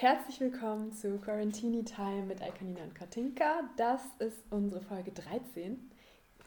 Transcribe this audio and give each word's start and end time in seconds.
Herzlich 0.00 0.40
willkommen 0.40 0.94
zu 0.94 1.18
Quarantini 1.18 1.84
Time 1.84 2.22
mit 2.22 2.40
Alkanina 2.40 2.84
und 2.84 2.94
Katinka. 2.94 3.68
Das 3.76 4.00
ist 4.18 4.38
unsere 4.48 4.80
Folge 4.80 5.12
13. 5.12 5.90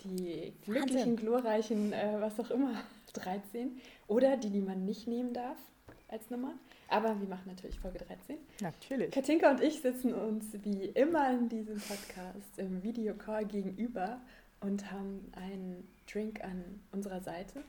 Die 0.03 0.53
glücklichen, 0.65 1.15
glorreichen, 1.15 1.93
äh, 1.93 2.15
was 2.17 2.39
auch 2.39 2.49
immer, 2.49 2.83
13. 3.13 3.79
Oder 4.07 4.37
die, 4.37 4.49
die 4.49 4.59
man 4.59 4.85
nicht 4.85 5.07
nehmen 5.07 5.35
darf 5.35 5.59
als 6.07 6.31
Nummer. 6.31 6.55
Aber 6.87 7.09
wir 7.21 7.27
machen 7.27 7.43
natürlich 7.45 7.79
Folge 7.79 7.99
13. 7.99 8.39
Natürlich. 8.59 9.11
Katinka 9.11 9.51
und 9.51 9.61
ich 9.61 9.81
sitzen 9.81 10.15
uns 10.15 10.45
wie 10.63 10.85
immer 10.85 11.29
in 11.29 11.47
diesem 11.47 11.79
Podcast 11.79 12.57
im 12.57 12.81
Videocall 12.81 13.45
gegenüber 13.45 14.19
und 14.61 14.91
haben 14.91 15.31
einen 15.33 15.87
Drink 16.11 16.43
an 16.43 16.81
unserer 16.91 17.21
Seite. 17.21 17.63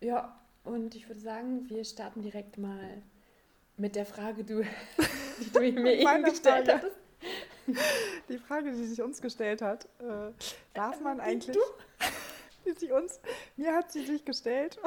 Ja, 0.00 0.40
und 0.62 0.94
ich 0.94 1.08
würde 1.08 1.20
sagen, 1.20 1.68
wir 1.68 1.84
starten 1.84 2.22
direkt 2.22 2.56
mal 2.56 3.02
mit 3.80 3.96
der 3.96 4.06
Frage, 4.06 4.44
du, 4.44 4.62
die 5.40 5.50
du 5.50 5.60
mir 5.60 5.94
eben 5.94 6.24
gestellt 6.24 6.68
Frage. 6.68 6.72
hattest. 6.74 6.96
Die 8.28 8.38
Frage, 8.38 8.72
die 8.72 8.84
sich 8.84 9.00
uns 9.02 9.20
gestellt 9.20 9.62
hat, 9.62 9.86
äh, 10.00 10.32
darf 10.74 11.00
man 11.00 11.18
Die 11.18 11.22
eigentlich, 11.22 11.56
du? 11.56 11.62
die 12.66 12.72
sie 12.78 12.92
uns, 12.92 13.20
mir 13.56 13.74
hat 13.74 13.90
sie 13.90 14.04
sich 14.04 14.24
gestellt. 14.24 14.78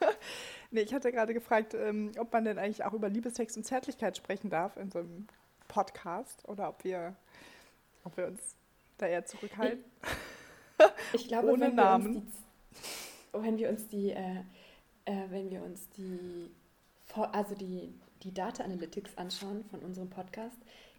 nee, 0.70 0.80
ich 0.80 0.92
hatte 0.92 1.12
gerade 1.12 1.34
gefragt, 1.34 1.74
ähm, 1.74 2.12
ob 2.18 2.32
man 2.32 2.44
denn 2.44 2.58
eigentlich 2.58 2.84
auch 2.84 2.92
über 2.92 3.08
Liebe, 3.08 3.30
Sex 3.30 3.56
und 3.56 3.64
Zärtlichkeit 3.64 4.16
sprechen 4.16 4.50
darf 4.50 4.76
in 4.76 4.90
so 4.90 5.00
einem 5.00 5.26
Podcast 5.68 6.46
oder 6.48 6.68
ob 6.68 6.84
wir, 6.84 7.14
ob 8.04 8.16
wir 8.16 8.26
uns 8.26 8.56
da 8.98 9.06
eher 9.06 9.24
zurückhalten. 9.24 9.84
Ich 11.12 11.28
glaube, 11.28 11.52
Ohne 11.52 11.68
wenn 11.68 11.74
Namen. 11.74 12.14
Wir 12.14 12.20
die, 12.20 13.44
wenn 13.44 13.58
wir 13.58 13.68
uns 13.68 13.88
die, 13.88 14.10
äh, 14.10 14.40
äh, 15.04 15.30
wenn 15.30 15.50
wir 15.50 15.62
uns 15.62 15.88
die, 15.90 16.50
also 17.14 17.54
die, 17.54 17.94
die 18.24 18.32
Data 18.34 18.64
Analytics 18.64 19.16
anschauen 19.16 19.64
von 19.70 19.80
unserem 19.80 20.10
Podcast, 20.10 20.56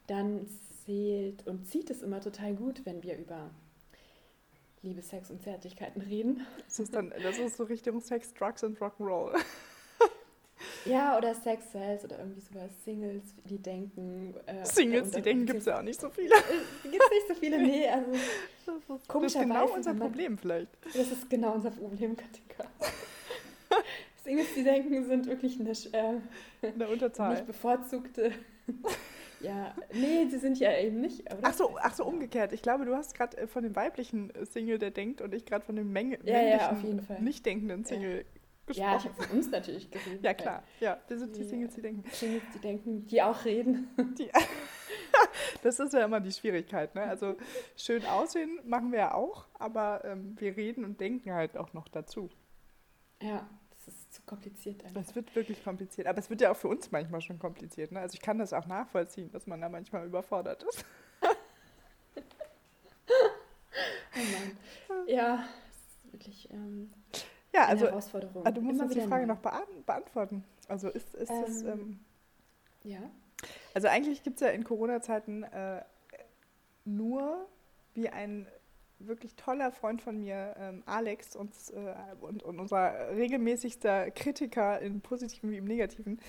dann 0.08 0.48
zählt 0.86 1.46
und 1.48 1.68
zieht 1.68 1.90
es 1.90 2.02
immer 2.02 2.22
total 2.22 2.54
gut, 2.54 2.86
wenn 2.86 3.02
wir 3.04 3.18
über 3.18 3.50
Liebe, 4.84 5.02
Sex 5.02 5.32
und 5.32 5.42
Zärtlichkeiten 5.42 6.02
reden. 6.02 6.46
Das 6.68 6.80
ist 6.80 6.94
dann, 6.94 7.12
das 7.24 7.40
ist 7.40 7.58
so 7.58 7.64
Richtung 7.64 8.00
Sex, 8.02 8.34
Drugs 8.34 8.64
und 8.64 8.80
Rock'n'Roll. 8.80 9.36
Ja, 10.86 11.18
oder 11.18 11.34
Sex 11.34 11.72
Sales 11.72 12.04
oder 12.06 12.20
irgendwie 12.20 12.42
sowas. 12.42 12.70
Singles, 12.84 13.24
die 13.50 13.58
denken. 13.58 14.36
Äh, 14.46 14.64
Singles, 14.66 15.12
die 15.12 15.22
denken, 15.22 15.46
gibt 15.48 15.60
es 15.60 15.66
ja 15.66 15.80
auch 15.80 15.82
nicht 15.82 16.00
so 16.00 16.10
viele. 16.10 16.30
Gibt 16.84 17.04
es 17.04 17.10
nicht 17.10 17.28
so 17.28 17.34
viele? 17.34 17.58
Nee, 17.62 17.88
also 17.90 18.12
Das 18.12 18.76
ist, 18.76 18.90
das 19.10 19.24
ist 19.24 19.40
genau 19.40 19.74
unser 19.74 19.94
man- 19.94 20.00
Problem 20.12 20.38
vielleicht. 20.38 20.70
Das 20.86 21.12
ist 21.12 21.28
genau 21.30 21.54
unser 21.54 21.72
Problem, 21.72 22.16
Katika. 22.16 22.66
Singles, 24.26 24.48
die 24.56 24.64
denken, 24.64 25.06
sind 25.06 25.28
wirklich 25.28 25.58
nicht, 25.60 25.94
äh, 25.94 26.16
In 26.62 26.80
der 26.80 26.90
Unterzahl. 26.90 27.32
nicht 27.36 27.48
bevorzugte. 27.48 28.32
ja, 29.42 29.74
nee, 29.94 30.26
sie 30.30 30.40
sind 30.40 30.60
ja 30.60 30.76
eben 30.78 31.00
nicht. 31.00 31.22
Oder? 31.32 31.40
Ach 31.44 31.54
so, 31.54 31.78
ach 31.80 31.94
so, 31.94 32.06
umgekehrt. 32.06 32.52
Ich 32.52 32.62
glaube, 32.62 32.86
du 32.86 32.96
hast 32.96 33.16
gerade 33.16 33.38
äh, 33.38 33.48
von 33.48 33.64
dem 33.64 33.76
weiblichen 33.76 34.30
äh, 34.36 34.46
Single, 34.46 34.78
der 34.80 34.92
denkt, 34.92 35.22
und 35.22 35.34
ich 35.34 35.46
gerade 35.46 35.64
von 35.66 35.76
dem 35.76 35.92
Menge, 35.94 36.20
Ja, 36.24 36.42
ja, 36.42 36.72
männlichen, 36.74 37.02
Fall. 37.02 37.22
nicht 37.22 37.46
denkenden 37.46 37.86
Single 37.86 38.26
gesprochen. 38.66 38.90
Ja, 38.92 38.98
ich 38.98 39.04
habe 39.06 39.24
von 39.24 39.38
uns 39.38 39.52
natürlich 39.52 39.92
geredet. 39.92 40.24
Ja, 40.24 40.34
klar. 40.34 40.64
Ja, 40.80 40.98
wir 41.08 41.18
sind 41.20 41.36
die 41.36 41.42
Die- 41.42 41.48
Singles, 41.48 41.76
die 41.76 41.82
denken. 41.84 42.04
Singles, 42.12 42.44
die 42.56 42.60
denken, 42.60 43.06
die 43.08 43.22
auch 43.22 43.46
reden. 43.46 43.88
Die, 44.18 44.30
das 45.64 45.80
ist 45.80 45.94
ja 45.94 46.04
immer 46.06 46.20
die 46.20 46.32
Schwierigkeit. 46.32 46.94
Ne? 46.96 47.04
Also 47.04 47.36
schön 47.78 48.06
aussehen 48.06 48.60
machen 48.66 48.92
wir 48.92 49.00
ja 49.00 49.14
auch, 49.14 49.48
aber 49.54 50.04
ähm, 50.06 50.36
wir 50.40 50.56
reden 50.58 50.84
und 50.84 51.00
denken 51.00 51.32
halt 51.34 51.58
auch 51.58 51.74
noch 51.74 51.88
dazu. 51.88 52.30
Ja, 53.22 53.48
das 53.86 53.94
ist 53.96 54.14
zu 54.14 54.22
kompliziert 54.24 54.84
einfach. 54.84 55.02
Das 55.02 55.16
wird 55.16 55.36
wirklich 55.36 55.64
kompliziert. 55.64 56.08
Aber 56.08 56.20
es 56.20 56.30
wird 56.30 56.42
ja 56.42 56.52
auch 56.52 56.58
für 56.58 56.68
uns 56.68 56.92
manchmal 56.92 57.22
schon 57.22 57.40
kompliziert. 57.40 57.92
Ne? 57.92 58.00
Also 58.00 58.14
ich 58.16 58.22
kann 58.22 58.38
das 58.40 58.54
auch 58.54 58.66
nachvollziehen, 58.66 59.32
dass 59.32 59.48
man 59.48 59.62
da 59.62 59.70
manchmal 59.70 60.06
überfordert 60.06 60.64
ist. 60.64 60.86
Oh 64.18 64.94
Mann. 64.94 65.08
Ja, 65.08 65.46
das 65.68 65.78
ist 65.78 66.14
wirklich 66.14 66.50
ähm, 66.52 66.90
Ja, 67.54 67.62
eine 67.64 67.70
also 67.72 67.86
Herausforderung. 67.88 68.46
ah, 68.46 68.52
du 68.52 68.62
musst 68.62 68.76
Immer 68.76 68.86
uns 68.86 68.94
die 68.94 69.02
Frage 69.02 69.28
noch 69.28 69.40
beant- 69.40 69.86
beantworten. 69.86 70.44
Also 70.68 70.90
ist, 70.90 71.14
ist 71.16 71.30
das... 71.30 71.62
Ähm, 71.64 71.68
Ähm, 71.70 72.00
Ja. 72.84 73.00
Also 73.74 73.90
eigentlich 73.90 74.24
gibt 74.24 74.36
es 74.38 74.42
ja 74.42 74.48
in 74.54 74.64
Corona-Zeiten 74.64 75.44
äh, 75.44 75.84
nur, 76.86 77.46
wie 77.94 78.08
ein 78.10 78.48
wirklich 79.00 79.36
toller 79.36 79.72
Freund 79.72 80.02
von 80.02 80.20
mir, 80.20 80.56
ähm, 80.60 80.84
Alex, 80.86 81.36
uns, 81.36 81.70
äh, 81.72 81.94
und, 82.22 82.44
und 82.44 82.60
unser 82.60 83.16
regelmäßigster 83.16 84.12
Kritiker 84.12 84.80
im 84.80 85.02
Positiven 85.02 85.52
wie 85.52 85.58
im 85.58 85.66
Negativen, 85.66 86.20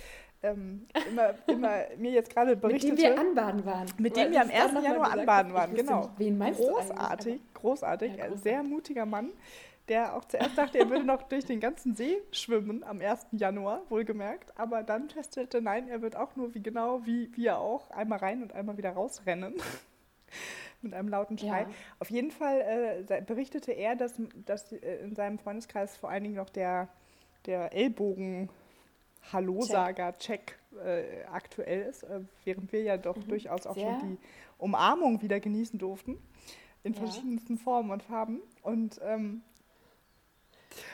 ähm, 0.43 0.87
immer, 1.09 1.34
immer 1.47 1.78
mir 1.99 2.10
jetzt 2.12 2.31
gerade 2.31 2.53
Mit 2.53 2.60
berichtete. 2.60 2.97
dem 2.97 3.03
wir 3.03 3.19
anbaden 3.19 3.65
waren. 3.65 3.87
Mit 3.99 4.16
dem 4.16 4.32
wir 4.32 4.43
am 4.43 4.49
wie 4.49 4.53
es 4.53 4.59
dann 4.59 4.62
1. 4.69 4.72
noch 4.75 4.82
mal 4.82 4.88
Januar 4.88 5.12
anbaden 5.12 5.53
waren, 5.55 5.75
genau. 5.75 6.10
Wen 6.19 6.38
meinst 6.38 6.60
du 6.60 6.66
großartig, 6.66 7.32
eigentlich? 7.34 7.55
großartig, 7.55 8.10
Ja, 8.10 8.16
großartig. 8.16 8.43
sehr 8.43 8.62
mutiger 8.62 9.06
Mann, 9.06 9.31
der 9.88 10.16
auch 10.16 10.25
zuerst 10.25 10.59
dachte, 10.59 10.78
er 10.78 10.91
würde 10.91 11.05
noch 11.05 11.22
durch 11.22 11.44
den 11.44 11.60
ganzen 11.60 11.94
See 11.94 12.19
schwimmen 12.32 12.82
am 12.84 13.00
1. 13.00 13.26
Januar, 13.32 13.82
wohlgemerkt, 13.88 14.59
aber 14.59 14.82
dann 14.82 15.09
feststellte, 15.09 15.62
nein, 15.62 15.88
er 15.88 16.03
wird 16.03 16.16
auch 16.16 16.34
nur 16.37 16.55
wie 16.55 16.62
genau 16.62 17.06
wie 17.06 17.31
wir 17.37 17.59
auch 17.59 17.91
einmal 17.91 18.19
rein 18.19 18.43
und 18.43 18.53
einmal 18.53 18.76
wieder 18.76 18.91
rausrennen. 18.91 19.55
Mit 20.87 20.95
einem 20.95 21.09
lauten 21.09 21.39
Schrei. 21.39 21.63
Ja. 21.63 21.69
Auf 21.99 22.11
jeden 22.11 22.31
Fall 22.31 23.05
äh, 23.09 23.23
berichtete 23.23 23.73
er, 23.73 23.97
dass, 23.97 24.15
dass 24.45 24.73
äh, 24.73 24.99
in 25.03 25.15
seinem 25.15 25.39
Freundeskreis 25.39 25.97
vor 25.97 26.11
allen 26.11 26.23
Dingen 26.23 26.37
noch 26.37 26.51
der, 26.51 26.89
der 27.47 27.73
Ellbogen-Hallo-Sager-Check 27.73 30.59
äh, 30.85 31.25
aktuell 31.33 31.83
ist, 31.89 32.03
äh, 32.05 32.21
während 32.45 32.73
wir 32.73 32.83
ja 32.83 32.97
doch 32.97 33.17
Mhm. 33.17 33.29
durchaus 33.29 33.67
auch 33.67 33.75
Sehr. 33.75 33.99
schon 33.99 34.11
die 34.11 34.19
Umarmung 34.59 35.21
wieder 35.23 35.41
genießen 35.41 35.79
durften. 35.79 36.19
In 36.85 36.93
Ja. 36.93 37.01
verschiedensten 37.01 37.59
Formen 37.59 37.91
und 37.91 38.03
Farben. 38.03 38.41
Und 38.63 39.01
ähm, 39.03 39.43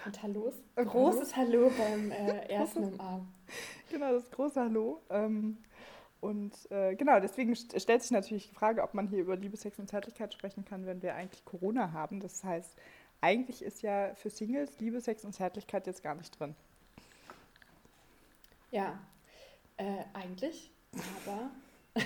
Und 0.07 0.23
Hallos. 0.23 0.55
Und 0.77 0.87
Großes 0.89 1.37
Hallo 1.37 1.71
beim 1.77 2.11
äh, 2.13 2.39
ersten 2.49 2.85
Umarmen. 2.85 3.29
genau, 3.91 4.13
das 4.13 4.31
große 4.31 4.61
Hallo. 4.61 5.03
Ähm, 5.11 5.59
und 6.23 6.71
äh, 6.71 6.95
genau, 6.95 7.19
deswegen 7.19 7.57
st 7.57 7.83
stellt 7.83 8.01
sich 8.01 8.13
natürlich 8.13 8.49
die 8.49 8.55
Frage, 8.55 8.85
ob 8.85 8.95
man 8.95 9.09
hier 9.09 9.19
über 9.19 9.35
Liebe, 9.35 9.57
Sex 9.57 9.81
und 9.81 9.89
Zärtlichkeit 9.89 10.33
sprechen 10.33 10.65
kann, 10.65 10.87
wenn 10.87 11.03
wir 11.03 11.17
eigentlich 11.17 11.45
Corona 11.45 11.91
haben. 11.91 12.21
Das 12.21 12.45
heißt, 12.45 12.79
eigentlich 13.21 13.61
ist 13.61 13.83
ja 13.83 14.15
für 14.15 14.31
Singles 14.31 14.79
Liebe, 14.79 15.01
Sex 15.01 15.25
und 15.25 15.33
Zärtlichkeit 15.33 15.85
jetzt 15.89 16.01
gar 16.05 16.15
nicht 16.15 16.39
drin. 16.39 16.55
Ja, 18.71 19.01
äh, 19.79 20.05
eigentlich, 20.13 20.71
aber 21.27 21.51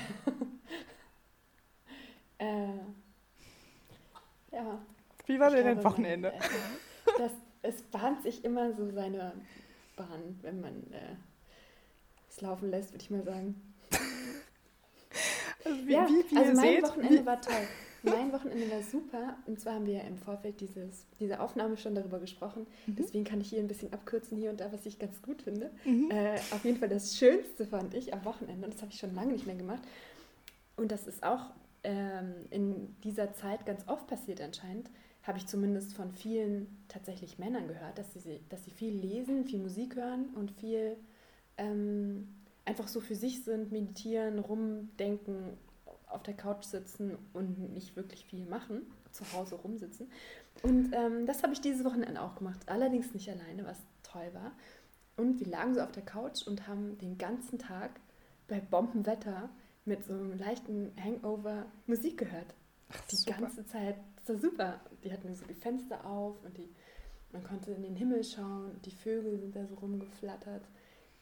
äh, 2.39 2.69
ja. 4.51 4.79
Wie 5.27 5.39
war 5.39 5.51
denn 5.51 5.67
dein 5.67 5.85
Wochenende? 5.85 6.31
Man, 6.31 6.41
äh, 6.41 7.19
das, 7.19 7.33
es 7.61 7.83
bahnt 7.83 8.23
sich 8.23 8.47
immer 8.47 8.73
so 8.73 8.91
seine 8.93 9.35
Bahn, 9.95 10.39
wenn 10.41 10.63
man 10.63 10.91
äh, 10.91 11.17
es 12.31 12.41
laufen 12.41 12.71
lässt, 12.71 12.93
würde 12.93 13.05
ich 13.05 13.11
mal 13.11 13.23
sagen. 13.23 13.76
Also 15.67 15.87
wie, 15.87 15.93
ja, 15.93 16.07
wie, 16.09 16.31
wie 16.31 16.37
also 16.37 16.53
mein 16.53 16.75
seht, 16.75 16.83
Wochenende 16.83 17.21
wie, 17.21 17.27
war 17.27 17.41
toll. 17.41 17.55
Mein 18.03 18.33
Wochenende 18.33 18.71
war 18.71 18.83
super. 18.83 19.37
Und 19.47 19.61
zwar 19.61 19.75
haben 19.75 19.87
wir 19.87 19.95
ja 19.95 20.03
im 20.03 20.17
Vorfeld 20.17 20.61
dieses, 20.61 21.07
dieser 21.19 21.43
Aufnahme 21.43 21.77
schon 21.77 21.95
darüber 21.95 22.21
gesprochen. 22.21 22.67
Mhm. 22.87 22.97
Deswegen 22.97 23.25
kann 23.25 23.41
ich 23.41 23.49
hier 23.49 23.59
ein 23.59 23.67
bisschen 23.67 23.93
abkürzen, 23.93 24.39
hier 24.39 24.51
und 24.51 24.61
da, 24.61 24.73
was 24.73 24.87
ich 24.87 24.99
ganz 24.99 25.21
gut 25.23 25.43
finde. 25.43 25.71
Mhm. 25.85 26.11
Äh, 26.11 26.37
auf 26.53 26.65
jeden 26.65 26.79
Fall 26.79 26.89
das 26.89 27.17
Schönste 27.17 27.67
fand 27.67 27.95
ich 27.95 28.15
am 28.15 28.25
Wochenende. 28.25 28.67
Und 28.67 28.75
das 28.75 28.83
habe 28.83 28.93
ich 28.93 28.99
schon 28.99 29.15
lange 29.15 29.33
nicht 29.33 29.47
mehr 29.47 29.57
gemacht. 29.57 29.83
Und 30.77 30.93
das 30.93 31.07
ist 31.07 31.25
auch 31.25 31.51
ähm, 31.83 32.35
in 32.51 32.97
dieser 33.03 33.33
Zeit 33.35 33.67
ganz 33.67 33.83
oft 33.89 34.07
passiert 34.07 34.41
anscheinend. 34.41 34.89
Habe 35.23 35.39
ich 35.39 35.47
zumindest 35.47 35.95
von 35.95 36.13
vielen 36.13 36.85
tatsächlich 36.87 37.39
Männern 37.39 37.67
gehört, 37.67 37.99
dass 37.99 38.13
sie, 38.15 38.41
dass 38.49 38.65
sie 38.65 38.71
viel 38.71 38.95
lesen, 38.95 39.45
viel 39.45 39.59
Musik 39.59 39.97
hören 39.97 40.27
und 40.37 40.53
viel 40.53 40.97
ähm, 41.59 42.29
einfach 42.67 42.89
so 42.89 43.01
für 43.01 43.15
sich 43.15 43.45
sind, 43.45 43.73
meditieren, 43.73 44.39
rumdenken, 44.39 45.57
auf 46.09 46.23
der 46.23 46.35
Couch 46.35 46.65
sitzen 46.65 47.17
und 47.33 47.73
nicht 47.73 47.97
wirklich 47.97 48.25
viel 48.27 48.47
machen, 48.47 48.83
zu 49.13 49.25
Hause 49.33 49.57
rumsitzen. 49.57 50.11
Und 50.63 50.93
ähm, 50.93 51.27
das 51.27 51.43
habe 51.43 51.53
ich 51.53 51.61
dieses 51.61 51.85
Wochenende 51.85 52.21
auch 52.21 52.37
gemacht, 52.37 52.61
allerdings 52.67 53.13
nicht 53.15 53.31
alleine, 53.31 53.65
was 53.67 53.79
toll 54.03 54.31
war. 54.33 54.53
Und 55.17 55.41
wir 55.41 55.47
lagen 55.47 55.75
so 55.75 55.81
auf 55.81 55.93
der 55.93 56.05
Couch 56.05 56.47
und 56.47 56.69
haben 56.69 56.99
den 56.99 57.19
ganzen 57.19 57.59
Tag 57.59 58.01
bei 58.49 58.61
Bombenwetter 58.61 59.49
mit 59.85 60.05
so 60.05 60.13
einem 60.13 60.37
leichten 60.39 60.93
Hangover 61.03 61.67
Musik 61.87 62.19
gehört. 62.19 62.55
Die 63.11 63.17
super. 63.17 63.41
ganze 63.41 63.67
Zeit. 63.67 63.97
Das 64.17 64.29
war 64.29 64.37
super. 64.37 64.81
Die 65.05 65.13
hatten 65.13 65.35
so 65.35 65.45
die 65.47 65.55
Fenster 65.55 66.05
auf 66.05 66.37
und 66.45 66.57
die, 66.57 66.69
man 67.33 67.43
konnte 67.43 67.73
in 67.73 67.83
den 67.83 67.97
Himmel 67.97 68.23
schauen. 68.25 68.81
Die 68.85 68.91
Vögel 68.91 69.39
sind 69.39 69.57
da 69.57 69.67
so 69.67 69.75
rumgeflattert. 69.77 70.63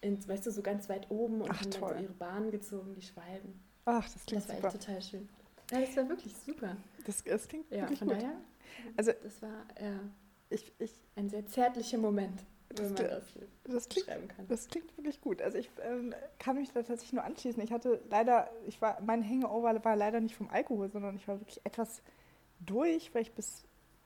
In, 0.05 0.29
weißt 0.29 0.47
du, 0.47 0.51
so 0.51 0.63
ganz 0.63 0.89
weit 0.89 1.11
oben 1.11 1.41
und 1.41 1.51
Ach, 1.51 1.61
haben 1.63 1.71
dann 1.71 1.81
so 1.81 2.03
ihre 2.03 2.13
Bahn 2.13 2.51
gezogen, 2.51 2.95
die 2.95 3.03
Schwalben. 3.03 3.59
Ach, 3.87 4.05
das 4.09 4.27
klingt 4.27 4.43
Das 4.43 4.49
war 4.51 4.57
super. 4.57 4.69
echt 4.69 4.81
total 4.81 5.03
schön. 5.03 5.29
Ja, 5.73 5.81
das 5.81 5.97
war 5.97 6.09
wirklich 6.11 6.37
super. 6.37 6.77
Das, 7.07 7.25
das 7.25 7.49
klingt 7.49 7.71
Ja, 7.71 7.83
wirklich 7.83 7.99
von 7.99 8.09
gut. 8.09 8.19
daher, 8.19 8.35
Also 8.97 9.13
das 9.23 9.41
war 9.41 9.65
äh, 9.77 9.93
ich, 10.51 10.73
ich, 10.79 10.93
ein 11.17 11.29
sehr 11.31 11.47
zärtlicher 11.47 11.97
Moment. 11.99 12.45
wenn 12.77 12.93
man 12.93 12.97
das, 12.97 13.25
das 13.65 13.89
klingt, 13.89 14.07
kann. 14.29 14.47
Das 14.49 14.69
klingt 14.69 14.95
wirklich 14.99 15.21
gut. 15.23 15.41
Also 15.41 15.57
ich 15.59 15.71
ähm, 15.83 16.15
kann 16.39 16.57
mich 16.57 16.69
da 16.71 16.83
tatsächlich 16.83 17.13
nur 17.15 17.25
anschließen. 17.25 17.63
Ich 17.63 17.73
hatte 17.73 18.01
leider, 18.11 18.51
ich 18.67 18.81
war, 18.83 19.01
mein 19.01 19.27
Hangover 19.27 19.83
war 19.85 19.97
leider 19.97 20.21
nicht 20.21 20.35
vom 20.37 20.51
Alkohol, 20.51 20.91
sondern 20.91 21.17
ich 21.17 21.27
war 21.27 21.41
wirklich 21.41 21.61
etwas 21.65 22.03
durch, 22.61 23.15
weil 23.15 23.23
ich 23.23 23.33
bis 23.33 23.65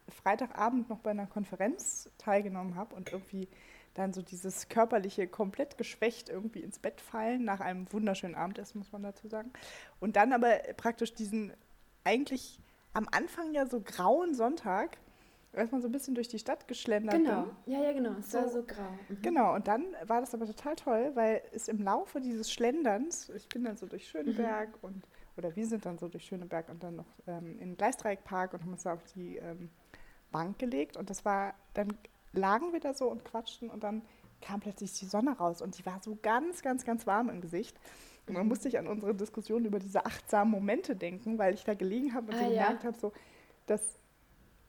Freitagabend 0.09 0.89
noch 0.89 1.01
bei 1.01 1.11
einer 1.11 1.27
Konferenz 1.27 2.09
teilgenommen 2.19 2.77
habe 2.77 2.95
und 2.95 3.11
irgendwie 3.13 3.49
dann 3.99 4.13
so 4.13 4.23
dieses 4.23 4.69
körperliche 4.69 5.27
komplett 5.29 5.77
geschwächt 5.79 6.29
irgendwie 6.29 6.61
ins 6.61 6.79
Bett 6.79 7.01
fallen 7.01 7.45
nach 7.45 7.61
einem 7.61 7.91
wunderschönen 7.93 8.35
Abendessen, 8.35 8.79
muss 8.79 8.93
man 8.93 9.03
dazu 9.03 9.29
sagen. 9.29 9.53
Und 10.01 10.17
dann 10.17 10.33
aber 10.33 10.59
praktisch 10.77 11.15
diesen 11.15 11.53
eigentlich 12.05 12.61
am 12.93 13.07
Anfang 13.11 13.53
ja 13.53 13.67
so 13.67 13.81
grauen 13.81 14.35
Sonntag 14.35 14.99
erstmal 15.53 15.81
so 15.81 15.89
ein 15.89 15.93
bisschen 15.93 16.15
durch 16.15 16.29
die 16.29 16.39
Stadt 16.39 16.69
geschlendert 16.69 17.17
Genau, 17.17 17.43
bin. 17.43 17.73
ja, 17.75 17.83
ja, 17.83 17.93
genau. 17.93 18.13
Es 18.19 18.31
so, 18.31 18.39
war 18.39 18.49
so 18.49 18.63
grau. 18.63 18.91
Mhm. 19.09 19.23
Genau, 19.23 19.55
und 19.55 19.67
dann 19.67 19.85
war 20.07 20.21
das 20.21 20.35
aber 20.35 20.47
total 20.47 20.77
toll, 20.77 21.11
weil 21.15 21.43
es 21.53 21.69
im 21.69 21.83
Laufe 21.83 22.21
dieses 22.21 22.53
Schlenderns, 22.53 23.29
ich 23.31 23.49
bin 23.49 23.65
dann 23.65 23.77
so 23.77 23.87
durch 23.87 24.09
Schöneberg 24.09 24.71
mhm. 24.83 24.89
und, 24.89 25.05
oder 25.37 25.55
wir 25.57 25.67
sind 25.67 25.85
dann 25.87 25.99
so 25.99 26.09
durch 26.09 26.25
Schöneberg 26.25 26.69
und 26.69 26.83
dann 26.83 26.97
noch 26.97 27.07
ähm, 27.27 27.59
in 27.59 27.71
den 27.71 27.77
Gleisdreieckpark 27.77 28.55
und 28.55 28.63
haben 28.63 28.73
uns 28.73 28.83
da 28.83 28.95
auf 28.95 29.05
die 29.15 29.37
ähm, 29.37 29.71
Bank 30.31 30.59
gelegt 30.59 30.97
und 30.97 31.11
das 31.11 31.25
war, 31.25 31.55
dann 31.75 31.97
lagen 32.33 32.73
wir 32.73 32.81
da 32.81 32.95
so 32.95 33.09
und 33.11 33.25
quatschten 33.25 33.71
und 33.71 33.83
dann 33.83 34.03
kam 34.41 34.61
plötzlich 34.61 34.93
die 34.99 35.07
Sonne 35.07 35.37
raus 35.37 35.63
und 35.63 35.79
die 35.79 35.87
war 35.87 36.01
so 36.03 36.17
ganz, 36.23 36.63
ganz, 36.63 36.85
ganz 36.85 37.07
warm 37.07 37.29
im 37.29 37.41
Gesicht. 37.41 37.77
Und 38.27 38.35
dann 38.35 38.45
mhm. 38.45 38.51
musste 38.51 38.69
ich 38.69 38.79
an 38.79 38.87
unsere 38.87 39.15
Diskussion 39.15 39.65
über 39.65 39.79
diese 39.79 40.05
achtsamen 40.05 40.53
Momente 40.53 40.95
denken, 40.95 41.39
weil 41.39 41.55
ich 41.55 41.65
da 41.65 41.75
gelegen 41.75 42.15
habe 42.15 42.29
und 42.29 42.35
ah, 42.35 42.45
so 42.45 42.49
gemerkt 42.51 42.83
ja. 42.83 42.89
habe, 42.89 42.99
so, 42.99 43.13
dass 43.67 43.81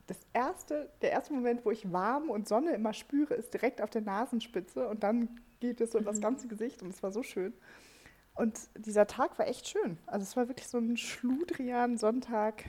das 0.06 0.18
erste, 0.32 0.90
der 1.02 1.12
erste 1.12 1.32
Moment, 1.32 1.64
wo 1.64 1.70
ich 1.70 1.92
warm 1.92 2.30
und 2.30 2.48
Sonne 2.48 2.72
immer 2.72 2.92
spüre, 2.92 3.34
ist 3.34 3.54
direkt 3.54 3.80
auf 3.80 3.90
der 3.90 4.02
Nasenspitze 4.02 4.88
und 4.88 5.02
dann 5.04 5.40
geht 5.60 5.80
es 5.80 5.92
so 5.92 6.00
mhm. 6.00 6.04
das 6.04 6.20
ganze 6.20 6.48
Gesicht 6.48 6.82
und 6.82 6.88
es 6.90 7.02
war 7.02 7.12
so 7.12 7.22
schön. 7.22 7.52
Und 8.34 8.58
dieser 8.74 9.06
Tag 9.06 9.38
war 9.38 9.46
echt 9.46 9.68
schön. 9.68 9.98
Also 10.06 10.24
es 10.24 10.36
war 10.36 10.48
wirklich 10.48 10.68
so 10.68 10.78
ein 10.78 10.96
schludrian 10.96 11.98
Sonntag, 11.98 12.64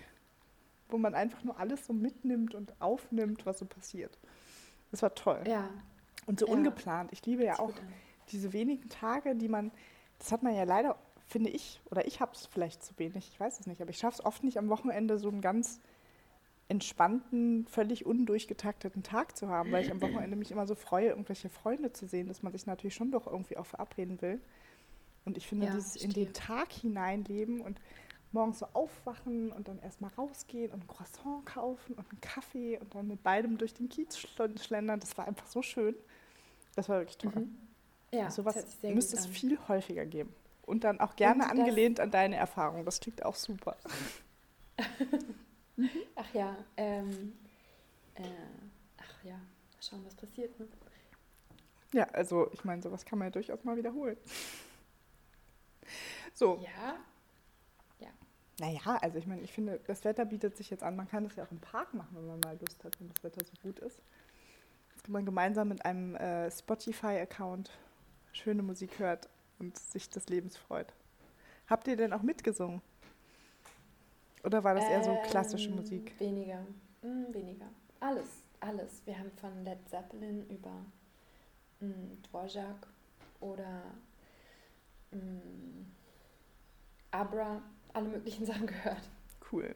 wo 0.89 0.97
man 0.97 1.15
einfach 1.15 1.43
nur 1.43 1.57
alles 1.57 1.85
so 1.85 1.93
mitnimmt 1.93 2.53
und 2.53 2.79
aufnimmt, 2.81 3.45
was 3.45 3.59
so 3.59 3.65
passiert. 3.65 4.19
Das 4.91 5.01
war 5.01 5.15
toll. 5.15 5.41
Ja. 5.47 5.69
Und 6.25 6.39
so 6.39 6.47
ja. 6.47 6.53
ungeplant. 6.53 7.11
Ich 7.13 7.25
liebe 7.25 7.43
ja 7.43 7.59
auch 7.59 7.73
diese 8.31 8.53
wenigen 8.53 8.89
Tage, 8.89 9.35
die 9.35 9.47
man, 9.47 9.71
das 10.19 10.31
hat 10.31 10.43
man 10.43 10.55
ja 10.55 10.63
leider, 10.63 10.97
finde 11.27 11.49
ich, 11.49 11.81
oder 11.89 12.05
ich 12.05 12.21
habe 12.21 12.33
es 12.33 12.45
vielleicht 12.45 12.83
zu 12.83 12.97
wenig, 12.97 13.29
ich 13.33 13.39
weiß 13.39 13.59
es 13.59 13.67
nicht, 13.67 13.81
aber 13.81 13.89
ich 13.89 13.97
schaffe 13.97 14.19
es 14.19 14.25
oft 14.25 14.43
nicht 14.43 14.57
am 14.57 14.69
Wochenende 14.69 15.17
so 15.17 15.29
einen 15.29 15.41
ganz 15.41 15.79
entspannten, 16.67 17.65
völlig 17.67 18.05
undurchgetakteten 18.05 19.03
Tag 19.03 19.35
zu 19.35 19.49
haben, 19.49 19.73
weil 19.73 19.83
ich 19.83 19.91
am 19.91 20.01
Wochenende 20.01 20.37
mich 20.37 20.51
immer 20.51 20.65
so 20.65 20.75
freue, 20.75 21.09
irgendwelche 21.09 21.49
Freunde 21.49 21.91
zu 21.91 22.07
sehen, 22.07 22.29
dass 22.29 22.43
man 22.43 22.53
sich 22.53 22.65
natürlich 22.65 22.95
schon 22.95 23.11
doch 23.11 23.27
irgendwie 23.27 23.57
auch 23.57 23.65
verabreden 23.65 24.21
will. 24.21 24.39
Und 25.25 25.35
ich 25.35 25.47
finde, 25.47 25.67
ja, 25.67 25.73
dieses 25.73 25.97
in 25.97 26.11
den 26.11 26.31
Tag 26.31 26.71
hineinleben 26.71 27.59
und 27.59 27.77
morgens 28.33 28.59
so 28.59 28.67
aufwachen 28.73 29.51
und 29.51 29.67
dann 29.67 29.79
erstmal 29.79 30.11
rausgehen 30.17 30.71
und 30.71 30.83
ein 30.83 30.87
Croissant 30.87 31.45
kaufen 31.45 31.93
und 31.93 32.09
einen 32.09 32.21
Kaffee 32.21 32.77
und 32.77 32.93
dann 32.95 33.07
mit 33.07 33.23
beidem 33.23 33.57
durch 33.57 33.73
den 33.73 33.89
Kiez 33.89 34.17
schlendern. 34.17 34.99
Das 34.99 35.17
war 35.17 35.27
einfach 35.27 35.47
so 35.47 35.61
schön. 35.61 35.95
Das 36.75 36.87
war 36.89 36.99
wirklich 36.99 37.17
toll. 37.17 37.33
Mhm. 37.35 37.57
Ja, 38.11 38.29
so 38.29 38.43
was 38.45 38.81
müsste 38.83 39.15
es 39.15 39.25
viel 39.25 39.57
häufiger 39.67 40.05
geben. 40.05 40.33
Und 40.63 40.83
dann 40.83 40.99
auch 40.99 41.15
gerne 41.15 41.49
angelehnt 41.49 41.99
an 41.99 42.11
deine 42.11 42.35
Erfahrung. 42.35 42.85
Das 42.85 42.99
klingt 42.99 43.25
auch 43.25 43.35
super. 43.35 43.77
ach 46.15 46.33
ja, 46.33 46.55
ähm, 46.77 47.33
äh, 48.15 48.23
ach 48.97 49.23
ja, 49.23 49.35
mal 49.35 49.81
schauen, 49.81 50.05
was 50.05 50.15
passiert. 50.15 50.57
Ne? 50.59 50.67
Ja, 51.93 52.05
also 52.05 52.49
ich 52.53 52.63
meine, 52.63 52.81
sowas 52.81 53.05
kann 53.05 53.19
man 53.19 53.27
ja 53.27 53.31
durchaus 53.31 53.63
mal 53.63 53.77
wiederholen. 53.77 54.17
So. 56.33 56.61
Ja, 56.63 56.95
naja, 58.61 58.97
also 59.01 59.17
ich 59.17 59.25
meine, 59.25 59.41
ich 59.41 59.51
finde, 59.51 59.79
das 59.87 60.05
Wetter 60.05 60.23
bietet 60.23 60.55
sich 60.55 60.69
jetzt 60.69 60.83
an. 60.83 60.95
Man 60.95 61.09
kann 61.09 61.23
das 61.23 61.35
ja 61.35 61.43
auch 61.43 61.51
im 61.51 61.59
Park 61.59 61.95
machen, 61.95 62.09
wenn 62.13 62.27
man 62.27 62.39
mal 62.41 62.57
Lust 62.59 62.83
hat, 62.83 62.99
wenn 62.99 63.09
das 63.09 63.23
Wetter 63.23 63.43
so 63.43 63.53
gut 63.63 63.79
ist. 63.79 63.99
Jetzt 64.91 65.03
kann 65.03 65.13
man 65.13 65.25
gemeinsam 65.25 65.67
mit 65.69 65.83
einem 65.83 66.15
äh, 66.15 66.51
Spotify-Account 66.51 67.71
schöne 68.33 68.61
Musik 68.61 68.99
hört 68.99 69.27
und 69.57 69.75
sich 69.77 70.09
des 70.11 70.29
Lebens 70.29 70.57
freut. 70.57 70.93
Habt 71.67 71.87
ihr 71.87 71.97
denn 71.97 72.13
auch 72.13 72.21
mitgesungen? 72.21 72.83
Oder 74.43 74.63
war 74.63 74.75
das 74.75 74.85
eher 74.85 75.03
so 75.03 75.15
klassische 75.27 75.69
ähm, 75.69 75.77
Musik? 75.77 76.19
Weniger, 76.19 76.63
hm, 77.01 77.33
weniger. 77.33 77.67
Alles, 77.99 78.43
alles. 78.59 79.01
Wir 79.05 79.17
haben 79.17 79.31
von 79.37 79.63
Led 79.63 79.79
Zeppelin 79.89 80.47
über 80.49 80.85
hm, 81.79 82.21
Dvorak 82.23 82.87
oder 83.39 83.81
hm, 85.11 85.91
Abra 87.09 87.61
alle 87.93 88.09
möglichen 88.09 88.45
Sachen 88.47 88.67
gehört. 88.67 89.09
Cool. 89.51 89.75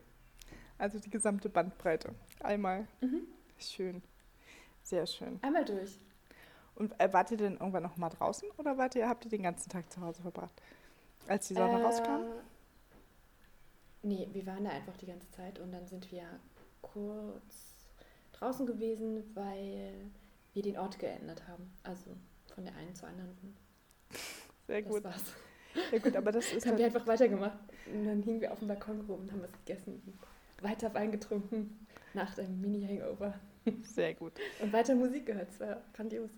Also 0.78 1.00
die 1.00 1.10
gesamte 1.10 1.50
Bandbreite. 1.50 2.14
Einmal. 2.42 2.88
Mhm. 3.02 3.28
Schön. 3.58 4.02
Sehr 4.84 5.08
schön. 5.08 5.40
Einmal 5.42 5.66
durch. 5.66 5.98
Und 6.76 7.00
äh, 7.00 7.12
wart 7.12 7.32
ihr 7.32 7.38
denn 7.38 7.54
irgendwann 7.54 7.84
noch 7.84 7.98
mal 7.98 8.10
draußen 8.10 8.50
oder 8.58 8.78
wart 8.78 8.96
ihr, 8.96 9.08
habt 9.08 9.26
ihr 9.26 9.32
den 9.32 9.44
ganzen 9.44 9.70
Tag 9.70 9.92
zu 9.92 10.02
Hause 10.02 10.22
verbracht? 10.22 10.62
Als 11.28 11.48
die 11.48 11.54
Sonne 11.54 11.80
äh, 11.80 11.84
rauskam? 11.84 12.22
Nee, 14.04 14.28
wir 14.34 14.46
waren 14.46 14.66
da 14.66 14.72
einfach 14.72 14.96
die 14.98 15.08
ganze 15.08 15.30
Zeit 15.32 15.58
und 15.60 15.72
dann 15.72 15.88
sind 15.88 16.12
wir 16.12 16.24
kurz 16.82 17.88
draußen 18.34 18.66
gewesen, 18.66 19.24
weil 19.34 20.12
wir 20.54 20.62
den 20.62 20.78
Ort 20.78 21.00
geändert 21.00 21.48
haben. 21.48 21.74
Also 21.84 22.12
von 22.54 22.66
der 22.66 22.76
einen 22.76 22.94
zur 22.94 23.10
anderen. 23.10 23.56
Sehr 24.68 24.84
gut. 24.84 25.04
Das 25.04 25.14
war's. 25.14 25.34
Ja 25.92 26.00
gut, 26.00 26.16
aber 26.16 26.32
das 26.32 26.52
ist. 26.52 26.66
Dann 26.66 26.74
haben 26.74 26.80
wir 26.80 26.86
einfach 26.86 27.08
weitergemacht. 27.08 27.60
Und 27.92 28.06
dann 28.06 28.24
hingen 28.24 28.42
wir 28.42 28.52
auf 28.52 28.60
dem 28.60 28.68
Balkon 28.68 29.02
rum 29.02 29.22
und 29.22 29.32
haben 29.32 29.42
was 29.42 29.52
gegessen. 29.66 30.02
Weiter 30.62 30.94
Wein 30.94 31.12
getrunken 31.12 31.86
nach 32.14 32.38
einem 32.38 32.62
Mini-Hangover. 32.62 33.34
Sehr 33.84 34.14
gut. 34.14 34.34
Und 34.62 34.72
weiter 34.74 34.96
Musik 34.96 35.26
gehört. 35.26 35.50
Es 35.50 35.60
war 35.60 35.82
grandios. 35.94 36.32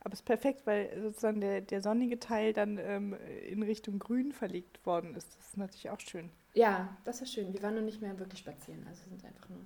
Aber 0.00 0.12
es 0.14 0.20
ist 0.20 0.26
perfekt, 0.26 0.66
weil 0.66 1.00
sozusagen 1.00 1.40
der, 1.40 1.60
der 1.60 1.80
sonnige 1.80 2.18
Teil 2.18 2.52
dann 2.52 2.78
ähm, 2.78 3.14
in 3.48 3.62
Richtung 3.62 3.98
Grün 3.98 4.32
verlegt 4.32 4.84
worden 4.84 5.14
ist. 5.14 5.36
Das 5.36 5.48
ist 5.48 5.56
natürlich 5.56 5.90
auch 5.90 6.00
schön. 6.00 6.30
Ja, 6.54 6.96
das 7.04 7.20
war 7.20 7.26
schön. 7.26 7.52
Wir 7.52 7.62
waren 7.62 7.76
noch 7.76 7.82
nicht 7.82 8.02
mehr 8.02 8.18
wirklich 8.18 8.40
spazieren. 8.40 8.84
Also 8.88 9.02
sind 9.08 9.24
einfach 9.24 9.48
nur, 9.48 9.60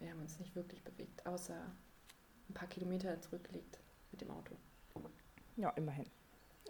wir 0.00 0.10
haben 0.10 0.20
uns 0.20 0.38
nicht 0.38 0.54
wirklich 0.54 0.82
bewegt, 0.84 1.26
außer 1.26 1.56
ein 2.48 2.54
paar 2.54 2.68
Kilometer 2.68 3.20
zurückgelegt 3.20 3.78
mit 4.10 4.20
dem 4.20 4.30
Auto. 4.30 4.54
Ja, 5.56 5.70
immerhin. 5.70 6.06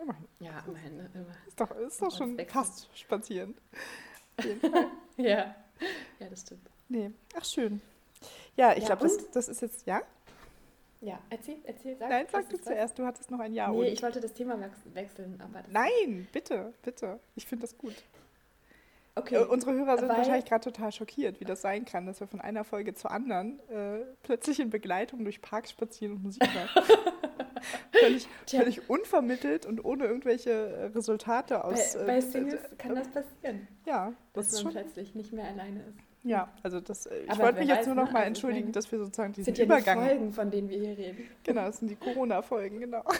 Immerhin. 0.01 0.29
Ja, 0.41 0.63
immerhin. 0.67 0.97
Ne? 0.97 1.11
Immer. 1.15 1.27
Ist 1.47 1.61
doch, 1.61 1.71
ist 1.73 2.03
doch 2.03 2.17
schon 2.17 2.39
fast 2.47 2.89
spazieren. 2.99 3.55
ja. 5.17 5.55
ja, 6.19 6.29
das 6.29 6.41
stimmt. 6.43 6.69
Nee, 6.89 7.11
ach 7.37 7.45
schön. 7.45 7.81
Ja, 8.57 8.73
ich 8.73 8.81
ja, 8.81 8.87
glaube, 8.87 9.03
das, 9.03 9.31
das 9.31 9.49
ist 9.49 9.63
jetzt, 9.63 9.87
ja? 9.87 10.03
Ja, 11.01 11.19
erzähl, 11.31 11.57
erzähl, 11.65 11.97
sag. 11.97 12.11
Nein, 12.11 12.27
sag 12.31 12.49
du 12.49 12.61
zuerst, 12.61 12.99
du 12.99 13.05
hattest 13.05 13.31
noch 13.31 13.41
ein 13.41 13.53
Ja. 13.53 13.69
Nee, 13.69 13.79
und. 13.79 13.87
ich 13.87 14.03
wollte 14.03 14.21
das 14.21 14.33
Thema 14.33 14.57
wechseln, 14.95 15.41
aber. 15.41 15.65
Nein, 15.69 16.29
bitte, 16.33 16.73
bitte. 16.83 17.19
Ich 17.35 17.47
finde 17.47 17.67
das 17.67 17.77
gut. 17.77 17.95
Okay. 19.15 19.35
Äh, 19.35 19.45
unsere 19.45 19.73
Hörer 19.73 19.99
sind 19.99 20.09
Weil, 20.09 20.19
wahrscheinlich 20.19 20.45
gerade 20.45 20.65
total 20.65 20.93
schockiert, 20.93 21.41
wie 21.41 21.45
das 21.45 21.61
sein 21.61 21.85
kann, 21.85 22.07
dass 22.07 22.21
wir 22.21 22.29
von 22.29 22.41
einer 22.41 22.65
Folge 22.65 22.95
zur 22.95 23.11
anderen 23.11 23.59
äh, 23.69 24.05
plötzlich 24.23 24.61
in 24.61 24.71
Begleitung 24.71 25.25
durch 25.25 25.43
Parks 25.43 25.71
spazieren 25.71 26.17
und 26.17 26.23
Musik 26.23 26.43
hören. 26.49 26.87
völlig, 27.93 28.29
völlig, 28.47 28.91
unvermittelt 28.91 29.67
und 29.67 29.85
ohne 29.85 30.05
irgendwelche 30.05 30.51
äh, 30.51 30.85
Resultate 30.87 31.65
aus. 31.65 31.95
Bei, 31.95 32.05
bei 32.05 32.17
äh, 32.17 32.23
Singles 32.23 32.65
äh, 32.65 32.77
kann 32.77 32.95
das 32.95 33.09
passieren. 33.09 33.69
Ja, 33.87 34.13
das 34.33 34.51
dass 34.51 34.65
man 34.65 34.73
schon 34.73 34.83
plötzlich 34.83 35.15
nicht 35.15 35.33
mehr 35.33 35.47
alleine 35.47 35.81
ist. 35.81 35.99
Ja, 36.25 36.53
also 36.63 36.81
das, 36.81 37.07
ich 37.07 37.39
wollte 37.39 37.59
mich 37.59 37.69
jetzt 37.69 37.87
nur 37.87 37.97
noch 37.97 38.07
ne? 38.07 38.13
mal 38.13 38.19
also 38.21 38.29
entschuldigen, 38.29 38.71
dass 38.71 38.91
wir 38.93 38.99
sozusagen 38.99 39.33
diesen 39.33 39.47
sind 39.47 39.59
ja 39.59 39.65
Übergang. 39.65 40.03
Die 40.03 40.09
Folgen, 40.09 40.33
von 40.33 40.51
denen 40.51 40.69
wir 40.69 40.79
hier 40.79 40.97
reden. 40.97 41.29
Genau, 41.43 41.63
das 41.63 41.79
sind 41.79 41.89
die 41.89 41.97
Corona-Folgen, 41.97 42.79
genau. 42.79 43.03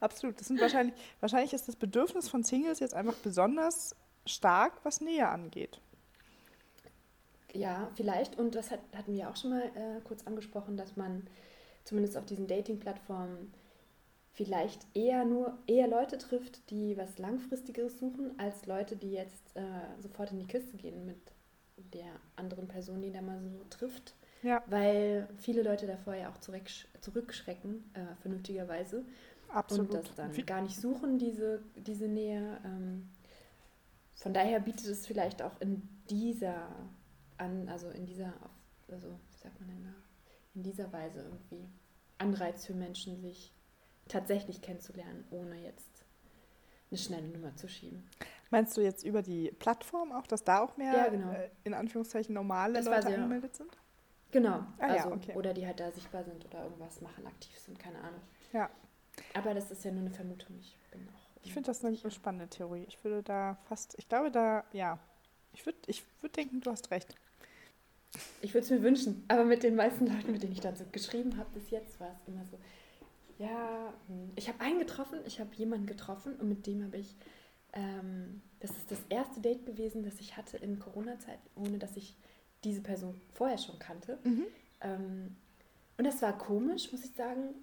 Absolut. 0.00 0.40
Das 0.40 0.48
sind 0.48 0.60
wahrscheinlich, 0.60 0.94
wahrscheinlich 1.20 1.52
ist 1.52 1.68
das 1.68 1.76
Bedürfnis 1.76 2.28
von 2.28 2.42
Singles 2.42 2.80
jetzt 2.80 2.94
einfach 2.94 3.14
besonders 3.16 3.94
stark, 4.24 4.72
was 4.82 5.00
Nähe 5.00 5.28
angeht. 5.28 5.80
Ja, 7.52 7.90
vielleicht. 7.94 8.38
Und 8.38 8.54
das 8.54 8.70
hat, 8.70 8.80
hatten 8.96 9.14
wir 9.14 9.28
auch 9.28 9.36
schon 9.36 9.50
mal 9.50 9.62
äh, 9.62 10.00
kurz 10.04 10.26
angesprochen, 10.26 10.76
dass 10.76 10.96
man 10.96 11.26
zumindest 11.84 12.16
auf 12.16 12.24
diesen 12.24 12.46
Dating-Plattformen 12.46 13.52
vielleicht 14.32 14.86
eher 14.94 15.24
nur 15.24 15.58
eher 15.66 15.88
Leute 15.88 16.18
trifft, 16.18 16.70
die 16.70 16.96
was 16.96 17.18
Langfristigeres 17.18 17.98
suchen, 17.98 18.38
als 18.38 18.66
Leute, 18.66 18.96
die 18.96 19.12
jetzt 19.12 19.56
äh, 19.56 19.62
sofort 20.00 20.32
in 20.32 20.38
die 20.38 20.46
Kiste 20.46 20.76
gehen 20.76 21.04
mit 21.04 21.20
der 21.92 22.08
anderen 22.36 22.68
Person, 22.68 23.02
die 23.02 23.12
da 23.12 23.20
mal 23.20 23.40
so 23.40 23.64
trifft. 23.70 24.14
Ja. 24.42 24.62
Weil 24.66 25.28
viele 25.36 25.62
Leute 25.62 25.86
davor 25.86 26.14
ja 26.14 26.30
auch 26.30 26.38
zurückschrecken, 26.38 27.84
äh, 27.94 28.14
vernünftigerweise. 28.20 29.04
Absolut. 29.48 29.94
Und 29.94 29.94
das 29.94 30.14
dann 30.14 30.46
gar 30.46 30.62
nicht 30.62 30.76
suchen, 30.76 31.18
diese, 31.18 31.62
diese 31.76 32.08
Nähe. 32.08 32.58
Ähm, 32.64 33.08
von 34.14 34.32
daher 34.32 34.60
bietet 34.60 34.86
es 34.86 35.06
vielleicht 35.06 35.42
auch 35.42 35.60
in 35.60 35.88
dieser, 36.08 36.68
an, 37.38 37.68
also 37.68 37.88
in 37.90 38.06
dieser, 38.06 38.32
also 38.88 39.08
wie 39.30 39.36
sagt 39.36 39.60
man 39.60 39.68
denn 39.68 39.84
da, 39.84 39.94
in 40.54 40.62
dieser 40.62 40.92
Weise 40.92 41.20
irgendwie 41.20 41.68
Anreiz 42.18 42.66
für 42.66 42.74
Menschen, 42.74 43.20
sich 43.20 43.52
tatsächlich 44.08 44.60
kennenzulernen, 44.62 45.24
ohne 45.30 45.56
jetzt 45.62 46.04
eine 46.90 46.98
schnelle 46.98 47.28
Nummer 47.28 47.54
zu 47.56 47.68
schieben. 47.68 48.08
Meinst 48.50 48.76
du 48.76 48.82
jetzt 48.82 49.02
über 49.02 49.22
die 49.22 49.50
Plattform 49.52 50.12
auch, 50.12 50.26
dass 50.26 50.44
da 50.44 50.60
auch 50.60 50.76
mehr 50.76 50.92
Ja, 50.92 51.08
genau. 51.08 51.32
äh, 51.32 51.48
in 51.64 51.72
Anführungszeichen 51.72 52.34
normale 52.34 52.74
Das 52.74 52.84
Leute 52.84 53.06
angemeldet 53.06 53.56
sind? 53.56 53.78
Genau. 54.30 54.64
Ah 54.78 54.88
ja, 54.88 55.04
also, 55.04 55.12
okay. 55.12 55.34
Oder 55.34 55.54
die 55.54 55.66
halt 55.66 55.80
da 55.80 55.90
sichtbar 55.90 56.24
sind 56.24 56.44
oder 56.44 56.64
irgendwas 56.64 57.00
machen, 57.00 57.26
aktiv 57.26 57.58
sind, 57.58 57.78
keine 57.78 57.98
Ahnung. 57.98 58.20
Ja. 58.52 58.70
Aber 59.34 59.54
das 59.54 59.70
ist 59.70 59.84
ja 59.84 59.90
nur 59.90 60.02
eine 60.02 60.10
Vermutung. 60.10 60.58
Ich 60.58 60.76
bin 60.90 61.08
auch. 61.08 61.42
Ich 61.44 61.52
finde 61.52 61.66
das 61.68 61.84
eine 61.84 61.96
spannende 62.10 62.48
Theorie. 62.48 62.84
Ich 62.88 63.02
würde 63.04 63.22
da 63.22 63.58
fast, 63.64 63.94
ich 63.98 64.08
glaube 64.08 64.30
da, 64.30 64.64
ja, 64.72 64.98
ich 65.52 65.66
würde 65.66 65.78
ich 65.86 66.04
würd 66.20 66.36
denken, 66.36 66.60
du 66.60 66.70
hast 66.70 66.90
recht. 66.90 67.14
Ich 68.40 68.52
würde 68.52 68.64
es 68.64 68.70
mir 68.70 68.82
wünschen, 68.82 69.24
aber 69.28 69.44
mit 69.44 69.62
den 69.62 69.74
meisten 69.74 70.06
Leuten, 70.06 70.32
mit 70.32 70.42
denen 70.42 70.52
ich 70.52 70.60
dann 70.60 70.76
so 70.76 70.84
geschrieben 70.92 71.36
habe 71.38 71.48
bis 71.54 71.70
jetzt, 71.70 71.98
war 72.00 72.14
es 72.14 72.28
immer 72.28 72.44
so, 72.50 72.58
ja, 73.38 73.94
hm. 74.08 74.30
ich 74.36 74.48
habe 74.48 74.60
einen 74.60 74.78
getroffen, 74.78 75.20
ich 75.26 75.40
habe 75.40 75.54
jemanden 75.54 75.86
getroffen 75.86 76.34
und 76.36 76.48
mit 76.48 76.66
dem 76.66 76.84
habe 76.84 76.98
ich, 76.98 77.14
ähm, 77.72 78.42
das 78.60 78.70
ist 78.72 78.90
das 78.90 78.98
erste 79.08 79.40
Date 79.40 79.64
gewesen, 79.64 80.02
das 80.02 80.20
ich 80.20 80.36
hatte 80.36 80.58
in 80.58 80.78
Corona-Zeit, 80.78 81.38
ohne 81.54 81.78
dass 81.78 81.96
ich 81.96 82.14
diese 82.64 82.82
Person 82.82 83.20
vorher 83.32 83.58
schon 83.58 83.78
kannte. 83.78 84.18
Ähm, 84.82 85.36
und 85.96 86.04
das 86.04 86.22
war 86.22 86.36
komisch, 86.36 86.92
muss 86.92 87.04
ich 87.04 87.12
sagen, 87.12 87.54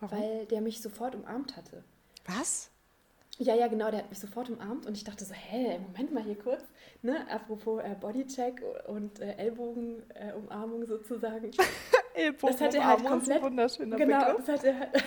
Warum? 0.00 0.18
weil 0.18 0.46
der 0.46 0.60
mich 0.60 0.80
sofort 0.80 1.14
umarmt 1.14 1.56
hatte. 1.56 1.84
Was? 2.26 2.70
Ja, 3.38 3.54
ja, 3.56 3.66
genau, 3.66 3.90
der 3.90 4.00
hat 4.00 4.10
mich 4.10 4.20
sofort 4.20 4.48
umarmt 4.48 4.86
und 4.86 4.96
ich 4.96 5.02
dachte 5.02 5.24
so, 5.24 5.34
hä, 5.34 5.78
Moment 5.80 6.12
mal 6.12 6.22
hier 6.22 6.38
kurz, 6.38 6.62
ne, 7.02 7.28
apropos 7.28 7.82
äh, 7.82 7.96
Bodycheck 8.00 8.62
und 8.86 9.18
äh, 9.18 9.32
Ellbogenumarmung 9.36 10.86
sozusagen. 10.86 11.50
Ellbogen 12.14 12.52
Das 12.52 12.60
hat 12.60 12.74
er 12.74 12.86
halt 12.86 13.00
Umarmung 13.00 13.22
ist 13.22 13.28
ein 13.28 13.32
komplett- 13.40 13.42
wunderschöner 13.42 13.96
genau, 13.96 14.18
Begriff. 14.26 14.46
das 14.46 14.48
hat 14.56 14.64
er 14.64 14.78
halt, 14.78 15.04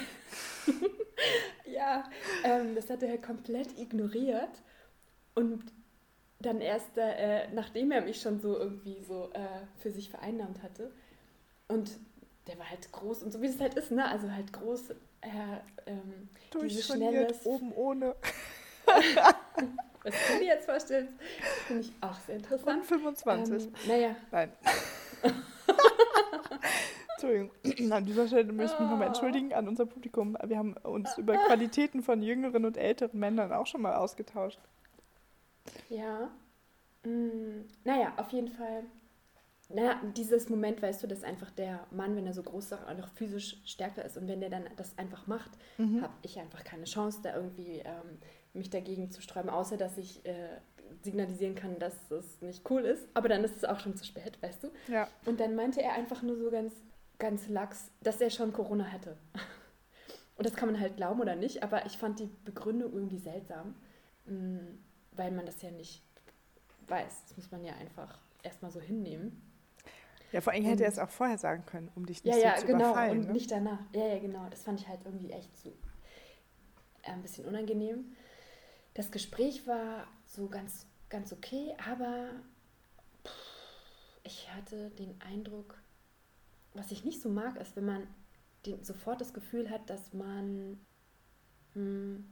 ja, 1.65 2.03
ähm, 2.43 2.75
das 2.75 2.89
hat 2.89 3.01
er 3.03 3.09
halt 3.09 3.23
komplett 3.23 3.77
ignoriert 3.79 4.61
und 5.35 5.63
dann 6.39 6.59
erst, 6.61 6.97
äh, 6.97 7.47
nachdem 7.53 7.91
er 7.91 8.01
mich 8.01 8.21
schon 8.21 8.39
so 8.41 8.57
irgendwie 8.57 9.01
so 9.07 9.29
äh, 9.33 9.39
für 9.79 9.89
sich 9.89 10.09
vereinnahmt 10.09 10.61
hatte 10.63 10.91
und 11.69 11.91
der 12.47 12.59
war 12.59 12.69
halt 12.69 12.91
groß 12.91 13.23
und 13.23 13.31
so 13.31 13.41
wie 13.41 13.47
es 13.47 13.59
halt 13.59 13.75
ist, 13.75 13.91
ne, 13.91 14.05
also 14.05 14.29
halt 14.31 14.51
groß, 14.53 14.93
äh, 15.21 15.59
ähm, 15.87 16.29
schnelles 16.69 17.45
oben 17.45 17.71
ohne. 17.73 18.15
Was 20.03 20.13
du 20.31 20.39
dir 20.39 20.45
jetzt 20.45 20.65
vorstellst, 20.65 21.13
finde 21.67 21.81
ich 21.81 21.91
auch 22.01 22.15
sehr 22.21 22.35
Und 22.35 22.43
interessant. 22.45 22.85
25. 22.85 23.63
Ähm, 23.65 23.73
naja, 23.87 24.15
Nein. 24.31 24.51
Entschuldigung, 27.15 27.51
an 27.91 28.05
dieser 28.05 28.27
Stelle 28.27 28.53
möchte 28.53 28.75
ich 28.75 28.79
mich 28.79 28.89
nochmal 28.89 29.07
Oh. 29.07 29.11
entschuldigen 29.11 29.53
an 29.53 29.67
unser 29.67 29.85
Publikum. 29.85 30.37
Wir 30.45 30.57
haben 30.57 30.73
uns 30.83 31.09
über 31.17 31.35
Qualitäten 31.35 32.03
von 32.03 32.21
jüngeren 32.21 32.63
und 32.65 32.77
älteren 32.77 33.19
Männern 33.19 33.51
auch 33.51 33.65
schon 33.67 33.81
mal 33.81 33.95
ausgetauscht. 33.95 34.59
ja. 35.89 36.29
Mm, 37.03 37.65
naja, 37.83 38.13
auf 38.17 38.31
jeden 38.31 38.49
Fall. 38.49 38.83
Na, 39.69 40.01
dieses 40.15 40.47
Moment, 40.49 40.81
weißt 40.81 41.03
du, 41.03 41.07
dass 41.07 41.23
einfach 41.23 41.51
der 41.51 41.85
Mann, 41.91 42.15
wenn 42.15 42.25
er 42.25 42.33
so 42.33 42.41
groß 42.41 42.65
ist, 42.65 42.73
auch 42.73 42.97
noch 42.97 43.09
physisch 43.09 43.57
stärker 43.65 44.05
ist 44.05 44.15
und 44.17 44.27
wenn 44.29 44.39
der 44.39 44.49
dann 44.49 44.63
das 44.77 44.97
einfach 44.97 45.27
macht, 45.27 45.51
Mhm. 45.77 46.01
habe 46.01 46.13
ich 46.21 46.39
einfach 46.39 46.63
keine 46.63 46.85
Chance, 46.85 47.19
da 47.21 47.35
irgendwie 47.35 47.79
ähm, 47.79 48.17
mich 48.53 48.69
dagegen 48.69 49.11
zu 49.11 49.21
sträuben, 49.21 49.49
außer 49.49 49.75
dass 49.75 49.97
ich 49.97 50.25
äh, 50.25 50.57
signalisieren 51.03 51.53
kann, 51.55 51.79
dass 51.79 52.09
es 52.11 52.41
nicht 52.41 52.69
cool 52.69 52.81
ist. 52.83 53.05
Aber 53.13 53.27
dann 53.27 53.43
ist 53.43 53.57
es 53.57 53.65
auch 53.65 53.79
schon 53.81 53.95
zu 53.97 54.05
spät, 54.05 54.41
weißt 54.41 54.63
du? 54.63 54.69
Ja, 54.87 55.09
Und 55.25 55.39
dann 55.41 55.53
meinte 55.55 55.81
er 55.81 55.93
einfach 55.93 56.21
nur 56.23 56.37
so 56.37 56.49
ganz, 56.49 56.73
ganz 57.19 57.49
lax, 57.49 57.91
dass 58.01 58.21
er 58.21 58.29
schon 58.29 58.53
Corona 58.53 58.85
hätte. 58.85 59.17
Und 60.37 60.45
das 60.45 60.55
kann 60.55 60.71
man 60.71 60.79
halt 60.79 60.95
glauben 60.95 61.19
oder 61.19 61.35
nicht, 61.35 61.61
aber 61.63 61.85
ich 61.87 61.97
fand 61.97 62.19
die 62.19 62.29
Begründung 62.45 62.93
irgendwie 62.93 63.17
seltsam, 63.17 63.75
mm, 64.27 64.59
weil 65.13 65.31
man 65.31 65.45
das 65.45 65.61
ja 65.61 65.71
nicht 65.71 66.03
weiß. 66.87 67.23
Das 67.27 67.35
muss 67.37 67.51
man 67.51 67.65
ja 67.65 67.73
einfach 67.73 68.17
erstmal 68.43 68.71
so 68.71 68.79
hinnehmen. 68.79 69.41
Ja 70.31 70.41
vor 70.41 70.53
allem 70.53 70.63
hätte 70.65 70.83
er 70.83 70.87
Und- 70.89 70.93
es 70.93 70.99
auch 70.99 71.09
vorher 71.09 71.37
sagen 71.37 71.65
können, 71.65 71.89
um 71.95 72.05
dich 72.05 72.23
nicht 72.23 72.33
Ja, 72.35 72.39
so 72.41 72.45
ja, 72.47 72.55
zu 72.57 72.67
genau. 72.67 72.79
überfallen. 72.85 73.19
Und 73.19 73.27
ne? 73.27 73.33
nicht 73.33 73.51
danach. 73.51 73.79
Ja, 73.93 74.07
ja, 74.07 74.19
genau. 74.19 74.47
Das 74.49 74.63
fand 74.63 74.79
ich 74.81 74.87
halt 74.87 75.01
irgendwie 75.05 75.31
echt 75.31 75.55
so 75.57 75.69
äh, 77.03 77.11
ein 77.11 77.21
bisschen 77.21 77.45
unangenehm. 77.45 78.13
Das 78.93 79.11
Gespräch 79.11 79.67
war 79.67 80.07
so 80.25 80.47
ganz, 80.47 80.87
ganz 81.09 81.31
okay, 81.31 81.75
aber 81.89 82.29
pff, 83.25 84.19
ich 84.23 84.51
hatte 84.53 84.89
den 84.91 85.19
Eindruck, 85.21 85.77
was 86.73 86.91
ich 86.91 87.03
nicht 87.05 87.21
so 87.21 87.29
mag, 87.29 87.57
ist, 87.57 87.75
wenn 87.75 87.85
man 87.85 88.07
den, 88.65 88.83
sofort 88.83 89.21
das 89.21 89.33
Gefühl 89.33 89.69
hat, 89.69 89.89
dass 89.89 90.13
man 90.13 90.79
hm, 91.73 92.25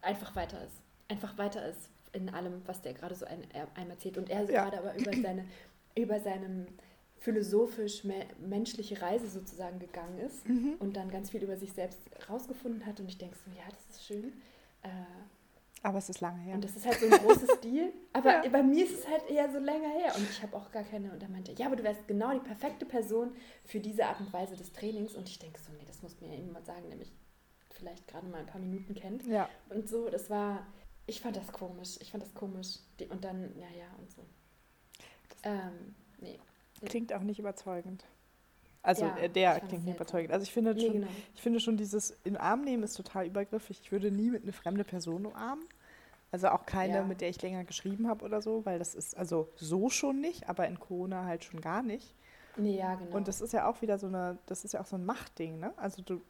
einfach 0.00 0.34
weiter 0.34 0.64
ist. 0.64 0.80
Einfach 1.08 1.36
weiter 1.38 1.66
ist 1.68 1.90
in 2.12 2.30
allem, 2.30 2.62
was 2.66 2.80
der 2.80 2.94
gerade 2.94 3.14
so 3.14 3.26
ein, 3.26 3.42
einem 3.74 3.90
erzählt. 3.90 4.16
Und 4.18 4.30
er 4.30 4.44
Ja. 4.50 4.64
gerade 4.64 4.78
aber 4.78 4.94
über 4.96 5.12
seine, 5.12 5.44
über 5.96 6.20
seine 6.20 6.66
philosophisch-menschliche 7.18 9.00
Reise 9.00 9.28
sozusagen 9.28 9.78
gegangen 9.78 10.18
ist 10.18 10.46
Mhm. 10.48 10.74
und 10.78 10.96
dann 10.96 11.10
ganz 11.10 11.30
viel 11.30 11.42
über 11.42 11.56
sich 11.56 11.72
selbst 11.72 12.00
rausgefunden 12.28 12.84
hat. 12.86 13.00
Und 13.00 13.08
ich 13.08 13.18
denke 13.18 13.36
so, 13.36 13.50
ja, 13.56 13.62
das 13.70 13.96
ist 13.96 14.04
schön. 14.06 14.32
Äh, 14.82 14.88
Aber 15.82 15.98
es 15.98 16.08
ist 16.08 16.20
lange 16.20 16.40
her. 16.40 16.54
und 16.54 16.64
das 16.64 16.76
ist 16.76 16.86
halt 16.86 16.98
so 16.98 17.06
ein 17.06 17.12
großes 17.12 17.48
Stil. 17.58 17.92
Aber 18.12 18.44
Ja. 18.44 18.48
bei 18.50 18.62
mir 18.62 18.84
ist 18.84 18.98
es 18.98 19.08
halt 19.08 19.28
eher 19.30 19.50
so 19.50 19.58
länger 19.58 19.88
her. 19.88 20.14
Und 20.16 20.28
ich 20.30 20.42
habe 20.42 20.56
auch 20.56 20.70
gar 20.70 20.82
keine. 20.84 21.12
Und 21.12 21.22
er 21.22 21.28
meinte, 21.28 21.52
ja, 21.52 21.66
aber 21.66 21.76
du 21.76 21.82
wärst 21.82 22.06
genau 22.08 22.32
die 22.32 22.40
perfekte 22.40 22.84
Person 22.86 23.32
für 23.64 23.80
diese 23.80 24.06
Art 24.06 24.20
und 24.20 24.32
Weise 24.32 24.56
des 24.56 24.72
Trainings. 24.72 25.14
Und 25.14 25.28
ich 25.28 25.38
denke 25.38 25.58
so, 25.60 25.72
nee, 25.72 25.84
das 25.86 26.02
muss 26.02 26.20
mir 26.20 26.34
jemand 26.34 26.66
sagen, 26.66 26.88
der 26.88 26.96
mich 26.98 27.12
vielleicht 27.70 28.06
gerade 28.08 28.26
mal 28.26 28.38
ein 28.40 28.46
paar 28.46 28.60
Minuten 28.60 28.94
kennt. 28.94 29.26
ja, 29.26 29.48
Und 29.70 29.88
so, 29.88 30.08
das 30.08 30.28
war. 30.30 30.66
Ich 31.06 31.20
fand 31.20 31.36
das 31.36 31.52
komisch. 31.52 31.96
Ich 32.00 32.10
fand 32.12 32.22
das 32.22 32.32
komisch. 32.34 32.78
Und 33.10 33.24
dann, 33.24 33.54
ja, 33.58 33.68
ja, 33.78 33.86
und 33.98 34.10
so. 34.10 34.22
Ähm, 35.44 35.94
nee. 36.20 36.38
klingt 36.84 37.12
auch 37.12 37.20
nicht 37.22 37.38
überzeugend. 37.38 38.04
Also 38.82 39.06
Ja, 39.06 39.16
äh, 39.16 39.30
der 39.30 39.60
klingt 39.60 39.84
nicht 39.86 39.96
überzeugend. 39.96 40.32
Also 40.32 40.42
ich 40.42 40.52
finde 40.52 40.74
Nee, 40.74 40.80
schon, 40.86 40.92
genau. 40.94 41.06
ich 41.34 41.40
finde 41.42 41.60
schon 41.60 41.76
dieses 41.76 42.10
in 42.24 42.36
Arm 42.36 42.62
nehmen 42.62 42.82
ist 42.82 42.94
total 42.94 43.26
übergriffig. 43.26 43.80
Ich 43.82 43.92
würde 43.92 44.10
nie 44.10 44.30
mit 44.30 44.42
einer 44.42 44.52
fremden 44.52 44.84
Person 44.84 45.24
umarmen. 45.26 45.64
Also 46.30 46.48
auch 46.48 46.66
keine, 46.66 46.94
Ja. 46.96 47.04
mit 47.04 47.20
der 47.20 47.28
ich 47.28 47.40
länger 47.40 47.64
geschrieben 47.64 48.08
habe 48.08 48.24
oder 48.24 48.42
so, 48.42 48.66
weil 48.66 48.78
das 48.78 48.94
ist 48.94 49.16
also 49.16 49.48
so 49.56 49.88
schon 49.88 50.20
nicht, 50.20 50.48
aber 50.48 50.66
in 50.66 50.80
Corona 50.80 51.24
halt 51.24 51.44
schon 51.44 51.60
gar 51.60 51.82
nicht. 51.82 52.14
Nee, 52.56 52.76
ja, 52.76 52.94
genau. 52.96 53.16
Und 53.16 53.28
das 53.28 53.40
ist 53.40 53.52
ja 53.52 53.68
auch 53.68 53.80
wieder 53.82 53.98
so 53.98 54.08
eine, 54.08 54.38
das 54.46 54.64
ist 54.64 54.72
ja 54.74 54.80
auch 54.80 54.86
so 54.86 54.96
ein 54.96 55.04
Machtding, 55.06 55.58
ne? 55.60 55.72
Also 55.76 56.02
du 56.02 56.20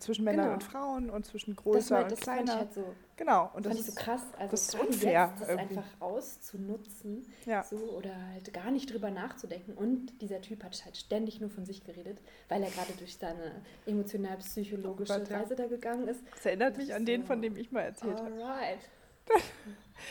zwischen 0.00 0.24
Männern 0.24 0.44
Genau. 0.46 0.54
und 0.54 0.64
Frauen 0.64 1.10
und 1.10 1.24
zwischen 1.26 1.54
größer 1.56 1.96
war, 1.96 2.02
und 2.04 2.10
fand 2.10 2.20
kleiner. 2.22 2.56
halt 2.56 2.72
so. 2.74 2.84
genau. 3.16 3.44
Und 3.54 3.64
fand 3.64 3.66
das 3.66 3.80
ich 3.80 3.86
so 3.86 3.92
krass. 3.94 4.22
Also 4.38 4.50
das 4.50 4.62
ist 4.68 4.74
unfair 4.80 5.28
Jetzt, 5.30 5.40
das 5.42 5.48
irgendwie. 5.48 5.76
einfach 5.78 6.00
auszunutzen. 6.00 7.26
ja. 7.46 7.62
So, 7.62 7.76
oder 7.76 8.14
halt 8.32 8.52
gar 8.52 8.70
nicht 8.70 8.92
drüber 8.92 9.10
nachzudenken. 9.10 9.74
Und 9.74 10.20
dieser 10.20 10.40
Typ 10.40 10.64
hat 10.64 10.84
halt 10.84 10.96
ständig 10.96 11.40
nur 11.40 11.50
von 11.50 11.64
sich 11.64 11.84
geredet, 11.84 12.18
weil 12.48 12.62
er 12.62 12.70
gerade 12.70 12.92
durch 12.98 13.16
seine 13.16 13.62
emotional-psychologische 13.86 15.12
Oh 15.14 15.18
Gott, 15.18 15.30
ja. 15.30 15.38
Reise 15.38 15.56
da 15.56 15.66
gegangen 15.66 16.08
ist. 16.08 16.22
Das 16.34 16.46
erinnert 16.46 16.76
mich 16.76 16.92
an 16.94 17.04
den, 17.06 17.22
so- 17.22 17.26
von 17.28 17.42
dem 17.42 17.56
ich 17.56 17.70
mal 17.72 17.82
erzählt 17.82 18.18
habe. 18.20 18.32
Alright. 18.32 18.78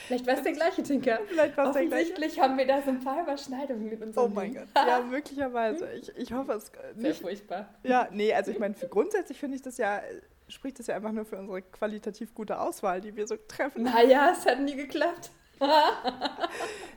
Vielleicht 0.07 0.25
war 0.27 0.35
es 0.35 0.43
der 0.43 0.53
gleiche 0.53 0.83
Tinker. 0.83 1.19
Vielleicht 1.27 1.57
war 1.57 1.67
es 1.67 1.73
der 1.73 1.85
gleiche. 1.85 2.11
Offensichtlich 2.11 2.39
haben 2.39 2.57
wir 2.57 2.65
da 2.67 2.81
so 2.81 2.89
ein 2.89 3.03
paar 3.03 3.21
Überschneidungen 3.23 3.89
mit 3.89 4.01
unserem 4.01 4.31
Oh 4.31 4.33
mein 4.33 4.53
Leben. 4.53 4.67
Gott. 4.73 4.87
Ja, 4.87 4.99
möglicherweise. 5.09 5.91
Ich, 5.93 6.15
ich 6.15 6.33
hoffe 6.33 6.53
es 6.53 6.71
Sehr 6.95 7.09
nicht. 7.09 7.21
furchtbar. 7.21 7.69
Ja, 7.83 8.07
nee, 8.11 8.33
also 8.33 8.51
ich 8.51 8.59
meine, 8.59 8.75
grundsätzlich 8.89 9.39
finde 9.39 9.55
ich 9.57 9.61
das 9.61 9.77
ja, 9.77 10.01
spricht 10.47 10.79
das 10.79 10.87
ja 10.87 10.95
einfach 10.95 11.11
nur 11.11 11.25
für 11.25 11.37
unsere 11.37 11.61
qualitativ 11.61 12.33
gute 12.33 12.59
Auswahl, 12.59 13.01
die 13.01 13.15
wir 13.15 13.27
so 13.27 13.35
treffen. 13.47 13.83
Naja, 13.83 14.31
es 14.31 14.45
hat 14.45 14.59
nie 14.61 14.75
geklappt. 14.75 15.31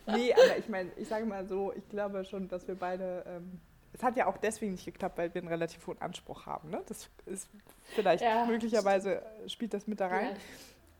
Nee, 0.06 0.32
aber 0.34 0.58
ich 0.58 0.68
meine, 0.68 0.90
ich 0.96 1.06
sage 1.08 1.24
mal 1.24 1.46
so, 1.46 1.72
ich 1.76 1.88
glaube 1.88 2.24
schon, 2.24 2.48
dass 2.48 2.66
wir 2.66 2.74
beide. 2.74 3.24
Ähm, 3.26 3.60
es 3.92 4.02
hat 4.02 4.16
ja 4.16 4.26
auch 4.26 4.36
deswegen 4.36 4.72
nicht 4.72 4.84
geklappt, 4.84 5.16
weil 5.18 5.32
wir 5.34 5.40
einen 5.40 5.48
relativ 5.48 5.86
hohen 5.86 6.00
Anspruch 6.00 6.46
haben. 6.46 6.70
Ne? 6.70 6.82
Das 6.86 7.08
ist 7.26 7.48
vielleicht 7.94 8.22
Ja, 8.24 8.46
möglicherweise 8.46 9.22
spielt 9.46 9.74
das 9.74 9.86
mit 9.86 10.00
da 10.00 10.08
rein. 10.08 10.30
Ja. 10.30 10.36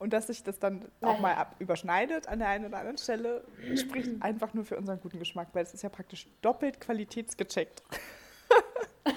Und 0.03 0.13
dass 0.13 0.27
sich 0.27 0.43
das 0.43 0.59
dann 0.59 0.85
auch 1.01 1.21
mal 1.21 1.35
ab 1.37 1.55
überschneidet 1.61 2.27
an 2.27 2.41
der 2.41 2.49
einen 2.49 2.65
oder 2.67 2.79
anderen 2.79 2.99
Stelle, 2.99 3.45
spricht 3.77 4.11
einfach 4.21 4.53
nur 4.53 4.65
für 4.65 4.77
unseren 4.77 5.01
guten 5.01 5.21
Geschmack, 5.21 5.51
weil 5.53 5.63
es 5.63 5.75
ist 5.75 5.83
ja 5.83 5.91
praktisch 5.91 6.27
doppelt 6.41 6.81
qualitätsgecheckt. 6.81 7.85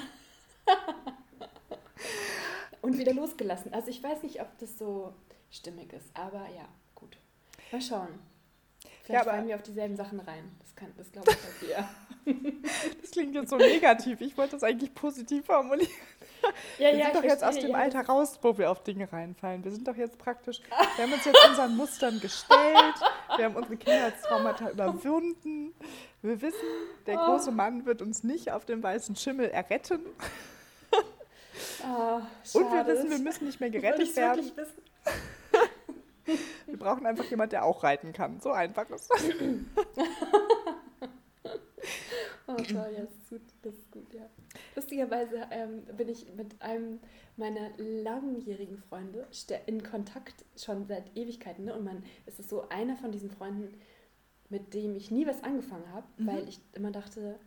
Und 2.84 3.00
wieder 3.00 3.16
losgelassen. 3.16 3.74
Also 3.74 3.90
ich 3.90 4.04
weiß 4.04 4.22
nicht, 4.22 4.40
ob 4.42 4.56
das 4.60 4.78
so 4.78 5.16
stimmig 5.50 5.92
ist, 5.92 6.06
aber 6.14 6.48
ja, 6.56 6.68
gut. 6.94 7.18
Mal 7.72 7.82
schauen. 7.82 8.20
Vielleicht 9.06 9.10
Ja, 9.10 9.22
aber- 9.22 9.38
fallen 9.38 9.48
wir 9.48 9.56
auf 9.56 9.62
dieselben 9.62 9.96
Sachen 9.96 10.20
rein. 10.20 10.52
Das, 10.60 10.76
kann, 10.76 10.92
das 10.98 11.12
glaube 11.12 11.32
ich 11.32 11.38
halt 11.38 11.72
eher. 11.72 11.90
Das 13.02 13.12
klingt 13.12 13.36
jetzt 13.36 13.52
so 13.52 13.56
negativ. 13.56 14.20
Ich 14.20 14.36
wollte 14.36 14.54
das 14.54 14.64
eigentlich 14.64 14.96
positiv 14.96 15.46
formulieren. 15.46 15.92
Ja, 16.80 16.92
wir 16.92 16.98
ja, 16.98 17.06
sind 17.06 17.16
doch 17.16 17.24
jetzt 17.24 17.44
aus 17.44 17.56
dem 17.60 17.70
ja. 17.70 17.78
Alter 17.78 18.02
raus, 18.02 18.40
wo 18.42 18.58
wir 18.58 18.72
auf 18.72 18.82
Dinge 18.84 19.12
reinfallen. 19.12 19.64
Wir 19.64 19.72
sind 19.72 19.88
doch 19.88 19.96
jetzt 19.96 20.18
praktisch, 20.18 20.60
wir 20.96 21.04
haben 21.04 21.14
uns 21.14 21.24
jetzt 21.24 21.48
unseren 21.48 21.78
Mustern 21.78 22.20
gestellt, 22.20 22.96
wir 23.38 23.46
haben 23.46 23.56
unsere 23.56 23.78
Kindheitstraumata 23.78 24.72
überwunden. 24.72 25.74
Wir 26.24 26.42
wissen, 26.42 26.58
der 27.06 27.20
oh. 27.20 27.26
große 27.26 27.52
Mann 27.52 27.86
wird 27.86 28.02
uns 28.02 28.24
nicht 28.24 28.52
auf 28.52 28.66
dem 28.66 28.82
weißen 28.82 29.16
Schimmel 29.16 29.50
erretten. 29.50 30.02
Oh, 31.88 32.22
Und 32.58 32.74
wir 32.74 32.88
wissen, 32.88 33.12
wir 33.12 33.20
müssen 33.20 33.46
nicht 33.46 33.60
mehr 33.60 33.70
gerettet 33.70 34.16
werden. 34.16 34.52
wir 36.68 36.78
brauchen 36.78 37.06
einfach 37.06 37.26
jemanden, 37.26 37.52
der 37.52 37.66
auch 37.66 37.84
reiten 37.84 38.14
kann. 38.14 38.40
So 38.40 38.52
einfach 38.52 38.90
ist 38.90 39.10
das. 39.10 39.24
oh 42.48 42.56
toll, 42.56 42.92
ja, 42.94 43.02
das 43.02 43.12
ist 43.12 43.30
gut, 43.30 43.42
das 43.62 43.74
ist 43.76 43.92
gut, 43.92 44.14
ja. 44.14 44.30
Lustigerweise 44.76 45.48
ähm, 45.52 45.84
bin 45.98 46.10
ich 46.10 46.34
mit 46.36 46.62
einem 46.62 47.00
meiner 47.38 47.72
langjährigen 47.78 48.78
Freunde 48.78 49.28
in 49.66 49.84
Kontakt 49.84 50.46
schon 50.58 50.86
seit 50.86 51.16
Ewigkeiten. 51.16 51.66
Ne? 51.66 51.76
Und 51.76 51.84
man, 51.84 52.04
es 52.26 52.40
ist 52.40 52.50
so 52.50 52.70
einer 52.70 52.96
von 52.96 53.12
diesen 53.12 53.30
Freunden, 53.30 53.74
mit 54.50 54.74
dem 54.74 54.96
ich 54.96 55.12
nie 55.12 55.28
was 55.28 55.44
angefangen 55.44 55.92
habe, 55.92 56.08
mhm. 56.18 56.28
weil 56.28 56.48
ich 56.48 56.60
immer 56.74 56.92
dachte, 56.92 57.40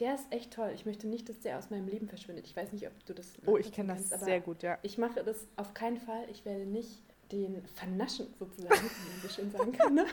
der 0.00 0.14
ist 0.14 0.26
echt 0.32 0.52
toll. 0.52 0.72
Ich 0.74 0.86
möchte 0.86 1.06
nicht, 1.06 1.28
dass 1.28 1.40
der 1.40 1.58
aus 1.58 1.70
meinem 1.70 1.86
Leben 1.86 2.08
verschwindet. 2.08 2.46
Ich 2.46 2.56
weiß 2.56 2.72
nicht, 2.72 2.86
ob 2.86 3.04
du 3.06 3.14
das. 3.14 3.34
Oh, 3.46 3.56
ich 3.56 3.72
kenne 3.72 3.94
das 3.94 4.08
sehr 4.08 4.40
gut, 4.40 4.62
ja. 4.62 4.78
Ich 4.82 4.98
mache 4.98 5.22
das 5.22 5.46
auf 5.56 5.74
keinen 5.74 5.98
Fall. 5.98 6.28
Ich 6.30 6.44
werde 6.44 6.66
nicht 6.66 7.02
den 7.42 7.66
vernaschen, 7.66 8.34
sozusagen, 8.38 8.74
wie 8.74 9.10
man 9.10 9.20
so 9.22 9.28
schön 9.28 9.50
sagen 9.50 9.72
kann. 9.72 9.94
Ne? 9.94 10.06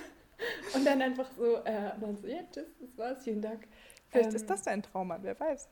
Und 0.74 0.86
dann 0.86 1.02
einfach 1.02 1.30
so, 1.38 1.58
äh, 1.58 1.92
dann 2.00 2.18
so, 2.18 2.28
ja, 2.28 2.40
tschüss, 2.52 2.68
das 2.80 2.98
war's, 2.98 3.24
vielen 3.24 3.42
Dank. 3.42 3.68
Vielleicht 4.10 4.30
ähm, 4.30 4.36
ist 4.36 4.50
das 4.50 4.64
dein 4.64 4.82
Trauma, 4.82 5.20
wer 5.22 5.40
weiß. 5.40 5.70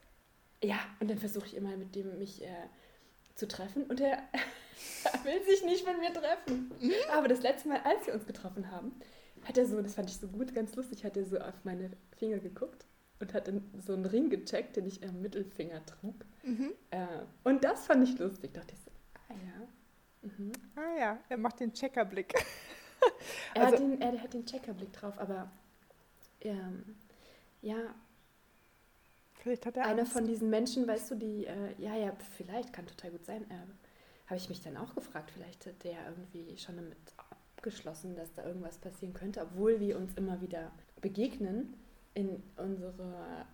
Ja, 0.63 0.79
und 0.99 1.09
dann 1.09 1.17
versuche 1.17 1.47
ich 1.47 1.55
immer 1.55 1.75
mit 1.77 1.95
dem 1.95 2.17
mich 2.19 2.43
äh, 2.43 2.47
zu 3.35 3.47
treffen 3.47 3.83
und 3.85 3.99
er 3.99 4.17
will 5.23 5.43
sich 5.45 5.63
nicht 5.63 5.85
mit 5.85 5.99
mir 5.99 6.13
treffen. 6.13 6.71
Mhm. 6.79 6.93
Aber 7.11 7.27
das 7.27 7.41
letzte 7.41 7.69
Mal, 7.69 7.81
als 7.83 8.05
wir 8.05 8.13
uns 8.13 8.25
getroffen 8.25 8.69
haben, 8.71 8.93
hat 9.45 9.57
er 9.57 9.65
so, 9.65 9.81
das 9.81 9.95
fand 9.95 10.09
ich 10.09 10.17
so 10.17 10.27
gut, 10.27 10.53
ganz 10.53 10.75
lustig, 10.75 11.03
hat 11.03 11.17
er 11.17 11.25
so 11.25 11.39
auf 11.39 11.63
meine 11.63 11.91
Finger 12.17 12.39
geguckt 12.39 12.85
und 13.19 13.33
hat 13.33 13.47
dann 13.47 13.63
so 13.85 13.93
einen 13.93 14.05
Ring 14.05 14.29
gecheckt, 14.29 14.75
den 14.75 14.85
ich 14.85 15.03
am 15.03 15.21
Mittelfinger 15.21 15.85
trug. 15.85 16.15
Mhm. 16.43 16.73
Äh, 16.91 17.05
und 17.43 17.63
das 17.63 17.85
fand 17.85 18.07
ich 18.07 18.17
lustig. 18.19 18.53
Da 18.53 18.61
dachte 18.61 18.75
ich 18.75 18.81
so, 18.81 18.91
ah 19.29 19.35
ja. 19.45 19.67
Mhm. 20.21 20.51
Ah 20.75 20.99
ja, 20.99 21.19
er 21.29 21.37
macht 21.37 21.59
den 21.59 21.73
Checkerblick. 21.73 22.33
er, 23.53 23.65
also, 23.65 23.77
hat 23.77 23.79
den, 23.79 24.01
er 24.01 24.21
hat 24.21 24.33
den 24.33 24.45
Checkerblick 24.45 24.91
drauf, 24.93 25.17
aber 25.17 25.49
ähm, 26.41 26.97
ja, 27.61 27.95
Vielleicht 29.39 29.65
hat 29.65 29.77
er 29.77 29.85
Einer 29.85 30.01
Angst. 30.01 30.13
von 30.13 30.25
diesen 30.25 30.49
Menschen, 30.49 30.85
weißt 30.87 31.11
du, 31.11 31.15
die, 31.15 31.45
äh, 31.45 31.73
ja, 31.77 31.95
ja, 31.95 32.11
vielleicht, 32.35 32.73
kann 32.73 32.85
total 32.85 33.11
gut 33.11 33.25
sein. 33.25 33.49
Äh, 33.49 33.55
Habe 34.27 34.37
ich 34.37 34.49
mich 34.49 34.61
dann 34.61 34.75
auch 34.77 34.93
gefragt, 34.95 35.31
vielleicht 35.31 35.65
hat 35.65 35.83
der 35.83 35.97
irgendwie 36.09 36.57
schon 36.57 36.75
damit 36.75 36.97
abgeschlossen, 37.55 38.15
dass 38.15 38.33
da 38.33 38.45
irgendwas 38.45 38.77
passieren 38.77 39.13
könnte, 39.13 39.41
obwohl 39.41 39.79
wir 39.79 39.97
uns 39.97 40.13
immer 40.15 40.41
wieder 40.41 40.71
begegnen 41.01 41.73
in 42.13 42.43
unsere, 42.57 43.45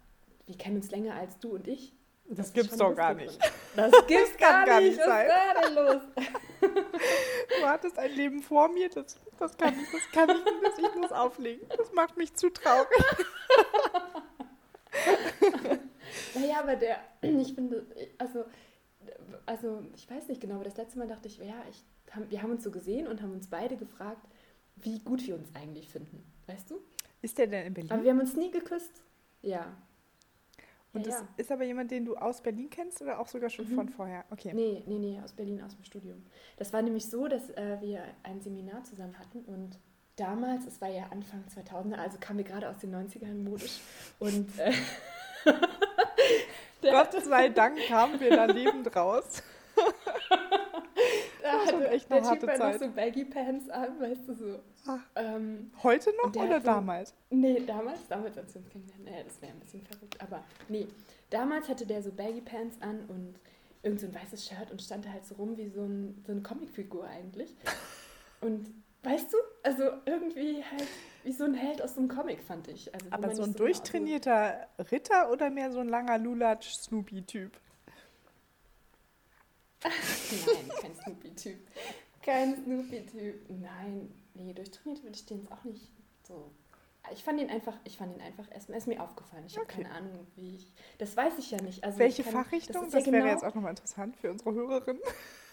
wir 0.47 0.57
kennen 0.57 0.77
uns 0.77 0.89
länger 0.89 1.13
als 1.15 1.37
du 1.39 1.53
und 1.53 1.67
ich. 1.67 1.93
Das, 2.27 2.37
das 2.37 2.53
gibt's 2.53 2.77
doch 2.77 2.95
gar 2.95 3.13
nicht. 3.13 3.37
Das 3.75 3.91
gibt's 4.07 4.31
das 4.31 4.37
gar, 4.37 4.65
gar, 4.65 4.79
nicht. 4.79 4.95
sein. 4.95 5.27
Was 5.27 5.27
ist 5.27 5.35
da 5.53 5.61
denn 5.61 5.75
los? 5.75 6.01
Du 7.59 7.67
hattest 7.67 7.99
ein 7.99 8.11
Leben 8.11 8.41
vor 8.41 8.69
mir, 8.69 8.87
das, 8.89 9.19
das 9.37 9.57
kann 9.57 9.77
ich, 9.77 9.91
das 9.91 10.09
kann 10.13 10.29
ich 10.29 10.45
nicht, 10.45 10.79
ich 10.79 10.95
muss 10.95 11.11
auflegen. 11.11 11.67
Das 11.77 11.91
macht 11.91 12.15
mich 12.15 12.33
zu 12.35 12.49
traurig. 12.49 12.87
naja, 16.35 16.61
aber 16.61 16.77
der, 16.77 16.99
ich 17.21 17.53
finde, 17.53 17.85
also, 18.17 18.45
also 19.45 19.83
ich 19.93 20.09
weiß 20.09 20.29
nicht 20.29 20.39
genau, 20.39 20.55
aber 20.55 20.63
das 20.63 20.77
letzte 20.77 20.99
Mal 20.99 21.07
dachte 21.07 21.27
ich, 21.27 21.37
ja, 21.37 21.61
ich, 21.69 21.83
wir 22.29 22.41
haben 22.41 22.51
uns 22.51 22.63
so 22.63 22.71
gesehen 22.71 23.07
und 23.07 23.21
haben 23.21 23.33
uns 23.33 23.49
beide 23.49 23.75
gefragt, 23.75 24.25
wie 24.77 24.99
gut 24.99 25.27
wir 25.27 25.35
uns 25.35 25.53
eigentlich 25.53 25.89
finden. 25.89 26.23
Weißt 26.47 26.71
du? 26.71 26.79
Ist 27.21 27.37
der 27.37 27.47
denn 27.47 27.67
in 27.67 27.73
Berlin? 27.73 27.91
Aber 27.91 28.03
wir 28.03 28.11
haben 28.11 28.19
uns 28.19 28.35
nie 28.35 28.51
geküsst. 28.51 29.01
Ja. 29.41 29.73
Und 30.95 31.05
ja, 31.05 31.11
das 31.11 31.21
ja. 31.21 31.27
ist 31.37 31.51
aber 31.51 31.63
jemand, 31.65 31.91
den 31.91 32.05
du 32.05 32.15
aus 32.15 32.41
Berlin 32.41 32.69
kennst 32.69 33.01
oder 33.01 33.19
auch 33.19 33.27
sogar 33.27 33.49
schon 33.49 33.69
mhm. 33.69 33.75
von 33.75 33.89
vorher? 33.89 34.25
Okay. 34.31 34.51
Nee, 34.53 34.83
nee, 34.87 34.97
nee, 34.97 35.21
aus 35.23 35.33
Berlin, 35.33 35.61
aus 35.61 35.75
dem 35.75 35.83
Studium. 35.83 36.23
Das 36.57 36.71
war 36.73 36.81
nämlich 36.81 37.09
so, 37.09 37.27
dass 37.27 37.49
äh, 37.51 37.77
wir 37.81 38.03
ein 38.23 38.41
Seminar 38.41 38.83
zusammen 38.83 39.19
hatten 39.19 39.39
und 39.45 39.77
damals, 40.15 40.65
es 40.65 40.79
war 40.79 40.89
ja 40.89 41.07
Anfang 41.11 41.43
2000er, 41.53 41.95
also 41.95 42.17
kamen 42.19 42.39
wir 42.39 42.45
gerade 42.45 42.69
aus 42.69 42.77
den 42.77 42.95
90ern 42.95 43.43
modisch 43.43 43.81
und 44.19 44.47
äh, 44.57 44.71
Gott 46.81 47.23
sei 47.23 47.49
Dank 47.49 47.77
kamen 47.87 48.19
wir 48.19 48.35
da 48.35 48.45
lebend 48.45 48.95
raus. 48.95 49.43
da 51.65 51.77
hatte 51.77 51.89
echt 51.89 52.11
eine 52.11 52.21
der 52.21 52.29
harte 52.29 52.47
typ 52.47 52.57
Zeit. 52.57 52.73
noch 52.73 52.87
so 52.87 52.93
Baggy 52.93 53.25
Pants 53.25 53.69
an, 53.69 53.99
weißt 53.99 54.27
du 54.27 54.33
so. 54.33 54.59
Ähm, 55.15 55.71
Heute 55.83 56.11
noch 56.23 56.29
oder 56.29 56.55
hatte, 56.55 56.65
damals? 56.65 57.13
Nee, 57.29 57.61
damals, 57.65 58.07
damals 58.07 58.37
als 58.37 58.53
wir 58.53 58.61
uns 58.61 58.69
kennengelernt. 58.69 59.05
Nee, 59.05 59.23
das 59.23 59.41
wäre 59.41 59.51
ein 59.51 59.59
bisschen 59.59 59.81
verrückt, 59.83 60.21
aber 60.21 60.43
nee. 60.69 60.87
Damals 61.29 61.67
hatte 61.67 61.85
der 61.85 62.01
so 62.01 62.11
Baggy 62.11 62.41
Pants 62.41 62.81
an 62.81 63.05
und 63.07 63.35
irgend 63.83 63.99
so 63.99 64.07
ein 64.07 64.15
weißes 64.15 64.47
Shirt 64.47 64.71
und 64.71 64.81
stand 64.81 65.05
da 65.05 65.09
halt 65.09 65.25
so 65.25 65.35
rum 65.35 65.57
wie 65.57 65.67
so, 65.67 65.81
ein, 65.81 66.23
so 66.25 66.31
eine 66.31 66.41
Comicfigur 66.41 67.05
eigentlich. 67.05 67.55
Und 68.41 68.67
Weißt 69.05 69.31
du? 69.31 69.37
Also 69.61 69.83
irgendwie 70.05 70.63
halt 70.63 70.87
wie 71.23 71.31
so 71.31 71.43
ein 71.43 71.53
Held 71.53 71.81
aus 71.81 71.95
einem 71.95 72.07
Comic, 72.07 72.41
fand 72.41 72.67
ich. 72.67 72.91
Also, 72.93 73.05
Aber 73.11 73.35
so 73.35 73.43
ein 73.43 73.51
so 73.51 73.59
durchtrainierter 73.59 74.67
so 74.77 74.83
Ritter 74.83 75.31
oder 75.31 75.51
mehr 75.51 75.71
so 75.71 75.79
ein 75.79 75.89
langer 75.89 76.17
Lulatsch-Snoopy-Typ? 76.17 77.51
Nein, 79.89 80.71
kein 80.81 80.95
Snoopy-Typ. 80.95 81.57
Kein 82.21 82.63
Snoopy-Typ. 82.63 83.49
Nein, 83.49 84.13
nee, 84.33 84.53
durchtrainiert 84.53 85.03
würde 85.03 85.15
ich 85.15 85.25
den 85.25 85.39
jetzt 85.41 85.51
auch 85.51 85.63
nicht 85.63 85.89
so. 86.23 86.51
Ich 87.13 87.23
fand 87.23 87.39
ihn 87.39 87.51
einfach, 87.51 87.75
ich 87.83 87.97
fand 87.97 88.15
ihn 88.15 88.21
einfach, 88.21 88.45
er 88.49 88.57
ist, 88.57 88.87
mir 88.87 89.01
aufgefallen. 89.01 89.43
Ich 89.45 89.59
okay. 89.59 89.73
habe 89.73 89.83
keine 89.83 89.95
Ahnung, 89.95 90.27
wie 90.35 90.55
ich. 90.55 90.71
Das 90.97 91.15
weiß 91.15 91.33
ich 91.37 91.51
ja 91.51 91.61
nicht. 91.61 91.83
Also 91.83 91.99
Welche 91.99 92.23
kann, 92.23 92.33
Fachrichtung? 92.33 92.83
Das, 92.83 92.93
das 92.93 93.05
ja 93.05 93.11
wäre 93.11 93.23
genau, 93.23 93.33
jetzt 93.33 93.43
auch 93.43 93.53
nochmal 93.53 93.71
interessant 93.71 94.17
für 94.17 94.31
unsere 94.31 94.53
Hörerinnen 94.53 95.01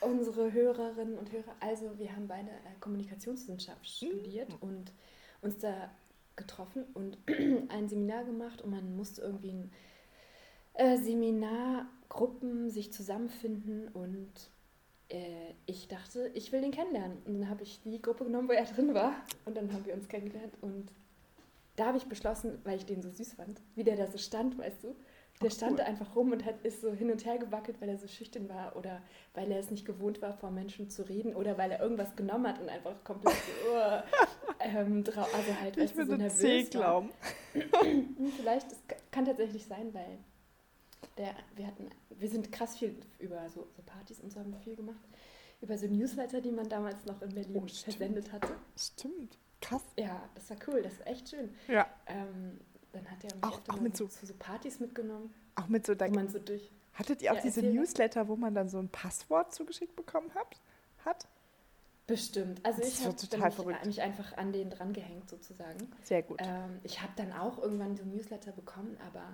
unsere 0.02 0.52
Hörerinnen 0.52 1.18
und 1.18 1.32
Hörer, 1.32 1.54
also 1.60 1.98
wir 1.98 2.14
haben 2.14 2.28
beide 2.28 2.50
äh, 2.50 2.80
Kommunikationswissenschaft 2.80 3.86
studiert 3.88 4.50
mhm. 4.50 4.56
und 4.60 4.92
uns 5.40 5.58
da 5.58 5.90
getroffen 6.36 6.84
und 6.94 7.18
ein 7.68 7.88
Seminar 7.88 8.24
gemacht 8.24 8.62
und 8.62 8.70
man 8.70 8.96
musste 8.96 9.22
irgendwie 9.22 9.50
in 9.50 9.70
äh, 10.74 10.96
Seminargruppen 12.12 12.70
sich 12.70 12.92
zusammenfinden 12.92 13.88
und 13.88 14.32
äh, 15.08 15.54
ich 15.66 15.88
dachte, 15.88 16.30
ich 16.34 16.52
will 16.52 16.60
den 16.60 16.70
kennenlernen. 16.70 17.18
Und 17.24 17.40
dann 17.40 17.48
habe 17.48 17.62
ich 17.62 17.80
die 17.82 18.00
Gruppe 18.00 18.24
genommen, 18.24 18.48
wo 18.48 18.52
er 18.52 18.64
drin 18.64 18.94
war. 18.94 19.14
Und 19.44 19.56
dann 19.56 19.72
haben 19.72 19.84
wir 19.84 19.94
uns 19.94 20.08
kennengelernt. 20.08 20.54
Und 20.60 20.90
da 21.76 21.86
habe 21.86 21.98
ich 21.98 22.04
beschlossen, 22.04 22.58
weil 22.64 22.76
ich 22.76 22.86
den 22.86 23.02
so 23.02 23.10
süß 23.10 23.34
fand, 23.34 23.60
wie 23.74 23.84
der 23.84 23.96
da 23.96 24.06
so 24.06 24.18
stand, 24.18 24.58
weißt 24.58 24.84
du, 24.84 24.94
der 25.40 25.50
stand 25.50 25.78
da 25.78 25.84
einfach 25.84 26.14
rum 26.14 26.30
und 26.30 26.44
hat, 26.44 26.62
ist 26.62 26.82
so 26.82 26.92
hin 26.92 27.10
und 27.10 27.24
her 27.24 27.38
gewackelt, 27.38 27.80
weil 27.80 27.88
er 27.88 27.96
so 27.96 28.06
schüchtern 28.06 28.48
war 28.48 28.76
oder 28.76 29.00
weil 29.34 29.50
er 29.50 29.58
es 29.58 29.70
nicht 29.70 29.86
gewohnt 29.86 30.20
war, 30.20 30.34
vor 30.34 30.50
Menschen 30.50 30.90
zu 30.90 31.08
reden 31.08 31.34
oder 31.34 31.56
weil 31.56 31.70
er 31.70 31.80
irgendwas 31.80 32.14
genommen 32.14 32.46
hat 32.46 32.60
und 32.60 32.68
einfach 32.68 33.02
komplett 33.02 33.34
so, 33.34 33.72
uh, 33.72 34.02
ähm, 34.60 35.02
also 35.06 35.60
halt, 35.60 35.78
ich 35.78 35.92
du, 35.92 36.04
so 36.04 36.14
nervös 36.14 36.38
C 36.38 36.62
glauben. 36.64 37.10
Vielleicht, 38.36 38.70
das 38.70 38.78
kann 39.10 39.24
tatsächlich 39.24 39.64
sein, 39.64 39.92
weil 39.94 40.18
der, 41.16 41.34
wir 41.56 41.66
hatten, 41.66 41.88
wir 42.10 42.28
sind 42.28 42.52
krass 42.52 42.76
viel 42.76 42.96
über 43.18 43.48
so, 43.50 43.66
so 43.76 43.82
Partys 43.82 44.20
und 44.20 44.32
so 44.32 44.40
haben 44.40 44.52
wir 44.52 44.60
viel 44.60 44.76
gemacht, 44.76 45.04
über 45.60 45.78
so 45.78 45.86
Newsletter, 45.86 46.40
die 46.40 46.50
man 46.50 46.68
damals 46.68 47.04
noch 47.04 47.20
in 47.22 47.34
Berlin 47.34 47.62
oh, 47.64 47.66
versendet 47.66 48.32
hatte. 48.32 48.54
Stimmt, 48.76 49.38
krass. 49.60 49.82
Ja, 49.96 50.28
das 50.34 50.50
war 50.50 50.56
cool, 50.66 50.82
das 50.82 50.98
war 50.98 51.06
echt 51.06 51.28
schön. 51.28 51.54
Ja. 51.68 51.86
Ähm, 52.06 52.60
dann 52.92 53.10
hat 53.10 53.24
er 53.24 53.34
mich 53.34 53.44
auch, 53.44 53.60
auch 53.68 53.80
mit 53.80 53.96
so, 53.96 54.06
zu 54.06 54.26
so 54.26 54.34
Partys 54.34 54.80
mitgenommen. 54.80 55.32
Auch 55.54 55.68
mit 55.68 55.86
so, 55.86 55.94
man 55.94 56.28
so 56.28 56.38
durch. 56.38 56.70
Hattet 56.94 57.22
ihr 57.22 57.32
auch 57.32 57.36
ja, 57.36 57.42
diese 57.42 57.62
Newsletter, 57.62 58.28
wo 58.28 58.36
man 58.36 58.54
dann 58.54 58.68
so 58.68 58.78
ein 58.78 58.88
Passwort 58.88 59.54
zugeschickt 59.54 59.96
bekommen 59.96 60.30
hat? 60.34 60.58
hat? 61.04 61.26
Bestimmt. 62.06 62.60
Also 62.64 62.82
ich 62.82 63.04
habe 63.04 63.64
mich, 63.66 63.84
mich, 63.86 64.02
einfach 64.02 64.36
an 64.36 64.52
den 64.52 64.70
dran 64.70 64.92
gehängt 64.92 65.30
sozusagen. 65.30 65.90
Sehr 66.02 66.22
gut. 66.22 66.38
Ähm, 66.42 66.80
ich 66.82 67.00
habe 67.00 67.12
dann 67.16 67.32
auch 67.32 67.62
irgendwann 67.62 67.96
so 67.96 68.02
ein 68.02 68.10
Newsletter 68.10 68.52
bekommen, 68.52 68.96
aber 69.06 69.24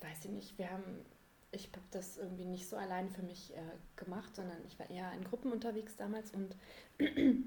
weiß 0.00 0.24
ich 0.24 0.30
nicht, 0.30 0.58
wir 0.58 0.70
haben, 0.70 1.04
ich 1.50 1.68
habe 1.72 1.86
das 1.90 2.16
irgendwie 2.16 2.44
nicht 2.44 2.68
so 2.68 2.76
allein 2.76 3.10
für 3.10 3.22
mich 3.22 3.54
äh, 3.54 3.60
gemacht, 3.96 4.34
sondern 4.34 4.58
ich 4.66 4.78
war 4.78 4.88
eher 4.90 5.12
in 5.12 5.24
Gruppen 5.24 5.52
unterwegs 5.52 5.96
damals 5.96 6.32
und 6.32 6.56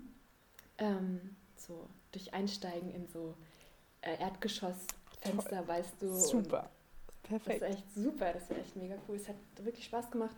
ähm, 0.77 1.35
so 1.55 1.87
durch 2.11 2.33
Einsteigen 2.33 2.91
in 2.91 3.07
so 3.07 3.35
äh, 4.01 4.17
Erdgeschossfenster, 4.19 5.67
weißt 5.67 6.01
du. 6.01 6.13
Super. 6.13 6.69
Perfekt. 7.23 7.61
Das 7.61 7.69
ist 7.69 7.75
echt 7.75 7.93
super, 7.93 8.33
das 8.33 8.49
war 8.49 8.57
echt 8.57 8.75
mega 8.75 8.95
cool. 9.07 9.15
Es 9.15 9.27
hat 9.29 9.35
wirklich 9.57 9.85
Spaß 9.85 10.11
gemacht. 10.11 10.35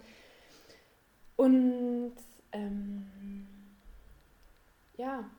Und 1.35 2.13
ähm, 2.51 3.47
ja, 4.97 5.29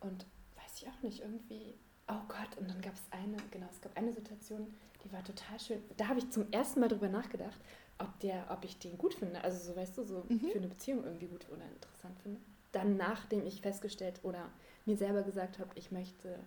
und 0.00 0.26
weiß 0.56 0.82
ich 0.82 0.88
auch 0.88 1.02
nicht, 1.02 1.20
irgendwie 1.20 1.74
oh 2.08 2.20
Gott, 2.28 2.58
und 2.58 2.68
dann 2.70 2.80
gab 2.80 2.94
es 2.94 3.02
eine, 3.10 3.36
genau, 3.50 3.66
es 3.70 3.80
gab 3.80 3.96
eine 3.96 4.12
Situation, 4.12 4.66
die 5.04 5.12
war 5.12 5.22
total 5.24 5.58
schön. 5.60 5.82
Da 5.96 6.08
habe 6.08 6.18
ich 6.18 6.30
zum 6.30 6.50
ersten 6.50 6.80
Mal 6.80 6.88
drüber 6.88 7.08
nachgedacht, 7.08 7.58
ob, 7.98 8.18
der, 8.20 8.46
ob 8.50 8.64
ich 8.64 8.78
den 8.78 8.96
gut 8.98 9.14
finde. 9.14 9.42
Also 9.42 9.58
so, 9.72 9.76
weißt 9.76 9.96
du, 9.98 10.02
so 10.04 10.24
Mhm. 10.28 10.48
für 10.50 10.58
eine 10.58 10.68
Beziehung 10.68 11.04
irgendwie 11.04 11.26
gut 11.26 11.46
oder 11.50 11.64
interessant 11.74 12.18
finde. 12.20 12.40
Dann, 12.72 12.96
nachdem 12.96 13.46
ich 13.46 13.60
festgestellt 13.60 14.20
oder 14.22 14.50
mir 14.86 14.96
selber 14.96 15.22
gesagt 15.22 15.58
habe, 15.58 15.70
ich 15.74 15.90
möchte 15.90 16.38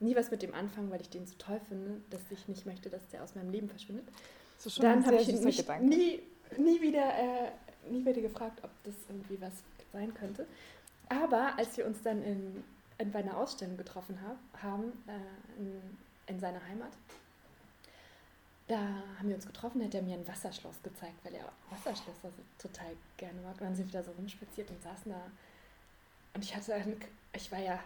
nie 0.00 0.16
was 0.16 0.30
mit 0.30 0.42
dem 0.42 0.54
anfangen, 0.54 0.90
weil 0.90 1.00
ich 1.00 1.10
den 1.10 1.26
so 1.26 1.34
toll 1.38 1.60
finde, 1.68 2.00
dass 2.10 2.20
ich 2.30 2.48
nicht 2.48 2.66
möchte, 2.66 2.90
dass 2.90 3.06
der 3.08 3.22
aus 3.22 3.34
meinem 3.34 3.50
Leben 3.50 3.68
verschwindet. 3.68 4.06
Ist 4.58 4.74
schon 4.74 4.82
Dann 4.84 5.06
habe 5.06 5.16
ich 5.16 5.28
mich 5.28 5.66
nie, 5.80 6.22
nie, 6.58 6.80
wieder, 6.80 7.14
äh, 7.14 7.52
nie 7.90 8.04
wieder 8.04 8.20
gefragt, 8.20 8.60
ob 8.64 8.70
das 8.84 8.94
irgendwie 9.08 9.40
was 9.40 9.52
sein 9.92 10.12
könnte. 10.14 10.46
Aber 11.08 11.58
als 11.58 11.76
wir 11.76 11.86
uns 11.86 12.02
dann 12.02 12.22
in 12.22 12.64
bei 13.10 13.20
einer 13.20 13.36
Ausstellung 13.36 13.76
getroffen 13.76 14.18
hab, 14.22 14.62
haben, 14.62 14.92
äh, 15.06 15.60
in, 15.60 15.80
in 16.26 16.40
seiner 16.40 16.64
Heimat, 16.66 16.92
da 18.68 18.78
haben 19.18 19.28
wir 19.28 19.34
uns 19.34 19.46
getroffen, 19.46 19.84
hat 19.84 19.94
er 19.94 20.02
mir 20.02 20.14
ein 20.14 20.26
Wasserschloss 20.26 20.82
gezeigt, 20.82 21.24
weil 21.24 21.34
er 21.34 21.50
Wasserschlösser 21.70 22.30
so 22.30 22.68
total 22.68 22.92
gerne 23.16 23.40
mag. 23.40 23.52
Und 23.60 23.62
dann 23.62 23.76
sind 23.76 23.92
wir 23.92 24.00
da 24.00 24.04
so 24.04 24.12
rumspaziert 24.12 24.70
und 24.70 24.82
saßen 24.82 25.12
da. 25.12 25.20
Und 26.34 26.44
ich 26.44 26.54
hatte, 26.54 26.74
ein, 26.74 26.96
ich 27.34 27.50
war 27.50 27.58
ja 27.58 27.80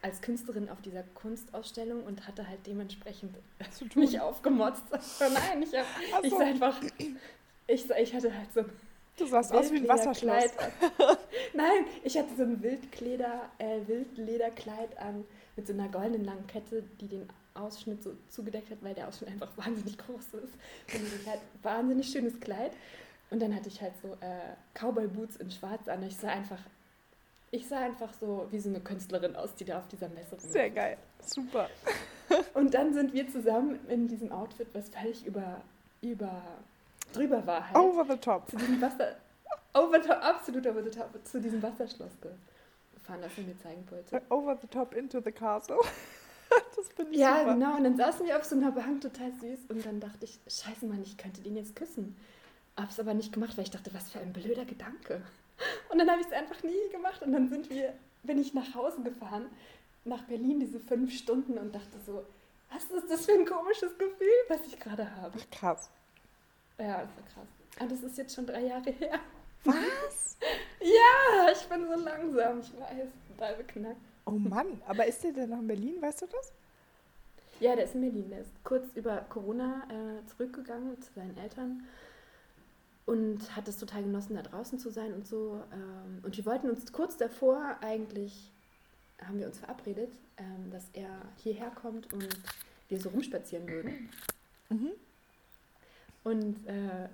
als 0.00 0.20
Künstlerin 0.20 0.68
auf 0.68 0.80
dieser 0.80 1.02
Kunstausstellung 1.14 2.04
und 2.04 2.26
hatte 2.26 2.46
halt 2.46 2.66
dementsprechend 2.66 3.36
mich 3.94 4.20
aufgemotzt. 4.20 4.84
Nein, 5.20 5.62
ich, 5.62 5.74
hab, 5.74 6.24
ich 6.24 6.30
so. 6.30 6.38
sah 6.38 6.44
einfach, 6.44 6.80
ich, 7.66 7.86
sah, 7.86 7.96
ich 7.96 8.14
hatte 8.14 8.36
halt 8.36 8.52
so 8.52 8.64
Du 9.16 9.26
sahst 9.26 9.52
aus 9.52 9.70
wie 9.70 9.76
ein 9.76 9.88
Wasserschloss. 9.88 10.44
Nein, 11.52 11.84
ich 12.02 12.16
hatte 12.16 12.34
so 12.36 12.42
ein 12.42 12.62
Wildleder, 12.62 13.50
äh, 13.58 13.80
Wildlederkleid 13.86 14.98
an 14.98 15.24
mit 15.56 15.66
so 15.66 15.74
einer 15.74 15.88
goldenen 15.88 16.24
langen 16.24 16.46
Kette, 16.46 16.82
die 17.00 17.08
den 17.08 17.28
Ausschnitt 17.54 18.02
so 18.02 18.14
zugedeckt 18.28 18.70
hat, 18.70 18.78
weil 18.82 18.94
der 18.94 19.08
Ausschnitt 19.08 19.30
einfach 19.30 19.50
wahnsinnig 19.56 19.98
groß 19.98 20.24
ist. 20.42 20.54
Und 20.94 21.00
dieses 21.00 21.26
halt 21.26 21.40
wahnsinnig 21.62 22.08
schönes 22.08 22.40
Kleid. 22.40 22.72
Und 23.30 23.40
dann 23.40 23.54
hatte 23.54 23.68
ich 23.68 23.80
halt 23.80 23.92
so 24.02 24.08
äh, 24.20 24.54
Cowboy-Boots 24.74 25.36
in 25.36 25.50
schwarz 25.50 25.88
an. 25.88 26.02
Ich 26.02 26.16
sah 26.16 26.28
einfach, 26.28 26.60
ich 27.50 27.66
sah 27.66 27.80
einfach 27.80 28.12
so 28.18 28.46
wie 28.50 28.58
so 28.58 28.70
eine 28.70 28.80
Künstlerin 28.80 29.36
aus, 29.36 29.54
die 29.54 29.64
da 29.64 29.78
auf 29.78 29.88
dieser 29.88 30.08
Messe 30.08 30.36
rumläuft. 30.36 30.52
Sehr 30.52 30.70
geil. 30.70 30.96
Super. 31.20 31.68
Und 32.54 32.72
dann 32.72 32.94
sind 32.94 33.12
wir 33.12 33.28
zusammen 33.28 33.78
in 33.88 34.08
diesem 34.08 34.32
Outfit, 34.32 34.68
was 34.72 34.88
völlig 34.88 35.26
über, 35.26 35.60
über 36.00 36.42
drüber 37.12 37.46
war 37.46 37.66
halt, 37.68 37.76
Over 37.76 38.04
the 38.10 38.16
top. 38.18 38.50
zu 38.50 38.56
diesem 38.56 38.80
Wasser, 38.80 39.16
over 39.74 40.00
the 40.02 40.08
top, 40.08 40.18
absolut 40.22 40.66
over 40.66 40.82
the 40.82 40.90
top, 40.90 41.08
zu 41.24 41.40
diesem 41.40 41.62
Wasserschloss 41.62 42.10
gefahren, 42.20 43.20
das 43.22 43.32
er 43.36 43.44
mir 43.44 43.58
zeigen 43.62 43.84
wollte. 43.90 44.22
Over 44.30 44.58
the 44.60 44.66
top 44.66 44.94
into 44.94 45.20
the 45.20 45.32
castle. 45.32 45.78
Das 46.76 46.86
finde 46.88 47.12
ich 47.12 47.18
Ja, 47.18 47.38
super. 47.38 47.54
genau, 47.54 47.76
und 47.76 47.84
dann 47.84 47.96
saßen 47.96 48.26
wir 48.26 48.36
auf 48.36 48.44
so 48.44 48.54
einer 48.56 48.72
Bank, 48.72 49.00
total 49.00 49.32
süß, 49.40 49.58
und 49.70 49.86
dann 49.86 50.00
dachte 50.00 50.26
ich, 50.26 50.38
scheiße 50.46 50.84
Mann, 50.84 51.00
ich 51.02 51.16
könnte 51.16 51.40
den 51.40 51.56
jetzt 51.56 51.74
küssen. 51.74 52.14
Hab's 52.76 53.00
aber 53.00 53.14
nicht 53.14 53.32
gemacht, 53.32 53.56
weil 53.56 53.64
ich 53.64 53.70
dachte, 53.70 53.92
was 53.94 54.10
für 54.10 54.18
ein 54.18 54.34
blöder 54.34 54.66
Gedanke. 54.66 55.22
Und 55.90 55.98
dann 55.98 56.10
habe 56.10 56.20
ich 56.20 56.26
es 56.26 56.32
einfach 56.34 56.62
nie 56.62 56.90
gemacht 56.90 57.22
und 57.22 57.32
dann 57.32 57.48
sind 57.48 57.70
wir, 57.70 57.94
bin 58.24 58.38
ich 58.38 58.52
nach 58.52 58.74
Hause 58.74 59.00
gefahren, 59.00 59.46
nach 60.04 60.24
Berlin, 60.24 60.60
diese 60.60 60.78
fünf 60.78 61.14
Stunden 61.16 61.56
und 61.56 61.74
dachte 61.74 61.96
so, 62.04 62.22
was 62.70 62.84
ist 62.84 63.10
das 63.10 63.24
für 63.24 63.32
ein 63.32 63.46
komisches 63.46 63.96
Gefühl, 63.96 64.28
was 64.48 64.60
ich 64.66 64.78
gerade 64.78 65.10
habe. 65.22 65.38
Krass. 65.52 65.88
Ja, 66.82 67.02
das 67.02 67.10
war 67.16 67.24
krass. 67.32 67.48
Und 67.80 67.92
das 67.92 68.02
ist 68.02 68.18
jetzt 68.18 68.34
schon 68.34 68.46
drei 68.46 68.62
Jahre 68.62 68.90
her. 68.90 69.20
Was? 69.64 70.36
Ja, 70.80 71.52
ich 71.52 71.68
bin 71.68 71.86
so 71.86 71.94
langsam, 72.04 72.58
ich 72.58 72.72
weiß, 72.72 73.08
total 73.28 73.54
beknackt. 73.54 74.00
Oh 74.26 74.32
Mann, 74.32 74.82
aber 74.88 75.06
ist 75.06 75.22
der 75.22 75.32
denn 75.32 75.50
noch 75.50 75.60
in 75.60 75.68
Berlin, 75.68 76.02
weißt 76.02 76.22
du 76.22 76.26
das? 76.26 76.52
Ja, 77.60 77.76
der 77.76 77.84
ist 77.84 77.94
in 77.94 78.00
Berlin. 78.00 78.28
Der 78.30 78.40
ist 78.40 78.50
kurz 78.64 78.84
über 78.96 79.18
Corona 79.28 79.84
äh, 79.88 80.26
zurückgegangen 80.26 81.00
zu 81.00 81.12
seinen 81.12 81.38
Eltern 81.38 81.84
und 83.06 83.54
hat 83.54 83.68
es 83.68 83.78
total 83.78 84.02
genossen, 84.02 84.34
da 84.34 84.42
draußen 84.42 84.80
zu 84.80 84.90
sein 84.90 85.14
und 85.14 85.28
so. 85.28 85.62
Ähm, 85.72 86.18
und 86.24 86.36
wir 86.36 86.44
wollten 86.44 86.68
uns 86.68 86.92
kurz 86.92 87.16
davor 87.16 87.76
eigentlich, 87.80 88.50
haben 89.24 89.38
wir 89.38 89.46
uns 89.46 89.60
verabredet, 89.60 90.10
ähm, 90.38 90.72
dass 90.72 90.86
er 90.92 91.08
hierher 91.36 91.70
kommt 91.70 92.12
und 92.12 92.36
wir 92.88 92.98
so 92.98 93.10
rumspazieren 93.10 93.68
würden. 93.68 94.10
Mhm. 94.70 94.90
Und 96.24 96.66
äh, 96.66 97.08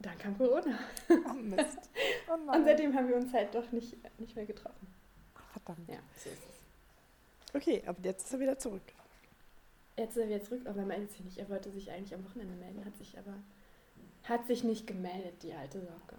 dann 0.00 0.18
kam 0.18 0.38
Corona. 0.38 0.78
Oh 1.08 1.32
Mist. 1.34 1.90
Oh 2.28 2.34
Und 2.52 2.64
seitdem 2.64 2.94
haben 2.94 3.08
wir 3.08 3.16
uns 3.16 3.32
halt 3.32 3.54
doch 3.54 3.70
nicht, 3.72 3.96
nicht 4.18 4.36
mehr 4.36 4.46
getroffen. 4.46 4.86
Verdammt. 5.52 5.88
Ja, 5.88 5.98
so 6.16 6.30
ist 6.30 6.38
es. 6.38 7.54
Okay, 7.54 7.82
aber 7.86 7.98
jetzt 8.02 8.26
ist 8.26 8.32
er 8.32 8.40
wieder 8.40 8.58
zurück. 8.58 8.82
Jetzt 9.96 10.16
ist 10.16 10.22
er 10.22 10.28
wieder 10.28 10.42
zurück, 10.42 10.62
aber 10.66 10.80
er 10.80 10.86
meldet 10.86 11.10
sich 11.10 11.24
nicht. 11.24 11.38
Er 11.38 11.48
wollte 11.48 11.70
sich 11.72 11.90
eigentlich 11.90 12.14
am 12.14 12.24
Wochenende 12.24 12.54
melden, 12.54 12.84
hat 12.84 12.96
sich 12.96 13.18
aber 13.18 13.34
hat 14.24 14.46
sich 14.46 14.62
nicht 14.62 14.86
gemeldet, 14.86 15.42
die 15.42 15.52
alte 15.52 15.80
Socke. 15.80 16.16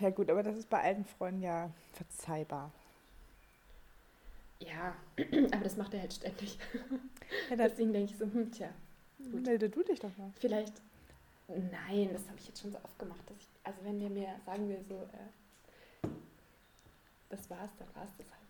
Ja 0.00 0.10
gut, 0.10 0.30
aber 0.30 0.42
das 0.42 0.56
ist 0.56 0.70
bei 0.70 0.80
alten 0.80 1.04
Freunden 1.04 1.42
ja 1.42 1.70
verzeihbar. 1.92 2.72
Ja, 4.60 4.94
aber 5.52 5.64
das 5.64 5.76
macht 5.76 5.92
er 5.94 6.00
halt 6.00 6.14
ständig. 6.14 6.58
Ja, 7.50 7.56
Deswegen 7.56 7.92
denke 7.92 8.12
ich 8.12 8.18
so, 8.18 8.24
hm, 8.24 8.50
tja, 8.50 8.70
gut. 9.30 9.44
melde 9.44 9.68
du 9.68 9.82
dich 9.82 10.00
doch 10.00 10.16
mal. 10.16 10.30
vielleicht. 10.38 10.74
Nein, 11.46 12.08
das 12.12 12.26
habe 12.26 12.38
ich 12.38 12.48
jetzt 12.48 12.62
schon 12.62 12.72
so 12.72 12.78
oft 12.82 12.98
gemacht. 12.98 13.20
Dass 13.26 13.36
ich, 13.38 13.48
also 13.64 13.78
wenn 13.84 14.00
der 14.00 14.10
mir 14.10 14.28
sagen 14.46 14.68
will, 14.68 14.82
so, 14.88 14.94
äh, 14.94 16.08
das 17.28 17.50
war's, 17.50 17.70
dann 17.78 17.88
war's 17.94 18.10
das 18.16 18.26
halt. 18.30 18.40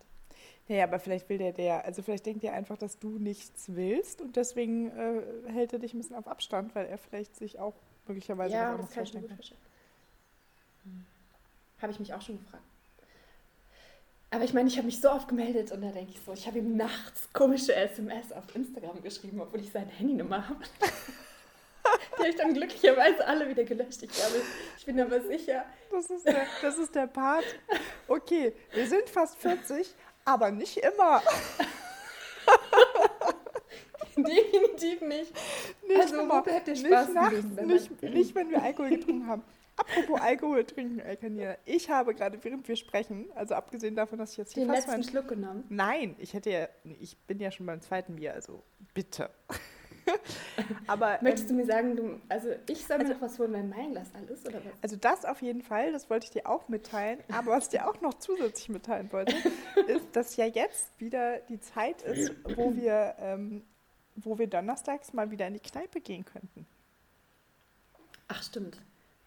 Ja, 0.69 0.77
ja, 0.77 0.85
aber 0.85 0.99
vielleicht 0.99 1.29
will 1.29 1.39
der 1.39 1.53
der, 1.53 1.85
also 1.85 2.03
vielleicht 2.03 2.25
denkt 2.25 2.45
er 2.45 2.55
einfach, 2.55 2.79
dass 2.79 2.99
du 2.99 3.19
nichts 3.19 3.75
willst 3.75 4.21
und 4.21 4.37
deswegen 4.37 4.91
äh, 4.91 5.23
hält 5.53 5.73
er 5.73 5.79
dich 5.79 5.93
ein 5.93 5.99
bisschen 5.99 6.17
auf 6.17 6.27
Abstand, 6.27 6.75
weil 6.75 6.87
er 6.87 6.97
vielleicht 6.97 7.37
sich 7.37 7.59
auch 7.59 7.75
möglicherweise 8.07 8.55
ja, 8.55 8.61
was 8.61 8.69
das 8.69 8.75
anderes 8.75 8.95
vorstellen 8.95 9.29
kann. 9.29 9.37
vorstellen. 9.37 9.61
Habe 11.83 11.93
ich 11.93 12.01
mich 12.01 12.15
auch 12.15 12.23
schon 12.23 12.39
gefragt. 12.39 12.65
Aber 14.35 14.43
ich 14.45 14.53
meine, 14.53 14.69
ich 14.69 14.77
habe 14.77 14.87
mich 14.87 15.01
so 15.01 15.11
oft 15.11 15.29
gemeldet 15.29 15.71
und 15.71 15.81
da 15.83 15.89
denke 15.93 16.11
ich 16.13 16.21
so, 16.25 16.33
ich 16.33 16.47
habe 16.47 16.59
ihm 16.59 16.77
nachts 16.77 17.29
komische 17.33 17.75
SMS 17.75 18.33
auf 18.33 18.43
Instagram 18.55 19.01
geschrieben, 19.03 19.41
obwohl 19.41 19.61
ich 19.61 19.71
seine 19.71 19.91
Handynummer 19.91 20.49
habe. 20.49 20.59
Die 22.15 22.19
habe 22.19 22.29
ich 22.29 22.37
dann 22.37 22.53
glücklicherweise 22.55 23.25
alle 23.27 23.49
wieder 23.49 23.63
gelöscht. 23.65 24.03
Ich 24.03 24.11
glaube, 24.11 24.43
ich 24.79 24.85
bin 24.87 24.99
aber 25.01 25.21
sicher, 25.21 25.65
Das 25.93 26.11
ist, 26.11 26.27
der, 26.27 26.47
das 26.63 26.79
ist 26.79 26.95
der 26.95 27.07
Part. 27.07 27.45
Okay, 28.09 28.55
wir 28.73 28.87
sind 28.89 29.09
fast 29.09 29.37
40, 29.39 29.95
aber 30.25 30.51
nicht 30.51 30.79
immer. 30.79 31.23
definitiv 34.17 35.01
nicht. 35.03 35.33
Nicht 35.87 36.01
Also, 36.01 36.21
immer. 36.21 36.43
bleibt 36.43 36.67
der 36.67 36.75
nicht 36.75 36.87
Spaß 36.87 37.09
nachts, 37.11 37.37
wenn 37.55 37.55
man- 37.55 37.67
nicht, 37.67 38.03
nicht, 38.03 38.35
wenn 38.35 38.51
wir 38.51 38.63
Alkohol 38.63 38.91
getrunken 38.91 39.27
haben. 39.29 39.43
Apropos 39.77 40.21
Alkohol 40.21 40.65
trinken, 40.65 41.01
Elkanir. 41.01 41.59
Ich 41.65 41.91
habe 41.91 42.15
gerade, 42.15 42.43
während 42.43 42.67
wir 42.69 42.77
sprechen, 42.77 43.27
also 43.35 43.55
abgesehen 43.55 43.97
davon, 43.97 44.19
dass 44.19 44.33
ich 44.33 44.37
jetzt 44.39 44.55
hier 44.55 44.65
Den 44.65 44.73
letzten 44.73 44.91
mein... 44.93 45.03
Schluck 45.05 45.29
genommen. 45.29 45.65
Nein, 45.69 46.15
ich 46.19 46.33
hätte 46.33 46.51
ja, 46.51 46.69
ich 47.01 47.17
bin 47.27 47.41
ja 47.41 47.51
schon 47.51 47.67
beim 47.67 47.81
zweiten 47.81 48.17
Bier, 48.17 48.35
also 48.35 48.63
bitte. 48.95 49.31
Aber 50.87 51.19
Möchtest 51.23 51.51
ähm, 51.51 51.57
du 51.57 51.63
mir 51.63 51.67
sagen, 51.67 51.97
du, 51.97 52.21
also 52.29 52.51
ich 52.69 52.87
soll 52.87 52.99
mir 52.99 53.05
Also- 53.05 53.15
noch 53.15 53.23
was 53.23 53.39
holen, 53.39 53.53
weil 53.53 53.65
mein 53.65 53.91
Glas 53.93 54.11
alles 54.15 54.45
oder 54.45 54.57
was? 54.65 54.73
also 54.83 54.97
das 54.97 55.25
auf 55.25 55.43
jeden 55.43 55.63
Fall, 55.63 55.93
das 55.93 56.09
wollte 56.11 56.27
ich 56.27 56.31
dir 56.31 56.47
auch 56.49 56.69
mitteilen. 56.69 57.21
Aber 57.33 57.53
was 57.53 57.65
ich 57.65 57.71
dir 57.71 57.89
auch 57.89 58.01
noch 58.01 58.15
zusätzlich 58.15 58.69
mitteilen 58.69 59.11
wollte, 59.13 59.35
ist, 59.89 60.15
dass 60.15 60.37
ja 60.37 60.45
jetzt 60.47 61.01
wieder 61.01 61.39
die 61.49 61.59
Zeit 61.59 62.03
ist, 62.03 62.33
wo 62.57 62.75
wir, 62.77 63.15
ähm, 63.19 63.65
wo 64.15 64.39
wir 64.39 64.47
donnerstags 64.47 65.13
mal 65.15 65.31
wieder 65.31 65.47
in 65.49 65.55
die 65.55 65.61
Kneipe 65.61 66.01
gehen 66.01 66.25
könnten. 66.25 66.67
Ach, 68.29 68.43
stimmt. 68.43 68.79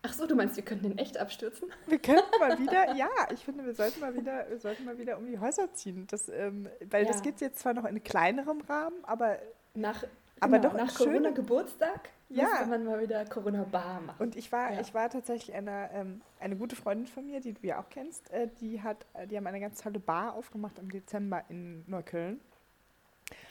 Ach 0.04 0.14
so, 0.14 0.26
du 0.28 0.36
meinst, 0.36 0.56
wir 0.56 0.64
könnten 0.64 0.90
den 0.90 0.98
echt 0.98 1.18
abstürzen? 1.18 1.70
Wir 1.88 2.00
könnten 2.00 2.40
mal 2.40 2.58
wieder, 2.60 2.96
ja, 2.96 3.10
ich 3.34 3.44
finde, 3.44 3.66
wir 3.66 3.74
sollten 3.74 4.00
mal 4.00 4.14
wieder, 4.16 4.48
wir 4.50 4.60
sollten 4.60 4.86
mal 4.86 4.98
wieder 4.98 5.18
um 5.18 5.26
die 5.26 5.40
Häuser 5.40 5.74
ziehen. 5.74 6.06
Das, 6.10 6.30
ähm, 6.30 6.70
weil 6.90 7.06
das 7.06 7.18
Ja. 7.18 7.24
geht 7.24 7.42
jetzt 7.42 7.60
zwar 7.60 7.74
noch 7.74 7.86
in 7.86 8.02
kleinerem 8.04 8.62
Rahmen, 8.62 9.04
aber 9.04 9.38
Nach, 9.74 10.04
Aber 10.40 10.60
genau, 10.60 10.70
doch 10.70 10.78
nach. 10.78 10.96
Corona-Geburtstag 10.96 12.10
Ja. 12.30 12.44
müsste 12.44 12.66
man 12.68 12.86
mal 12.86 13.00
wieder 13.02 13.26
Corona-Bar 13.26 14.02
machen. 14.02 14.22
Und 14.24 14.36
ich 14.36 14.52
war, 14.52 14.74
Ja. 14.74 14.82
ich 14.82 14.94
war 14.94 15.10
tatsächlich 15.10 15.56
eine, 15.56 15.90
ähm, 15.94 16.22
eine 16.40 16.56
gute 16.56 16.76
Freundin 16.76 17.08
von 17.08 17.26
mir, 17.26 17.40
die 17.42 17.54
du 17.54 17.66
ja 17.68 17.80
auch 17.80 17.90
kennst, 17.90 18.30
äh, 18.32 18.48
die 18.62 18.82
hat, 18.82 19.06
die 19.30 19.36
haben 19.38 19.48
eine 19.48 19.60
ganz 19.60 19.82
tolle 19.82 20.00
Bar 20.00 20.34
aufgemacht 20.36 20.78
im 20.80 20.90
Dezember 20.92 21.44
in 21.50 21.84
Neukölln. 21.88 22.40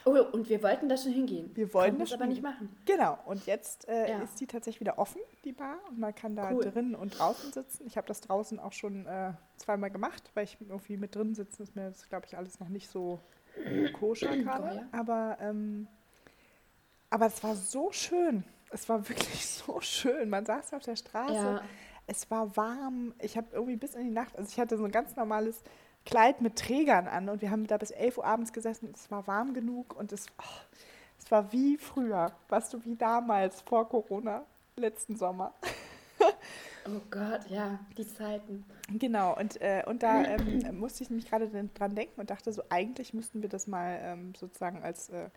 Oh, 0.05 0.12
und 0.33 0.49
wir 0.49 0.62
wollten 0.62 0.89
da 0.89 0.97
schon 0.97 1.12
hingehen. 1.12 1.51
Wir 1.55 1.73
wollten 1.75 1.97
Konnten 1.97 1.99
da 1.99 2.05
es 2.05 2.11
schon 2.11 2.21
aber 2.21 2.27
nicht 2.29 2.43
machen. 2.43 2.77
Genau, 2.87 3.19
und 3.27 3.45
jetzt 3.47 3.89
äh, 3.89 4.11
Ja. 4.11 4.23
ist 4.23 4.41
die 4.41 4.47
tatsächlich 4.47 4.81
wieder 4.81 4.99
offen, 4.99 5.21
die 5.45 5.53
Bar, 5.53 5.79
und 5.89 5.99
man 5.99 6.15
kann 6.15 6.37
da 6.37 6.53
Cool. 6.53 6.62
drinnen 6.65 6.95
und 6.95 7.19
draußen 7.19 7.53
sitzen. 7.53 7.87
Ich 7.87 7.97
habe 7.97 8.07
das 8.07 8.21
draußen 8.21 8.61
auch 8.61 8.73
schon 8.73 9.07
äh, 9.07 9.33
zweimal 9.57 9.91
gemacht, 9.91 10.31
weil 10.35 10.45
ich 10.45 10.59
irgendwie 10.61 10.97
mit 10.97 11.15
drin 11.17 11.35
sitzen 11.35 11.62
ist 11.65 11.75
mir 11.75 11.89
das, 11.89 12.09
glaube 12.09 12.27
ich, 12.27 12.37
alles 12.37 12.61
noch 12.61 12.69
nicht 12.69 12.89
so 12.89 13.19
koscher 13.95 14.37
gerade. 14.37 14.87
Aber, 14.93 15.39
ähm, 15.41 15.89
aber 17.11 17.27
es 17.27 17.43
war 17.43 17.57
so 17.57 17.91
schön. 17.91 18.45
Es 18.71 18.89
war 18.89 19.09
wirklich 19.09 19.47
so 19.47 19.81
schön. 19.81 20.29
Man 20.31 20.45
saß 20.45 20.73
auf 20.75 20.83
der 20.83 20.97
Straße. 20.97 21.35
Ja, 21.35 21.62
Es 22.07 22.31
war 22.31 22.57
warm. 22.57 23.15
Ich 23.21 23.37
habe 23.37 23.49
irgendwie 23.53 23.77
bis 23.77 23.95
in 23.95 24.05
die 24.05 24.11
Nacht, 24.11 24.37
also 24.39 24.49
ich 24.49 24.61
hatte 24.61 24.77
so 24.77 24.85
ein 24.85 24.93
ganz 24.93 25.17
normales 25.17 25.62
Kleid 26.07 26.40
mit 26.40 26.57
Trägern 26.57 27.09
an 27.09 27.29
und 27.29 27.42
wir 27.42 27.51
haben 27.51 27.66
da 27.66 27.77
bis 27.77 27.90
11 27.90 28.19
Uhr 28.19 28.25
abends 28.25 28.53
gesessen. 28.53 28.90
Es 28.95 29.11
war 29.11 29.27
warm 29.27 29.53
genug 29.53 29.95
und 29.97 30.12
es, 30.12 30.27
oh, 30.38 30.77
es 31.19 31.31
war 31.31 31.53
wie 31.53 31.77
früher, 31.77 32.33
weißt 32.49 32.73
du, 32.73 32.85
wie 32.85 32.95
damals 32.97 33.61
vor 33.62 33.88
Corona, 33.88 34.45
letzten 34.77 35.16
Sommer. 35.16 35.53
Oh 36.88 37.01
Gott, 37.11 37.40
ja, 37.51 37.81
die 37.99 38.07
Zeiten. 38.07 38.64
Genau, 38.88 39.37
und, 39.37 39.61
äh, 39.61 39.83
und 39.87 40.05
da 40.05 40.25
ähm, 40.25 40.79
musste 40.79 41.03
ich 41.03 41.11
nämlich 41.11 41.29
gerade 41.29 41.49
dran 41.75 41.97
denken 41.97 42.21
und 42.21 42.31
dachte 42.31 42.53
so, 42.53 42.62
eigentlich 42.71 43.12
müssten 43.12 43.42
wir 43.42 43.49
das 43.49 43.66
mal 43.66 43.99
ähm, 44.01 44.33
sozusagen 44.37 44.85
als 44.85 45.09
äh, 45.09 45.29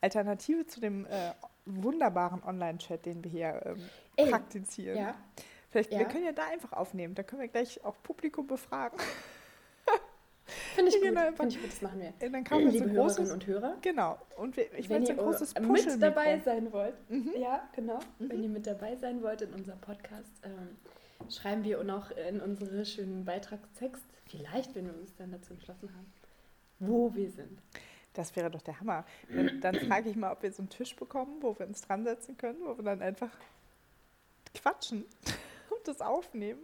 Alternative 0.00 0.66
zu 0.66 0.80
dem 0.80 1.04
äh, 1.04 1.32
wunderbaren 1.66 2.42
Online-Chat, 2.42 3.04
den 3.04 3.22
wir 3.22 3.30
hier 3.30 3.62
ähm, 3.66 3.90
Ey, 4.16 4.30
praktizieren. 4.30 4.96
Ja, 4.98 5.14
Vielleicht, 5.70 5.90
wir 5.90 5.98
Ja. 5.98 6.04
können 6.04 6.24
ja 6.24 6.32
da 6.32 6.46
einfach 6.46 6.72
aufnehmen, 6.72 7.14
da 7.14 7.22
können 7.22 7.42
wir 7.42 7.48
gleich 7.48 7.84
auch 7.84 7.96
Publikum 8.02 8.46
befragen. 8.46 8.98
Finde 10.74 10.90
ich 10.90 11.02
Wir 11.02 11.12
gut. 11.12 11.36
Finde 11.36 11.48
ich 11.54 11.60
gut, 11.60 11.70
das 11.70 11.82
machen 11.82 12.00
wir. 12.00 12.12
Dann 12.30 12.44
kaufen 12.44 12.64
wir 12.64 12.72
so 12.72 12.78
Liebe 12.78 12.90
ein 12.90 12.96
Hörerinnen 12.96 13.16
großes... 13.16 13.30
und 13.32 13.46
Hörer, 13.46 13.76
Genau, 13.82 14.18
und 14.36 14.56
wir, 14.56 14.72
ich 14.74 14.88
wenn 14.88 15.02
meine 15.02 15.06
so 15.06 15.12
ihr 15.12 15.18
ein 15.18 15.24
großes 15.24 15.54
mit 15.88 16.02
dabei 16.02 16.40
sein 16.44 16.72
wollt, 16.72 16.94
Mhm. 17.10 17.32
ja, 17.36 17.68
genau, 17.74 17.98
wenn 18.18 18.42
ihr 18.42 18.48
mit 18.48 18.66
dabei 18.66 18.96
sein 18.96 19.22
wollt 19.22 19.42
in 19.42 19.52
unserem 19.52 19.80
Podcast, 19.80 20.30
ähm, 20.42 20.76
schreiben 21.30 21.64
wir 21.64 21.82
noch 21.84 22.10
in 22.10 22.40
unsere 22.40 22.84
schönen 22.84 23.24
Beitragstext, 23.24 24.04
vielleicht, 24.26 24.74
wenn 24.74 24.86
wir 24.86 24.94
uns 24.94 25.14
dann 25.16 25.30
dazu 25.32 25.52
entschlossen 25.54 25.90
haben, 25.94 26.12
wo 26.78 27.14
wir 27.14 27.30
sind. 27.30 27.60
Das 28.14 28.34
wäre 28.36 28.50
doch 28.50 28.62
der 28.62 28.78
Hammer. 28.80 29.04
Dann, 29.28 29.60
dann 29.60 29.74
frage 29.74 30.08
ich 30.10 30.16
mal, 30.16 30.32
ob 30.32 30.42
wir 30.42 30.52
so 30.52 30.62
einen 30.62 30.70
Tisch 30.70 30.94
bekommen, 30.94 31.38
wo 31.40 31.58
wir 31.58 31.66
uns 31.66 31.80
dran 31.82 32.04
setzen 32.04 32.36
können, 32.36 32.58
wo 32.64 32.76
wir 32.76 32.84
dann 32.84 33.02
einfach 33.02 33.30
quatschen 34.54 35.04
und 35.70 35.88
das 35.88 36.00
aufnehmen 36.00 36.60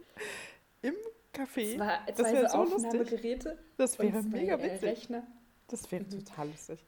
im 0.81 0.95
Café. 1.33 1.75
Zwei, 1.77 1.99
das 2.07 2.15
zwei 2.17 2.33
wäre 2.33 2.49
so 2.49 2.65
so 2.65 2.71
lustig. 2.73 2.85
Aufnahmegeräte 2.87 3.57
Das 3.77 3.97
wäre 3.99 4.17
und 4.17 4.23
zwei 4.31 4.37
mega 4.37 4.55
äh, 4.55 4.63
witzig. 4.63 4.83
Rechner. 4.83 5.23
Das 5.67 5.91
wäre 5.91 6.03
Mhm. 6.03 6.09
total 6.09 6.47
lustig. 6.49 6.85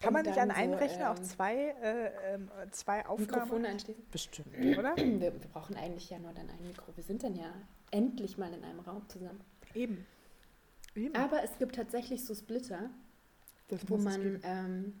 Kann 0.00 0.12
man 0.12 0.26
nicht 0.26 0.38
an 0.38 0.50
einem 0.50 0.72
so, 0.74 0.78
Rechner 0.78 1.10
auch 1.10 1.16
ähm, 1.18 1.24
zwei, 1.24 1.54
äh, 1.82 2.34
ähm, 2.34 2.50
zwei 2.72 3.06
Aufnahmen? 3.06 3.30
Mikrofone 3.30 3.68
einschließen. 3.68 4.04
Bestimmt, 4.10 4.78
oder? 4.78 4.94
Wir, 4.96 5.20
wir 5.20 5.30
brauchen 5.52 5.76
eigentlich 5.76 6.10
ja 6.10 6.18
nur 6.18 6.32
dann 6.32 6.50
ein 6.50 6.62
Mikro. 6.66 6.92
Wir 6.94 7.04
sind 7.04 7.22
dann 7.22 7.34
ja 7.36 7.52
endlich 7.90 8.36
mal 8.36 8.52
in 8.52 8.62
einem 8.64 8.80
Raum 8.80 9.08
zusammen. 9.08 9.40
Eben. 9.74 10.06
Eben. 10.94 11.14
Aber 11.16 11.42
es 11.42 11.56
gibt 11.58 11.74
tatsächlich 11.76 12.24
so 12.24 12.34
Splitter, 12.34 12.90
das 13.68 13.88
wo 13.88 13.96
man, 13.96 14.40
ähm, 14.44 15.00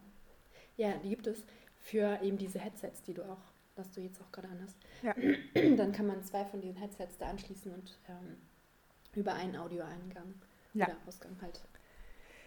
ja, 0.76 0.92
die 0.98 1.10
gibt 1.10 1.26
es 1.26 1.44
für 1.80 2.20
eben 2.22 2.38
diese 2.38 2.58
Headsets, 2.58 3.02
die 3.02 3.14
du 3.14 3.22
auch, 3.30 3.42
was 3.76 3.90
du 3.90 4.00
jetzt 4.00 4.20
auch 4.20 4.30
gerade 4.32 4.48
anhast. 4.48 4.76
Ja. 5.02 5.14
Dann 5.76 5.92
kann 5.92 6.06
man 6.06 6.22
zwei 6.24 6.44
von 6.44 6.60
diesen 6.60 6.76
Headsets 6.76 7.18
da 7.18 7.26
anschließen 7.26 7.72
und 7.72 7.98
ähm, 8.08 8.36
über 9.14 9.34
einen 9.34 9.56
Audioeingang 9.56 10.34
Ja. 10.74 10.86
oder 10.86 10.96
Ausgang 11.06 11.36
halt 11.40 11.60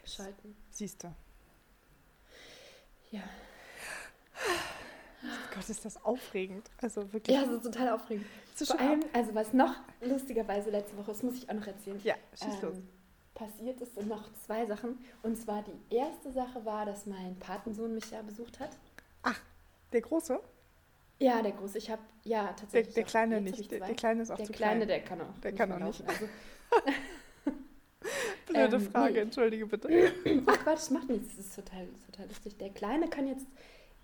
schalten. 0.05 0.55
Siehst 0.71 1.03
du. 1.03 1.13
Ja. 3.11 3.23
Gott, 5.53 5.67
ist 5.69 5.83
das 5.85 6.03
aufregend. 6.05 6.69
Also 6.81 7.11
wirklich. 7.11 7.35
Ja, 7.35 7.43
das 7.45 7.53
ist 7.55 7.63
total 7.63 7.89
aufregend. 7.89 8.25
so 8.55 8.65
Vor 8.65 8.79
allem, 8.79 9.03
also 9.13 9.33
was 9.33 9.53
noch 9.53 9.75
lustigerweise 10.01 10.69
letzte 10.69 10.95
Woche, 10.97 11.07
das 11.07 11.23
muss 11.23 11.35
ich 11.35 11.49
auch 11.49 11.53
noch 11.55 11.65
erzählen, 11.67 11.99
Ja, 12.03 12.15
schieß 12.35 12.61
los. 12.61 12.77
ähm, 12.77 12.87
passiert 13.33 13.81
ist 13.81 13.95
sind 13.95 14.07
noch 14.07 14.31
zwei 14.45 14.65
Sachen. 14.65 14.99
Und 15.23 15.35
zwar 15.37 15.63
die 15.63 15.95
erste 15.95 16.31
Sache 16.31 16.63
war, 16.65 16.85
dass 16.85 17.05
mein 17.05 17.37
Patensohn 17.39 17.93
mich 17.93 18.09
ja 18.11 18.21
besucht 18.21 18.59
hat. 18.59 18.77
Der 19.93 20.01
Große? 20.01 20.39
Ja, 21.19 21.41
der 21.41 21.51
Große. 21.53 21.77
Ich 21.79 21.89
habe, 21.89 22.01
ja, 22.23 22.43
Der, 22.45 22.55
tatsächlich. 22.55 22.93
der 22.95 23.03
auch- 23.05 23.07
Kleine 23.09 23.35
jetzt 23.35 23.43
hab 23.45 23.51
nicht. 23.51 23.59
ich 23.61 23.67
Der, 23.69 23.79
der 23.79 23.95
Kleine 23.95 24.21
ist 24.21 24.31
auch 24.31 24.37
Der 24.37 24.45
zu 24.45 24.51
Kleine, 24.53 24.85
klein. 24.85 24.87
der 24.87 24.99
kann 25.01 25.21
auch. 25.21 25.37
Der 25.39 25.51
kann 25.53 25.71
auch 25.71 25.79
nicht. 25.79 26.05
laufen. 26.05 26.29
Blöde 28.45 28.75
ähm, 28.77 28.81
Frage, 28.91 29.13
nee. 29.13 29.19
entschuldige 29.19 29.65
bitte. 29.65 29.87
Also, 29.89 30.41
ach 30.45 30.57
Quatsch, 30.63 30.75
das 30.77 30.91
macht 30.91 31.09
nichts. 31.09 31.35
Das 31.35 31.45
ist 31.47 31.55
total, 31.55 31.87
total 32.11 32.27
lustig. 32.27 32.57
Der 32.57 32.69
Kleine 32.69 33.07
kann 33.09 33.27
jetzt 33.27 33.45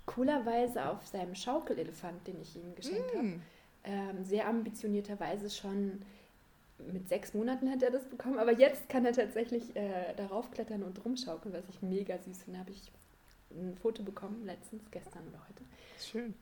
coolerweise 0.05 0.89
auf 0.89 1.05
seinem 1.07 1.33
Schaukelelefant, 1.35 2.27
den 2.27 2.41
ich 2.41 2.55
ihm 2.57 2.75
geschenkt 2.75 3.13
habe, 3.15 3.23
Mm. 3.23 3.41
ähm, 3.85 4.25
sehr 4.25 4.47
ambitionierterweise 4.47 5.49
schon 5.49 6.01
mit 6.91 7.07
sechs 7.07 7.33
Monaten 7.33 7.69
hat 7.71 7.81
er 7.83 7.91
das 7.91 8.03
bekommen, 8.09 8.39
aber 8.39 8.51
jetzt 8.51 8.89
kann 8.89 9.05
er 9.05 9.13
tatsächlich 9.13 9.73
äh, 9.77 10.13
darauf 10.17 10.51
klettern 10.51 10.83
und 10.83 11.05
rumschaukeln, 11.05 11.53
was 11.53 11.63
ich 11.69 11.81
mega 11.81 12.17
süß 12.17 12.43
finde. 12.43 12.59
Habe 12.59 12.71
ich 12.71 12.91
ein 13.51 13.77
Foto 13.81 14.03
bekommen, 14.03 14.43
letztens, 14.45 14.83
gestern 14.91 15.25
oder 15.29 15.39
heute. 15.47 15.63
Schön. 16.03 16.33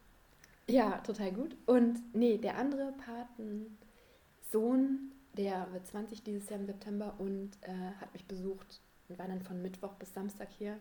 Ja, 0.72 0.98
total 1.00 1.32
gut. 1.32 1.56
Und 1.66 2.00
nee, 2.14 2.38
der 2.38 2.58
andere 2.58 2.94
Patensohn, 2.94 5.12
der 5.38 5.68
wird 5.74 5.88
20 5.88 6.24
dieses 6.24 6.50
Jahr 6.50 6.60
im 6.60 6.66
September 6.66 7.16
und 7.18 7.52
äh, 7.62 7.92
hat 8.00 8.14
mich 8.14 8.26
besucht 8.26 8.82
und 9.10 9.20
war 9.20 9.28
dann 9.28 9.42
von 9.42 9.62
Mittwoch 9.62 9.94
bis 9.96 10.14
Samstag 10.14 10.50
hier 10.58 10.78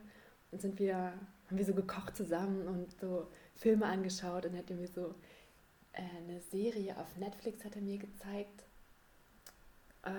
und 0.50 0.60
sind 0.60 0.78
wir, 0.78 0.96
haben 0.96 1.58
wir 1.58 1.64
so 1.64 1.74
gekocht 1.74 2.16
zusammen 2.16 2.66
und 2.68 2.92
so 3.00 3.28
Filme 3.54 3.86
angeschaut 3.86 4.46
und 4.46 4.56
hat 4.56 4.70
mir 4.70 4.88
so 4.88 5.14
äh, 5.92 6.02
eine 6.18 6.40
Serie 6.40 6.96
auf 6.96 7.16
Netflix 7.16 7.64
hat 7.64 7.76
er 7.76 7.82
mir 7.82 7.98
gezeigt. 7.98 8.64
Äh, 10.02 10.10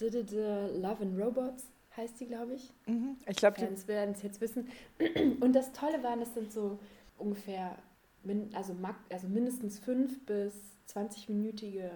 Did 0.00 0.14
It, 0.14 0.32
äh, 0.32 0.76
Love 0.78 1.02
and 1.02 1.20
Robots 1.20 1.64
heißt 1.96 2.20
die, 2.20 2.26
glaube 2.26 2.54
ich. 2.54 2.72
Mhm. 2.86 3.16
Ich 3.26 3.36
glaube, 3.36 3.58
die 3.58 3.64
Fans 3.64 3.88
werden 3.88 4.14
es 4.14 4.22
jetzt 4.22 4.40
wissen. 4.40 4.68
Und 5.40 5.54
das 5.54 5.72
Tolle 5.72 6.02
war, 6.02 6.16
das 6.16 6.34
sind 6.34 6.52
so 6.52 6.78
ungefähr, 7.18 7.76
min, 8.26 8.54
also, 8.54 8.74
also 9.10 9.28
mindestens 9.28 9.78
fünf 9.78 10.24
bis 10.26 10.54
20-minütige 10.88 11.90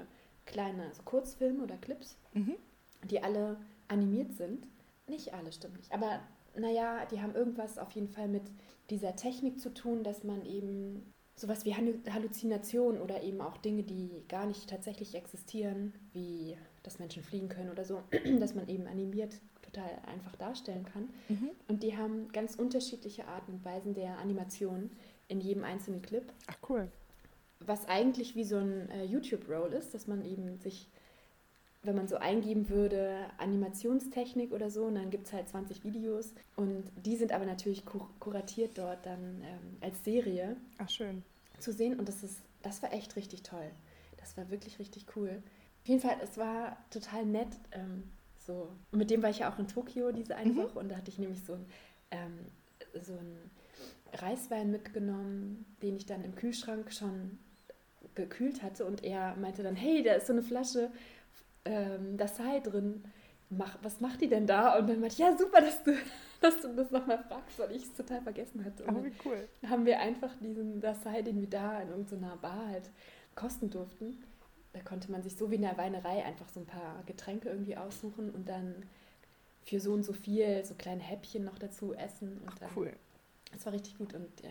kleine 0.47 0.85
also 0.85 1.03
Kurzfilme 1.05 1.63
oder 1.63 1.77
Clips, 1.77 2.17
Mhm. 2.35 2.55
die 3.11 3.23
alle 3.23 3.57
animiert 3.89 4.33
sind. 4.35 4.67
Nicht 5.09 5.35
alle, 5.35 5.53
stimmt 5.53 5.77
nicht. 5.77 5.93
Aber 5.93 6.21
naja, 6.57 7.05
die 7.11 7.21
haben 7.21 7.35
irgendwas 7.35 7.79
auf 7.79 7.91
jeden 7.93 8.09
Fall 8.09 8.29
mit 8.29 8.43
dieser 8.91 9.15
Technik 9.17 9.61
zu 9.61 9.73
tun, 9.73 10.03
dass 10.03 10.25
man 10.25 10.45
eben 10.45 11.13
sowas 11.37 11.65
wie 11.65 11.75
Hallu- 11.75 12.09
Halluzinationen 12.13 13.01
oder 13.01 13.23
eben 13.23 13.41
auch 13.41 13.57
Dinge, 13.57 13.83
die 13.83 14.25
gar 14.29 14.47
nicht 14.47 14.69
tatsächlich 14.69 15.15
existieren, 15.15 15.93
wie 16.13 16.57
dass 16.83 16.99
Menschen 16.99 17.23
fliegen 17.23 17.49
können 17.49 17.71
oder 17.71 17.85
so, 17.85 18.03
dass 18.41 18.55
man 18.55 18.69
eben 18.69 18.87
animiert 18.87 19.41
total 19.63 19.91
einfach 20.07 20.35
darstellen 20.37 20.85
kann. 20.85 21.09
Mhm. 21.29 21.51
Und 21.69 21.83
die 21.83 21.97
haben 21.97 22.29
ganz 22.33 22.57
unterschiedliche 22.57 23.27
Arten 23.29 23.53
und 23.53 23.65
Weisen 23.65 23.95
der 23.95 24.19
Animation 24.19 24.91
in 25.31 25.41
jedem 25.41 25.65
einzelnen 25.65 26.03
Clip, 26.03 26.25
Ach, 26.49 26.57
cool. 26.69 26.89
was 27.61 27.87
eigentlich 27.89 28.35
wie 28.37 28.45
so 28.45 28.57
ein 28.57 28.91
äh, 28.91 29.05
YouTube-Roll 29.05 29.73
ist, 29.73 29.95
dass 29.95 30.07
man 30.07 30.25
eben 30.25 30.59
sich, 30.59 30.89
wenn 31.83 31.95
man 31.97 32.09
so 32.09 32.17
eingeben 32.17 32.69
würde, 32.69 33.27
Animationstechnik 33.39 34.53
oder 34.53 34.71
so, 34.71 34.85
und 34.85 34.97
dann 34.97 35.11
gibt 35.11 35.27
es 35.27 35.33
halt 35.33 35.49
20 35.49 35.85
Videos 35.85 36.35
und 36.57 36.85
die 37.05 37.17
sind 37.17 37.33
aber 37.33 37.47
natürlich 37.47 37.85
kur 37.87 38.09
kuratiert 38.19 38.77
dort 38.77 39.07
dann 39.07 39.43
ähm, 39.45 39.77
als 39.81 40.03
Serie 40.05 40.57
Ach, 40.79 40.89
schön. 40.91 41.23
zu 41.59 41.73
sehen 41.73 41.99
und 41.99 42.09
das 42.09 42.23
ist, 42.23 42.41
das 42.63 42.83
war 42.83 42.93
echt 42.93 43.17
richtig 43.17 43.43
toll. 43.43 43.71
Das 44.19 44.37
war 44.37 44.51
wirklich 44.51 44.79
richtig 44.79 45.07
cool. 45.17 45.43
Auf 45.83 45.89
jeden 45.89 46.01
Fall, 46.03 46.17
es 46.23 46.37
war 46.37 46.77
total 46.91 47.25
nett. 47.25 47.49
Ähm, 47.73 48.03
so. 48.47 48.69
Und 48.93 48.99
mit 48.99 49.11
dem 49.11 49.23
war 49.23 49.31
ich 49.31 49.39
ja 49.39 49.51
auch 49.53 49.59
in 49.59 49.67
Tokio 49.69 50.13
diese 50.13 50.35
eine 50.37 50.53
Mhm. 50.53 50.57
Woche 50.59 50.79
und 50.79 50.89
da 50.91 50.97
hatte 50.97 51.11
ich 51.11 51.19
nämlich 51.19 51.43
so 51.43 51.55
ein, 51.55 51.65
ähm, 52.11 52.39
so 53.01 53.13
einen 53.13 53.51
Reiswein 54.15 54.71
mitgenommen, 54.71 55.67
den 55.83 55.97
ich 55.97 56.07
dann 56.07 56.25
im 56.25 56.35
Kühlschrank 56.35 56.93
schon 56.93 57.39
gekühlt 58.15 58.63
hatte 58.63 58.85
und 58.85 59.05
er 59.05 59.37
meinte 59.37 59.63
dann, 59.63 59.77
hey, 59.77 60.03
da 60.03 60.15
ist 60.15 60.27
so 60.27 60.33
eine 60.33 60.43
Flasche 60.43 60.91
ähm, 61.65 62.17
Dasai 62.17 62.61
drin. 62.61 63.05
Mach, 63.51 63.79
was 63.83 64.01
macht 64.01 64.21
die 64.21 64.29
denn 64.29 64.47
da? 64.47 64.79
Und 64.79 64.89
dann 64.89 65.01
meinte 65.01 65.15
ich, 65.15 65.19
ja, 65.19 65.37
super, 65.37 65.61
dass 65.61 65.83
du, 65.83 65.93
dass 66.41 66.61
du 66.61 66.75
das 66.75 66.91
nochmal 66.91 67.23
fragst, 67.29 67.59
weil 67.59 67.73
ich 67.73 67.83
es 67.83 67.95
total 67.95 68.21
vergessen 68.23 68.65
hatte. 68.65 68.85
Und 68.85 68.95
dann 68.95 69.05
wie 69.05 69.13
cool. 69.25 69.49
haben 69.69 69.87
wir 69.87 70.01
einfach 70.01 70.35
diesen 70.41 70.81
Dasai, 70.81 71.23
den 71.23 71.41
wir 71.41 71.49
da 71.49 71.81
in 71.81 71.89
irgendeiner 71.91 72.37
Bar 72.37 72.67
halt 72.69 72.91
kosten 73.35 73.71
durften. 73.71 74.23
Da 74.73 74.81
konnte 74.81 75.11
man 75.11 75.23
sich 75.23 75.37
so 75.37 75.51
wie 75.51 75.57
in 75.57 75.63
der 75.63 75.77
Weinerei 75.77 76.25
einfach 76.25 76.49
so 76.49 76.61
ein 76.61 76.67
paar 76.67 77.03
Getränke 77.07 77.49
irgendwie 77.49 77.77
aussuchen 77.77 78.31
und 78.31 78.49
dann 78.49 78.85
für 79.65 79.81
so 79.81 79.93
und 79.93 80.05
so 80.05 80.13
viel 80.13 80.65
so 80.65 80.75
kleine 80.75 81.03
Häppchen 81.03 81.45
noch 81.45 81.59
dazu 81.59 81.93
essen. 81.95 82.39
Und 82.39 82.49
Ach, 82.51 82.59
dann, 82.59 82.71
cool. 82.77 82.93
Das 83.53 83.67
war 83.67 83.73
richtig 83.73 83.97
gut 83.99 84.15
und 84.15 84.45
äh, 84.45 84.49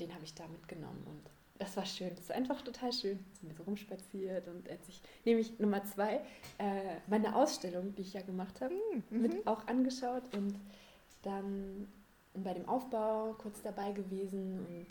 den 0.00 0.12
habe 0.14 0.24
ich 0.24 0.34
da 0.34 0.46
mitgenommen 0.48 1.02
und 1.06 1.22
das 1.58 1.76
war 1.76 1.86
schön. 1.86 2.10
Das 2.16 2.28
war 2.30 2.36
einfach 2.36 2.62
total 2.62 2.92
schön. 2.92 3.24
Sind 3.40 3.48
wir 3.50 3.54
so 3.56 3.62
rumspaziert 3.62 4.48
und 4.48 4.66
er 4.66 4.74
hat 4.74 4.84
sich, 4.84 5.00
nämlich 5.24 5.58
Nummer 5.60 5.84
zwei, 5.84 6.16
äh, 6.58 6.96
meine 7.06 7.36
Ausstellung, 7.36 7.94
die 7.94 8.02
ich 8.02 8.12
ja 8.14 8.22
gemacht 8.22 8.60
habe, 8.60 8.74
Mhm. 9.10 9.22
mit 9.22 9.46
auch 9.46 9.66
angeschaut 9.68 10.24
und 10.34 10.58
dann 11.22 11.86
bei 12.34 12.52
dem 12.54 12.68
Aufbau 12.68 13.34
kurz 13.38 13.62
dabei 13.62 13.92
gewesen 13.92 14.58
und 14.66 14.86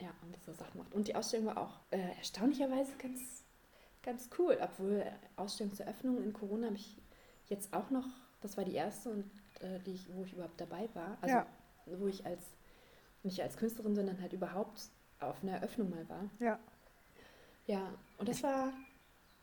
ja, 0.00 0.08
und 0.22 0.34
so 0.44 0.52
Sachen 0.54 0.72
gemacht. 0.72 0.94
Und 0.94 1.08
die 1.08 1.14
Ausstellung 1.14 1.46
war 1.46 1.58
auch 1.58 1.78
äh, 1.90 2.16
erstaunlicherweise 2.16 2.92
ganz, 2.96 3.44
ganz 4.02 4.30
cool, 4.38 4.56
obwohl 4.62 5.04
Ausstellungseröffnung 5.36 6.22
in 6.24 6.32
Corona 6.32 6.68
habe 6.68 6.76
ich 6.76 6.96
jetzt 7.48 7.74
auch 7.74 7.90
noch, 7.90 8.06
das 8.40 8.56
war 8.56 8.64
die 8.64 8.74
erste 8.74 9.10
und 9.10 9.30
äh, 9.60 9.78
die 9.80 9.92
ich, 9.92 10.06
wo 10.14 10.24
ich 10.24 10.32
überhaupt 10.32 10.58
dabei 10.58 10.88
war. 10.94 11.18
Also 11.20 11.34
Ja. 11.36 11.46
Wo 11.98 12.06
ich 12.06 12.24
als 12.26 12.42
nicht 13.22 13.42
als 13.42 13.56
Künstlerin, 13.56 13.94
sondern 13.94 14.20
halt 14.20 14.32
überhaupt 14.32 14.80
auf 15.18 15.42
einer 15.42 15.52
Eröffnung 15.52 15.90
mal 15.90 16.08
war. 16.08 16.30
Ja. 16.38 16.58
Ja, 17.66 17.92
und 18.18 18.28
das 18.28 18.42
war, 18.42 18.72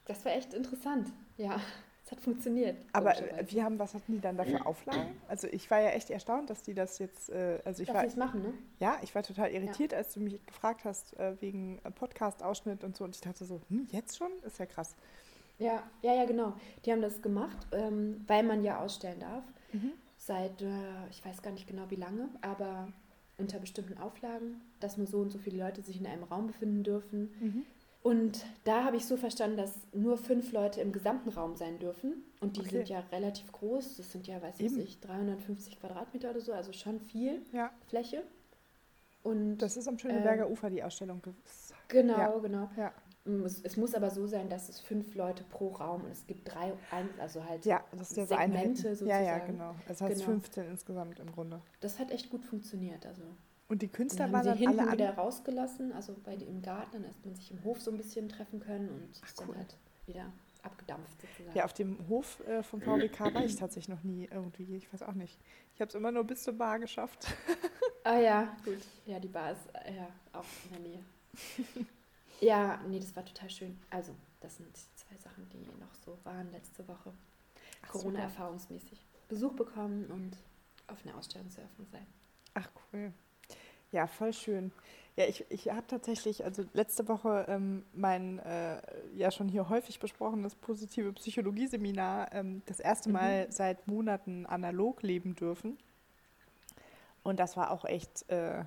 das 0.06 0.26
war 0.26 0.34
echt 0.34 0.54
interessant. 0.54 1.12
Ja, 1.38 1.62
Es 2.08 2.12
hat 2.12 2.22
funktioniert. 2.22 2.78
Aber 2.94 3.14
wie 3.48 3.62
haben, 3.62 3.78
was 3.80 3.94
hatten 3.94 4.14
die 4.14 4.22
dann 4.22 4.38
dafür 4.38 4.66
Auflagen? 4.66 5.20
Also 5.28 5.50
ich 5.52 5.70
war 5.70 5.82
ja 5.82 5.90
echt 5.90 6.10
erstaunt, 6.10 6.50
dass 6.50 6.64
die 6.64 6.74
das 6.74 7.00
jetzt, 7.00 7.30
äh, 7.30 7.60
also 7.66 7.84
ich 7.84 7.88
dass 7.90 7.98
war, 7.98 8.06
es 8.06 8.16
machen, 8.16 8.44
ne? 8.44 8.54
ja, 8.80 8.98
ich 9.02 9.14
war 9.14 9.24
total 9.24 9.52
irritiert, 9.52 9.94
als 9.94 10.14
du 10.14 10.22
mich 10.22 10.46
gefragt 10.46 10.86
hast 10.86 11.20
äh, 11.20 11.36
wegen 11.42 11.82
Podcast-Ausschnitt 11.96 12.86
und 12.86 12.96
so 12.96 13.04
und 13.04 13.14
ich 13.14 13.20
dachte 13.20 13.44
so, 13.44 13.60
hm, 13.68 13.90
jetzt 13.92 14.16
schon? 14.16 14.32
Ist 14.46 14.58
ja 14.58 14.66
krass. 14.66 14.96
Ja, 15.60 15.84
ja, 16.02 16.14
ja, 16.14 16.24
genau. 16.24 16.54
Die 16.86 16.94
haben 16.94 17.02
das 17.02 17.22
gemacht, 17.22 17.58
ähm, 17.74 18.24
weil 18.26 18.44
man 18.44 18.64
ja 18.64 18.80
ausstellen 18.80 19.20
darf. 19.20 19.44
Seit, 20.28 20.62
äh, 20.62 21.08
ich 21.10 21.24
weiß 21.24 21.42
gar 21.42 21.52
nicht 21.52 21.68
genau 21.68 21.84
wie 21.90 21.96
lange, 21.96 22.28
aber 22.42 22.90
unter 23.38 23.60
bestimmten 23.60 23.98
Auflagen, 23.98 24.60
dass 24.82 24.98
nur 24.98 25.08
so 25.08 25.20
und 25.20 25.30
so 25.32 25.38
viele 25.38 25.64
Leute 25.64 25.82
sich 25.82 25.98
in 26.02 26.06
einem 26.06 26.24
Raum 26.24 26.48
befinden 26.48 26.84
dürfen. 26.84 27.32
Mhm. 27.40 27.64
Und 28.04 28.46
da 28.66 28.84
habe 28.84 28.98
ich 28.98 29.06
so 29.06 29.16
verstanden, 29.16 29.56
dass 29.56 29.74
nur 29.94 30.18
fünf 30.18 30.52
Leute 30.52 30.82
im 30.82 30.92
gesamten 30.92 31.30
Raum 31.30 31.56
sein 31.56 31.80
dürfen. 31.80 32.24
Und 32.42 32.58
die 32.58 32.62
Okay. 32.62 32.70
sind 32.72 32.90
ja 32.90 33.00
relativ 33.10 33.50
groß. 33.54 33.96
Das 33.96 34.12
sind 34.12 34.28
ja, 34.28 34.42
weiß 34.42 34.60
Eben. 34.60 34.82
ich, 34.82 35.00
350 35.00 35.80
Quadratmeter 35.80 36.32
oder 36.32 36.42
so, 36.42 36.52
also 36.52 36.74
schon 36.74 37.00
viel 37.00 37.42
Ja, 37.54 37.72
Fläche. 37.88 38.24
Und 39.24 39.60
das 39.60 39.78
ist 39.78 39.88
am 39.88 39.98
Schöneberger 39.98 40.50
Ufer 40.50 40.70
die 40.70 40.84
Ausstellung. 40.84 41.22
ge- 41.22 41.34
genau, 41.88 42.18
ja. 42.18 42.38
genau. 42.40 42.70
Ja. 42.76 42.92
Es, 43.64 43.76
muss 43.78 43.94
aber 43.94 44.10
so 44.10 44.26
sein, 44.28 44.50
dass 44.50 44.70
es 44.70 44.80
fünf 44.80 45.14
Leute 45.16 45.44
pro 45.44 45.70
Raum 45.70 46.04
und 46.06 46.12
es 46.12 46.26
gibt 46.28 46.54
drei, 46.54 46.74
also 47.20 47.44
halt, 47.44 47.66
Ja, 47.66 47.84
das 47.92 48.12
ist 48.12 48.18
ja 48.18 48.26
so 48.26 48.36
Segmente 48.36 48.88
Einheiten. 48.90 49.08
Ja, 49.08 49.20
ja, 49.20 49.34
sozusagen. 49.36 49.52
genau. 49.54 49.76
Das 49.88 50.02
heißt 50.02 50.14
Genau. 50.16 50.26
15 50.26 50.68
insgesamt 50.70 51.20
im 51.20 51.32
Grunde. 51.32 51.62
das 51.82 52.00
hat 52.00 52.12
echt 52.12 52.30
gut 52.30 52.44
funktioniert. 52.46 53.06
Also 53.06 53.22
Und 53.68 53.82
die 53.82 53.88
dann 53.88 53.94
Künstler 53.96 54.26
haben 54.26 54.34
waren 54.34 54.44
sie 54.44 54.50
dann 54.50 54.58
hinten 54.58 54.80
alle 54.80 54.92
wieder 54.94 55.14
rausgelassen, 55.16 55.92
also 55.94 56.16
bei 56.24 56.36
dem 56.38 56.48
im 56.48 56.62
Garten, 56.62 57.02
dann 57.02 57.12
ist 57.12 57.26
man 57.26 57.36
sich 57.36 57.52
im 57.52 57.64
Hof 57.64 57.82
so 57.82 57.92
ein 57.92 57.98
bisschen 57.98 58.30
treffen 58.30 58.60
können 58.62 58.88
und 58.90 59.10
Ach, 59.22 59.28
ist 59.28 59.40
dann 59.42 59.50
cool. 59.50 59.58
halt 59.58 59.76
wieder 60.06 60.26
abgedampft 60.64 61.22
sozusagen. 61.22 61.58
Ja, 61.58 61.66
auf 61.66 61.74
dem 61.74 61.98
Hof 62.10 62.42
äh, 62.48 62.64
vom 62.64 62.82
VWK 62.82 63.20
war 63.34 63.44
ich 63.44 63.56
tatsächlich 63.58 63.90
noch 63.90 64.04
nie 64.04 64.28
irgendwie. 64.32 64.76
Ich 64.78 64.92
weiß 64.94 65.04
auch 65.04 65.14
nicht. 65.14 65.38
Ich 65.76 65.82
habe 65.82 65.90
es 65.90 65.96
immer 65.96 66.12
nur 66.12 66.24
bis 66.24 66.44
zur 66.44 66.54
Bar 66.54 66.80
geschafft. 66.80 67.28
Ah 68.04 68.20
ja, 68.20 68.56
gut. 68.66 68.80
Ja, 69.06 69.20
die 69.20 69.28
Bar 69.28 69.52
ist 69.52 69.68
äh, 69.86 69.96
ja 69.96 70.08
auch 70.34 70.44
in 70.66 70.72
der 70.72 70.80
Nähe. 70.92 71.00
ja, 72.40 72.80
nee, 72.88 73.00
das 73.00 73.16
war 73.16 73.26
total 73.26 73.50
schön. 73.50 73.80
Also, 73.90 74.14
das 74.42 74.58
sind 74.58 74.76
zwei 74.96 75.16
Sachen, 75.18 75.48
die 75.50 75.66
noch 75.80 75.94
so 76.06 76.18
waren 76.24 76.52
letzte 76.52 76.88
Woche. 76.88 77.14
Corona-erfahrungsmäßig. 77.88 79.02
Besuch 79.28 79.54
bekommen 79.54 80.06
und 80.08 80.38
auf 80.88 81.04
eine 81.06 81.16
Ausstellung 81.16 81.50
zur 81.50 81.64
Eröffnung 81.64 81.88
sein. 81.92 82.06
Ach 82.54 82.70
cool. 82.94 83.14
Ja, 83.92 84.08
voll 84.08 84.34
schön. 84.34 84.72
Ja, 85.16 85.26
ich, 85.26 85.46
ich 85.50 85.70
habe 85.70 85.88
tatsächlich, 85.88 86.44
also 86.44 86.64
letzte 86.74 87.08
Woche 87.08 87.46
ähm, 87.48 87.86
mein 87.94 88.40
äh, 88.40 88.82
ja 89.16 89.32
schon 89.32 89.48
hier 89.50 89.70
häufig 89.70 90.00
besprochenes 90.00 90.56
positive 90.56 91.14
Psychologie-Seminar 91.14 92.34
ähm, 92.34 92.62
das 92.66 92.80
erste 92.80 93.10
Mhm. 93.10 93.14
Mal 93.14 93.52
seit 93.52 93.88
Monaten 93.88 94.46
analog 94.46 95.02
leben 95.02 95.36
dürfen. 95.36 95.78
Und 97.24 97.40
das 97.40 97.58
war 97.58 97.72
auch 97.72 97.86
echt 97.86 98.30
äh, 98.30 98.64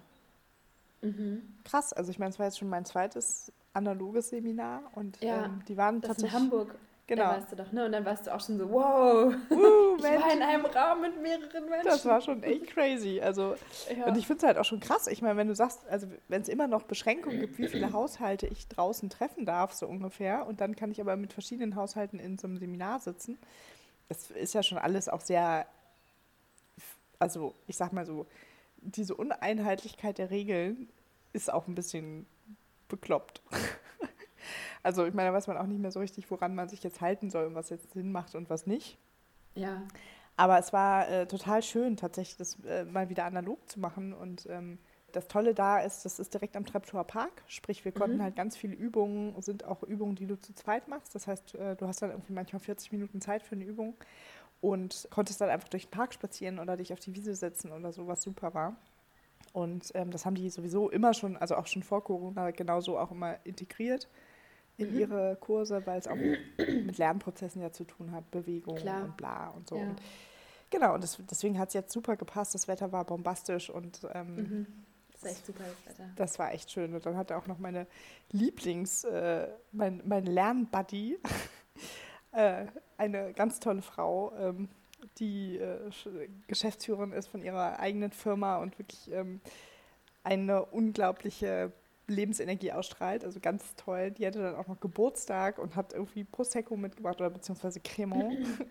Mhm. 1.03 1.43
krass. 1.65 1.93
Also 1.93 2.11
ich 2.11 2.19
meine, 2.19 2.31
es 2.31 2.39
war 2.39 2.47
jetzt 2.47 2.59
schon 2.59 2.69
mein 2.69 2.85
zweites 2.85 3.53
analoges 3.73 4.31
Seminar 4.31 4.83
und 4.95 5.21
Ja, 5.23 5.47
ähm, 5.47 5.63
die 5.69 5.77
waren 5.77 6.01
Das 6.01 6.11
in 6.19 6.25
tatsächlich. 6.25 6.41
Hamburg. 6.41 6.75
Da 7.07 7.17
Genau. 7.17 7.25
warst 7.31 7.51
du 7.51 7.57
doch, 7.57 7.73
ne? 7.73 7.87
Und 7.87 7.91
dann 7.93 8.05
warst 8.05 8.29
du 8.29 8.33
auch 8.33 8.41
schon 8.41 8.57
so, 8.57 8.71
wow, 8.71 9.35
Uh, 9.51 9.97
ich 9.97 10.03
Mensch, 10.03 10.23
war 10.25 10.33
in 10.33 10.43
einem 10.43 10.65
Raum 10.65 11.01
mit 11.01 11.21
mehreren 11.21 11.69
Menschen. 11.69 11.85
das 11.85 12.05
war 12.07 12.21
schon 12.21 12.41
echt 12.45 12.69
crazy. 12.69 13.21
Also 13.21 13.57
ja. 13.97 14.07
Und 14.07 14.17
ich 14.17 14.29
finde 14.29 14.43
es 14.43 14.47
halt 14.47 14.59
auch 14.59 14.65
schon 14.65 14.79
krass. 14.79 15.09
Ich 15.09 15.21
meine, 15.21 15.37
wenn 15.37 15.49
du 15.49 15.55
sagst, 15.57 15.81
also 15.89 16.07
wenn 16.29 16.43
es 16.43 16.49
immer 16.49 16.69
noch 16.69 16.85
Beschränkungen 16.85 17.41
gibt, 17.41 17.59
wie 17.59 17.67
viele 17.67 17.93
Haushalte 17.93 18.47
ich 18.47 18.69
draußen 18.69 19.11
treffen 19.11 19.45
darf, 19.45 19.73
so 19.73 19.89
ungefähr, 19.89 20.47
und 20.47 20.61
dann 20.61 20.77
kann 20.77 20.93
ich 20.93 21.01
aber 21.01 21.17
mit 21.17 21.33
verschiedenen 21.33 21.75
Haushalten 21.75 22.21
in 22.21 22.39
so 22.39 22.47
einem 22.47 22.59
Seminar 22.59 23.01
sitzen, 23.01 23.39
das 24.09 24.31
ist 24.31 24.55
ja 24.55 24.63
schon 24.63 24.79
alles 24.79 25.09
auch 25.09 25.21
sehr, 25.21 25.67
also 27.19 27.55
ich 27.67 27.77
sag 27.77 27.93
mal 27.93 28.07
so, 28.07 28.27
diese 28.83 29.17
Uneinheitlichkeit 29.17 30.19
der 30.19 30.31
Regeln 30.31 30.89
ist 31.33 31.53
auch 31.53 31.67
ein 31.67 31.75
bisschen 31.75 32.27
bekloppt. 32.91 33.43
Also 34.83 35.05
ich 35.07 35.15
meine, 35.15 35.31
da 35.31 35.35
weiß 35.35 35.47
man 35.47 35.59
auch 35.59 35.67
nicht 35.67 35.81
mehr 35.81 35.91
so 35.91 36.01
richtig, 36.01 36.31
woran 36.31 36.55
man 36.55 36.69
sich 36.69 36.83
jetzt 36.83 37.01
halten 37.01 37.31
soll 37.31 37.47
und 37.47 37.55
was 37.55 37.71
jetzt 37.71 37.93
Sinn 37.93 38.13
macht 38.13 38.35
und 38.35 38.49
was 38.51 38.67
nicht. 38.67 38.99
ja. 39.55 39.93
Aber 40.37 40.59
es 40.59 40.73
war 40.73 41.09
äh, 41.09 41.27
total 41.27 41.63
schön, 41.63 41.97
tatsächlich 41.97 42.37
das 42.39 42.59
äh, 42.65 42.85
mal 42.85 43.09
wieder 43.11 43.25
analog 43.27 43.69
zu 43.69 43.79
machen. 43.81 44.15
Und 44.15 44.47
ähm, 44.49 44.79
das 45.13 45.29
Tolle 45.29 45.55
da 45.55 45.81
ist, 45.81 46.05
das 46.05 46.19
ist 46.19 46.33
direkt 46.33 46.57
am 46.57 46.65
Treptower 46.65 47.05
Park. 47.05 47.43
Sprich, 47.47 47.85
wir 47.85 47.93
konnten 47.93 48.19
Mhm. 48.19 48.23
halt 48.23 48.37
ganz 48.37 48.57
viele 48.57 48.75
Übungen, 48.75 49.41
sind 49.43 49.65
auch 49.65 49.83
Übungen, 49.83 50.17
die 50.17 50.27
du 50.27 50.41
zu 50.41 50.55
zweit 50.55 50.89
machst. 50.89 51.15
Das 51.15 51.27
heißt, 51.27 51.55
äh, 51.57 51.77
du 51.77 51.87
hast 51.87 52.01
dann 52.03 52.11
irgendwie 52.11 52.33
manchmal 52.33 52.61
40 52.61 52.93
Minuten 52.93 53.21
Zeit 53.21 53.43
für 53.43 53.55
eine 53.55 53.65
Übung 53.65 53.95
und 54.63 55.09
konntest 55.11 55.41
dann 55.43 55.51
einfach 55.51 55.69
durch 55.69 55.87
den 55.87 55.91
Park 55.93 56.15
spazieren 56.15 56.59
oder 56.59 56.77
dich 56.77 56.93
auf 56.93 57.01
die 57.01 57.15
Wiese 57.15 57.35
setzen 57.35 57.73
oder 57.73 57.93
so, 57.93 58.07
was 58.09 58.23
super 58.23 58.55
war. 58.55 58.77
Und 59.53 59.91
ähm, 59.95 60.11
das 60.11 60.25
haben 60.27 60.35
die 60.37 60.49
sowieso 60.51 60.91
immer 60.91 61.13
schon, 61.15 61.37
also 61.37 61.57
auch 61.57 61.67
schon 61.67 61.83
vor 61.83 62.05
Corona, 62.05 62.51
genauso 62.53 62.99
auch 62.99 63.11
immer 63.11 63.37
integriert 63.45 64.09
in 64.77 64.93
Mhm. 64.95 64.99
ihre 65.01 65.37
Kurse, 65.41 65.85
weil 65.87 65.99
es 65.99 66.07
auch 66.07 66.17
mit 66.17 66.97
Lernprozessen 66.99 67.61
ja 67.61 67.73
zu 67.73 67.85
tun 67.85 68.13
hat, 68.13 68.31
Bewegung 68.31 68.77
Klar. 68.77 69.05
und 69.05 69.17
bla 69.17 69.49
und 69.51 69.69
so. 69.69 69.77
Ja. 69.77 69.83
Und 69.83 70.01
Genau, 70.73 70.95
und 70.95 71.03
das, 71.03 71.19
deswegen 71.29 71.59
hat 71.59 71.69
es 71.69 71.75
jetzt 71.75 71.93
super 71.93 72.17
gepasst. 72.17 72.55
Das 72.55 72.69
Wetter 72.69 72.93
war 72.93 73.05
bombastisch 73.05 73.71
und 73.71 74.07
ähm, 74.15 74.37
Mhm. 74.37 74.67
Das 75.13 75.23
ist 75.33 75.37
echt 75.39 75.47
super, 75.47 75.65
das 75.65 75.99
Wetter. 75.99 76.11
das 76.17 76.39
war 76.39 76.53
echt 76.55 76.71
schön. 76.71 76.95
Und 76.95 77.05
dann 77.05 77.17
hatte 77.17 77.37
auch 77.37 77.47
noch 77.49 77.59
meine 77.59 77.87
Lieblings-, 78.33 79.05
äh, 79.05 79.49
mein, 79.73 80.01
mein 80.07 80.25
Lernbuddy, 80.27 81.19
äh, 82.33 82.67
eine 82.97 83.33
ganz 83.33 83.59
tolle 83.61 83.83
Frau, 83.83 84.33
ähm, 84.39 84.69
die 85.21 85.59
äh, 85.59 85.89
Sch- 85.91 86.29
Geschäftsführerin 86.49 87.13
ist 87.13 87.29
von 87.29 87.43
ihrer 87.43 87.79
eigenen 87.79 88.11
Firma 88.11 88.57
und 88.59 88.79
wirklich 88.79 89.11
ähm, 89.13 89.41
eine 90.25 90.65
unglaubliche 90.65 91.73
Lebensenergie 92.09 92.73
ausstrahlt. 92.73 93.25
Also 93.25 93.41
ganz 93.41 93.77
toll. 93.77 94.11
Die 94.11 94.27
hatte 94.27 94.43
dann 94.43 94.57
auch 94.57 94.67
noch 94.67 94.81
Geburtstag 94.81 95.59
und 95.59 95.77
hat 95.77 95.93
irgendwie 95.93 96.25
Prosecco 96.25 96.77
mitgebracht 96.77 97.21
oder 97.21 97.31
beziehungsweise 97.31 97.81
Cremant. 97.81 98.39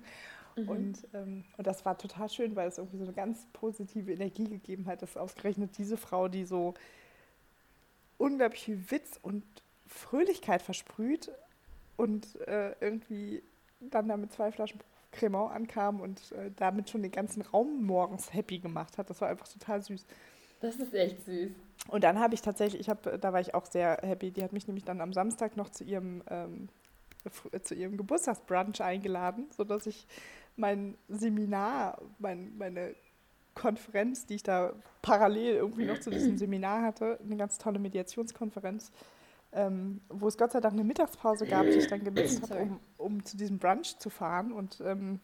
Mhm. 0.56 0.68
Und, 0.68 1.08
ähm, 1.14 1.46
und 1.58 1.68
das 1.68 1.86
war 1.86 1.98
total 1.98 2.28
schön, 2.28 2.56
weil 2.56 2.68
es 2.68 2.80
irgendwie 2.80 2.98
so 2.98 3.04
eine 3.04 3.14
ganz 3.14 3.46
positive 3.54 4.12
Energie 4.12 4.46
gegeben 4.46 4.88
hat, 4.88 5.02
dass 5.02 5.16
ausgerechnet 5.16 5.78
diese 5.78 5.96
Frau, 5.96 6.28
die 6.28 6.44
so 6.44 6.74
unglaublich 8.18 8.64
viel 8.64 8.92
Witz 8.92 9.20
und 9.22 9.44
Fröhlichkeit 9.88 10.62
versprüht 10.62 11.32
und 11.98 12.36
äh, 12.48 12.76
irgendwie 12.82 13.44
dann 13.80 14.08
da 14.08 14.18
mit 14.18 14.34
zwei 14.34 14.52
Flaschen 14.52 14.80
Cremant 15.12 15.52
ankam 15.52 16.02
und 16.02 16.32
äh, 16.34 16.52
damit 16.56 16.90
schon 16.90 17.02
den 17.02 17.12
ganzen 17.12 17.42
Raum 17.42 17.84
morgens 17.84 18.34
happy 18.34 18.60
gemacht 18.60 18.98
hat. 18.98 19.10
Das 19.10 19.22
war 19.22 19.30
einfach 19.30 19.48
total 19.48 19.82
süß. 19.82 20.06
Das 20.62 20.76
ist 20.76 20.94
echt 20.94 21.26
süß. 21.26 21.52
Und 21.88 22.04
dann 22.04 22.20
habe 22.20 22.34
ich 22.34 22.42
tatsächlich, 22.42 22.82
ich 22.82 22.90
hab, 22.90 23.04
da 23.04 23.34
war 23.34 23.40
ich 23.40 23.56
auch 23.56 23.66
sehr 23.66 24.00
happy, 24.02 24.32
die 24.32 24.44
hat 24.44 24.54
mich 24.54 24.68
nämlich 24.68 24.84
dann 24.84 25.02
am 25.02 25.14
Samstag 25.14 25.56
noch 25.56 25.70
zu 25.70 25.84
ihrem, 25.84 26.22
ähm, 26.30 26.70
zu 27.64 27.76
ihrem 27.76 27.98
Geburtstagsbrunch 27.98 28.82
eingeladen, 28.82 29.48
sodass 29.56 29.88
ich 29.88 30.06
mein 30.56 30.98
Seminar, 31.08 32.02
mein, 32.20 32.58
meine 32.58 32.96
Konferenz, 33.56 34.26
die 34.26 34.36
ich 34.36 34.44
da 34.44 34.74
parallel 35.02 35.56
irgendwie 35.56 35.86
noch 35.86 36.00
zu 36.00 36.10
diesem 36.10 36.38
Seminar 36.38 36.82
hatte, 36.82 37.20
eine 37.24 37.38
ganz 37.38 37.58
tolle 37.58 37.80
Mediationskonferenz, 37.80 38.92
ähm, 39.54 40.02
wo 40.10 40.28
es 40.28 40.38
Gott 40.38 40.52
sei 40.52 40.60
Dank 40.60 40.74
eine 40.74 40.84
Mittagspause 40.84 41.48
gab, 41.48 41.64
die 41.64 41.72
ich 41.72 41.88
dann 41.88 42.04
genutzt 42.04 42.42
habe, 42.44 42.62
um, 42.62 42.80
um 42.98 43.26
zu 43.26 43.36
diesem 43.38 43.58
Brunch 43.58 43.98
zu 43.98 44.10
fahren 44.10 44.52
und 44.52 44.82
ähm, 44.82 45.20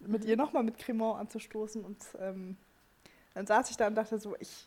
mit 0.00 0.24
ihr 0.24 0.36
nochmal 0.36 0.62
mit 0.62 0.78
Cremant 0.78 1.18
anzustoßen. 1.20 1.84
Und 1.84 1.98
ähm, 2.20 2.56
dann 3.34 3.46
saß 3.46 3.70
ich 3.70 3.76
da 3.76 3.86
und 3.86 3.94
dachte 3.94 4.18
so, 4.18 4.36
ich 4.38 4.66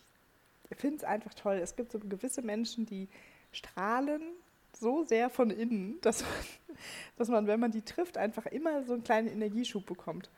finde 0.76 0.96
es 0.96 1.04
einfach 1.04 1.34
toll. 1.34 1.56
Es 1.56 1.76
gibt 1.76 1.92
so 1.92 1.98
gewisse 1.98 2.42
Menschen, 2.42 2.86
die 2.86 3.08
strahlen 3.52 4.22
so 4.72 5.04
sehr 5.04 5.30
von 5.30 5.50
innen, 5.50 5.98
dass 6.02 6.22
man, 6.22 6.76
dass 7.16 7.28
man, 7.28 7.46
wenn 7.46 7.60
man 7.60 7.70
die 7.70 7.82
trifft, 7.82 8.18
einfach 8.18 8.46
immer 8.46 8.84
so 8.84 8.94
einen 8.94 9.04
kleinen 9.04 9.28
Energieschub 9.28 9.86
bekommt. 9.86 10.30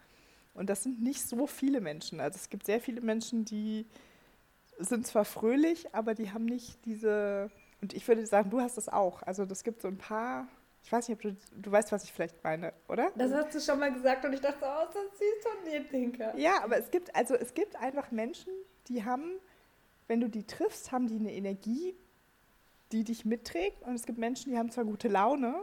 Und 0.54 0.68
das 0.68 0.82
sind 0.82 1.02
nicht 1.02 1.22
so 1.22 1.46
viele 1.46 1.80
Menschen. 1.80 2.20
Also 2.20 2.36
es 2.36 2.50
gibt 2.50 2.66
sehr 2.66 2.80
viele 2.80 3.00
Menschen, 3.00 3.44
die 3.44 3.86
sind 4.78 5.06
zwar 5.06 5.24
fröhlich, 5.24 5.94
aber 5.94 6.14
die 6.14 6.32
haben 6.32 6.44
nicht 6.44 6.84
diese, 6.84 7.50
und 7.82 7.92
ich 7.94 8.06
würde 8.08 8.26
sagen, 8.26 8.50
du 8.50 8.60
hast 8.60 8.76
das 8.76 8.88
auch. 8.88 9.22
Also 9.22 9.44
das 9.46 9.64
gibt 9.64 9.80
so 9.82 9.88
ein 9.88 9.98
paar, 9.98 10.48
ich 10.82 10.92
weiß 10.92 11.08
nicht, 11.08 11.16
ob 11.16 11.22
du, 11.22 11.36
du 11.60 11.72
weißt, 11.72 11.92
was 11.92 12.04
ich 12.04 12.12
vielleicht 12.12 12.42
meine, 12.44 12.72
oder? 12.88 13.10
Das 13.16 13.32
hast 13.32 13.54
du 13.54 13.60
schon 13.60 13.78
mal 13.78 13.92
gesagt 13.92 14.24
und 14.24 14.32
ich 14.32 14.40
dachte, 14.40 14.58
oh, 14.62 14.84
ist 14.88 14.94
das 14.94 15.18
süß 15.18 15.42
von 15.42 15.64
dir, 15.70 15.88
Tinker. 15.88 16.36
Ja, 16.38 16.62
aber 16.62 16.78
es 16.78 16.90
gibt, 16.90 17.14
also 17.16 17.34
es 17.34 17.54
gibt 17.54 17.76
einfach 17.76 18.10
Menschen, 18.10 18.52
die 18.88 19.04
haben, 19.04 19.32
wenn 20.08 20.20
du 20.20 20.28
die 20.28 20.46
triffst, 20.46 20.92
haben 20.92 21.06
die 21.06 21.16
eine 21.16 21.32
Energie, 21.32 21.94
die 22.92 23.04
dich 23.04 23.24
mitträgt. 23.24 23.82
Und 23.82 23.94
es 23.94 24.04
gibt 24.06 24.18
Menschen, 24.18 24.50
die 24.52 24.58
haben 24.58 24.70
zwar 24.70 24.84
gute 24.84 25.08
Laune, 25.08 25.54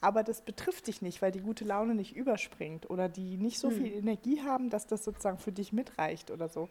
aber 0.00 0.22
das 0.22 0.42
betrifft 0.42 0.86
dich 0.86 1.02
nicht, 1.02 1.22
weil 1.22 1.32
die 1.32 1.40
gute 1.40 1.64
Laune 1.64 1.94
nicht 1.94 2.16
überspringt 2.16 2.88
oder 2.90 3.08
die 3.08 3.36
nicht 3.36 3.58
so 3.58 3.70
Hm. 3.70 3.76
viel 3.76 3.92
Energie 3.92 4.42
haben, 4.42 4.70
dass 4.70 4.86
das 4.86 5.04
sozusagen 5.04 5.38
für 5.38 5.52
dich 5.52 5.72
mitreicht 5.72 6.30
oder 6.30 6.48
so. 6.48 6.68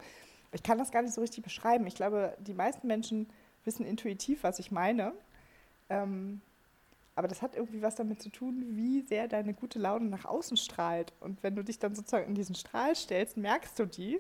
Ich 0.52 0.64
kann 0.64 0.78
das 0.78 0.92
gar 0.92 1.02
nicht 1.02 1.14
so 1.14 1.22
richtig 1.22 1.44
beschreiben. 1.44 1.86
Ich 1.88 1.96
glaube, 1.96 2.36
die 2.40 2.54
meisten 2.54 2.88
Menschen 2.88 3.28
wissen 3.66 3.86
intuitiv, 3.86 4.44
was 4.44 4.60
ich 4.60 4.72
meine. 4.72 5.14
Ähm, 5.90 6.42
aber 7.16 7.28
das 7.28 7.42
hat 7.42 7.56
irgendwie 7.56 7.82
was 7.82 7.96
damit 7.96 8.22
zu 8.22 8.30
tun, 8.30 8.64
wie 8.72 9.02
sehr 9.02 9.28
deine 9.28 9.54
gute 9.54 9.80
Laune 9.80 10.06
nach 10.06 10.26
außen 10.26 10.58
strahlt. 10.58 11.14
Und 11.22 11.42
wenn 11.44 11.56
du 11.56 11.64
dich 11.64 11.80
dann 11.80 11.96
sozusagen 11.96 12.28
in 12.28 12.36
diesen 12.36 12.56
Strahl 12.56 12.96
stellst, 12.96 13.38
merkst 13.38 13.80
du 13.80 13.86
die. 13.86 14.20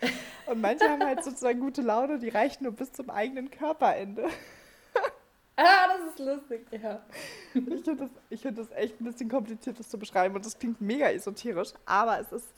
Und 0.46 0.62
manche 0.62 0.88
haben 0.88 1.04
halt 1.04 1.22
sozusagen 1.22 1.60
gute 1.60 1.82
Laune, 1.82 2.18
die 2.18 2.30
reicht 2.30 2.62
nur 2.62 2.72
bis 2.72 2.92
zum 2.92 3.10
eigenen 3.10 3.50
Körperende. 3.50 4.28
Ah, 5.56 5.88
das 5.88 6.14
ist 6.14 6.18
lustig, 6.18 6.66
ja. 6.72 7.02
Ich 7.52 7.62
finde 7.62 7.96
das, 7.96 8.10
ich 8.30 8.40
find 8.40 8.56
das 8.56 8.70
echt 8.70 8.98
ein 8.98 9.04
bisschen 9.04 9.28
kompliziert, 9.28 9.78
das 9.78 9.90
zu 9.90 9.98
beschreiben. 9.98 10.34
Und 10.34 10.46
das 10.46 10.58
klingt 10.58 10.80
mega 10.80 11.10
esoterisch, 11.10 11.74
aber 11.84 12.18
es 12.18 12.32
ist, 12.32 12.48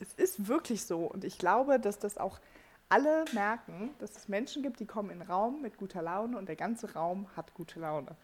es 0.00 0.14
ist 0.14 0.48
wirklich 0.48 0.84
so. 0.86 1.00
Und 1.00 1.24
ich 1.24 1.36
glaube, 1.36 1.78
dass 1.78 1.98
das 1.98 2.16
auch 2.16 2.40
alle 2.88 3.24
merken, 3.32 3.94
dass 3.98 4.16
es 4.16 4.28
Menschen 4.28 4.62
gibt, 4.62 4.80
die 4.80 4.86
kommen 4.86 5.10
in 5.10 5.20
den 5.20 5.28
Raum 5.28 5.62
mit 5.62 5.76
guter 5.76 6.02
Laune 6.02 6.36
und 6.38 6.48
der 6.48 6.56
ganze 6.56 6.92
Raum 6.94 7.26
hat 7.36 7.54
gute 7.54 7.80
Laune. 7.80 8.16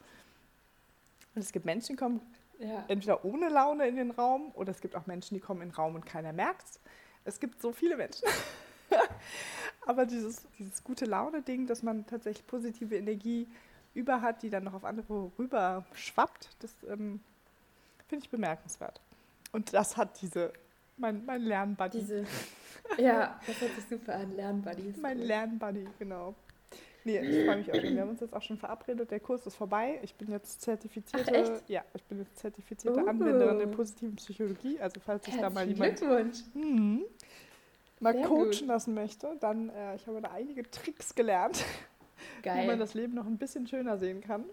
Und 1.35 1.43
es 1.43 1.53
gibt 1.53 1.65
Menschen, 1.65 1.93
die 1.93 1.97
kommen 1.97 2.21
Ja. 2.59 2.85
entweder 2.89 3.25
ohne 3.25 3.49
Laune 3.49 3.89
in 3.89 3.97
den 3.97 4.11
Raum 4.11 4.51
oder 4.55 4.71
es 4.71 4.81
gibt 4.81 4.95
auch 4.97 5.07
Menschen, 5.07 5.35
die 5.35 5.41
kommen 5.41 5.63
in 5.63 5.69
den 5.71 5.75
Raum 5.75 5.95
und 5.95 6.05
keiner 6.07 6.33
merkt 6.33 6.63
es. 6.69 6.81
Es 7.25 7.41
gibt 7.41 7.61
so 7.61 7.73
viele 7.73 7.97
Menschen. 7.97 8.27
Aber 9.87 10.05
dieses, 10.07 10.47
dieses 10.59 10.83
gute 10.85 11.05
Laune-Ding, 11.05 11.67
dass 11.67 11.83
man 11.83 12.07
tatsächlich 12.07 12.47
positive 12.47 12.97
Energie 12.97 13.49
über 13.95 14.21
hat, 14.21 14.43
die 14.43 14.51
dann 14.51 14.65
noch 14.65 14.75
auf 14.75 14.85
andere 14.85 15.31
rüber 15.39 15.85
schwappt, 15.95 16.51
das 16.61 16.73
ähm, 16.89 17.21
finde 18.09 18.25
ich 18.25 18.31
bemerkenswert. 18.31 19.01
Und 19.53 19.73
das 19.73 19.97
hat 19.97 20.21
diese, 20.23 20.53
mein, 21.01 21.24
mein 21.24 21.42
Lernbuddy. 21.42 21.98
Diese, 21.98 22.24
ja, 22.98 23.40
das 23.46 23.61
hört 23.61 23.74
sich 23.74 23.84
super 23.88 24.16
an. 24.16 24.34
Lernbuddies. 24.36 24.96
Mein 24.98 25.18
Lernbuddy, 25.18 25.86
genau. 25.98 26.34
Nee, 27.05 27.18
ich 27.20 27.46
freue 27.46 27.57
mich 27.57 27.70
auch 27.72 27.74
schon. 27.76 27.94
Wir 27.94 28.01
haben 28.03 28.11
uns 28.11 28.20
jetzt 28.20 28.34
auch 28.34 28.42
schon 28.42 28.59
verabredet. 28.59 29.11
Der 29.11 29.20
Kurs 29.20 29.46
ist 29.46 29.57
vorbei. 29.57 29.98
Ich 30.03 30.14
bin 30.16 30.30
jetzt 30.30 30.61
zertifizierte, 30.61 31.55
Ach, 31.57 31.68
ja, 31.68 31.82
ich 31.94 32.05
bin 32.05 32.18
jetzt 32.18 32.38
zertifizierte 32.38 33.03
Uh. 33.03 33.09
Anwenderin 33.09 33.59
der 33.59 33.66
positiven 33.68 34.16
Psychologie. 34.16 34.78
Also 34.78 35.01
falls 35.01 35.24
sich 35.24 35.36
da 35.38 35.48
mal 35.48 35.66
jemand 35.66 36.03
mhm, 36.55 37.03
mal 38.01 38.12
Sehr 38.12 38.26
coachen 38.26 38.44
gut. 38.51 38.66
lassen 38.66 38.92
möchte, 38.94 39.34
dann 39.40 39.70
äh, 39.70 39.96
ich 39.96 40.07
habe 40.07 40.20
da 40.20 40.30
einige 40.30 40.70
Tricks 40.70 41.14
gelernt, 41.14 41.64
wie 42.42 42.48
man 42.51 42.66
Geil. 42.66 42.78
das 42.78 42.92
Leben 42.92 43.14
noch 43.14 43.26
ein 43.26 43.38
bisschen 43.38 43.66
schöner 43.66 43.96
sehen 43.96 44.20
kann. 44.20 44.44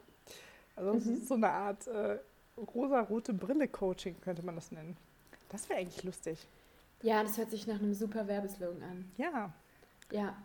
Also 0.77 0.91
es 0.93 1.05
Mhm. 1.05 1.13
ist 1.15 1.27
so 1.27 1.33
eine 1.33 1.49
Art 1.49 1.85
äh, 1.87 2.17
rosa-rote 2.57 3.33
Brille-Coaching, 3.33 4.21
könnte 4.21 4.43
man 4.45 4.55
das 4.55 4.71
nennen. 4.71 4.95
Das 5.49 5.69
wäre 5.69 5.79
eigentlich 5.79 6.03
lustig. 6.03 6.47
Ja, 7.01 7.23
das 7.23 7.37
hört 7.37 7.51
sich 7.51 7.67
nach 7.67 7.79
einem 7.79 7.93
super 7.93 8.27
Werbeslogan 8.27 8.81
an. 8.83 9.11
Ja, 9.17 9.53
Ja. 10.11 10.35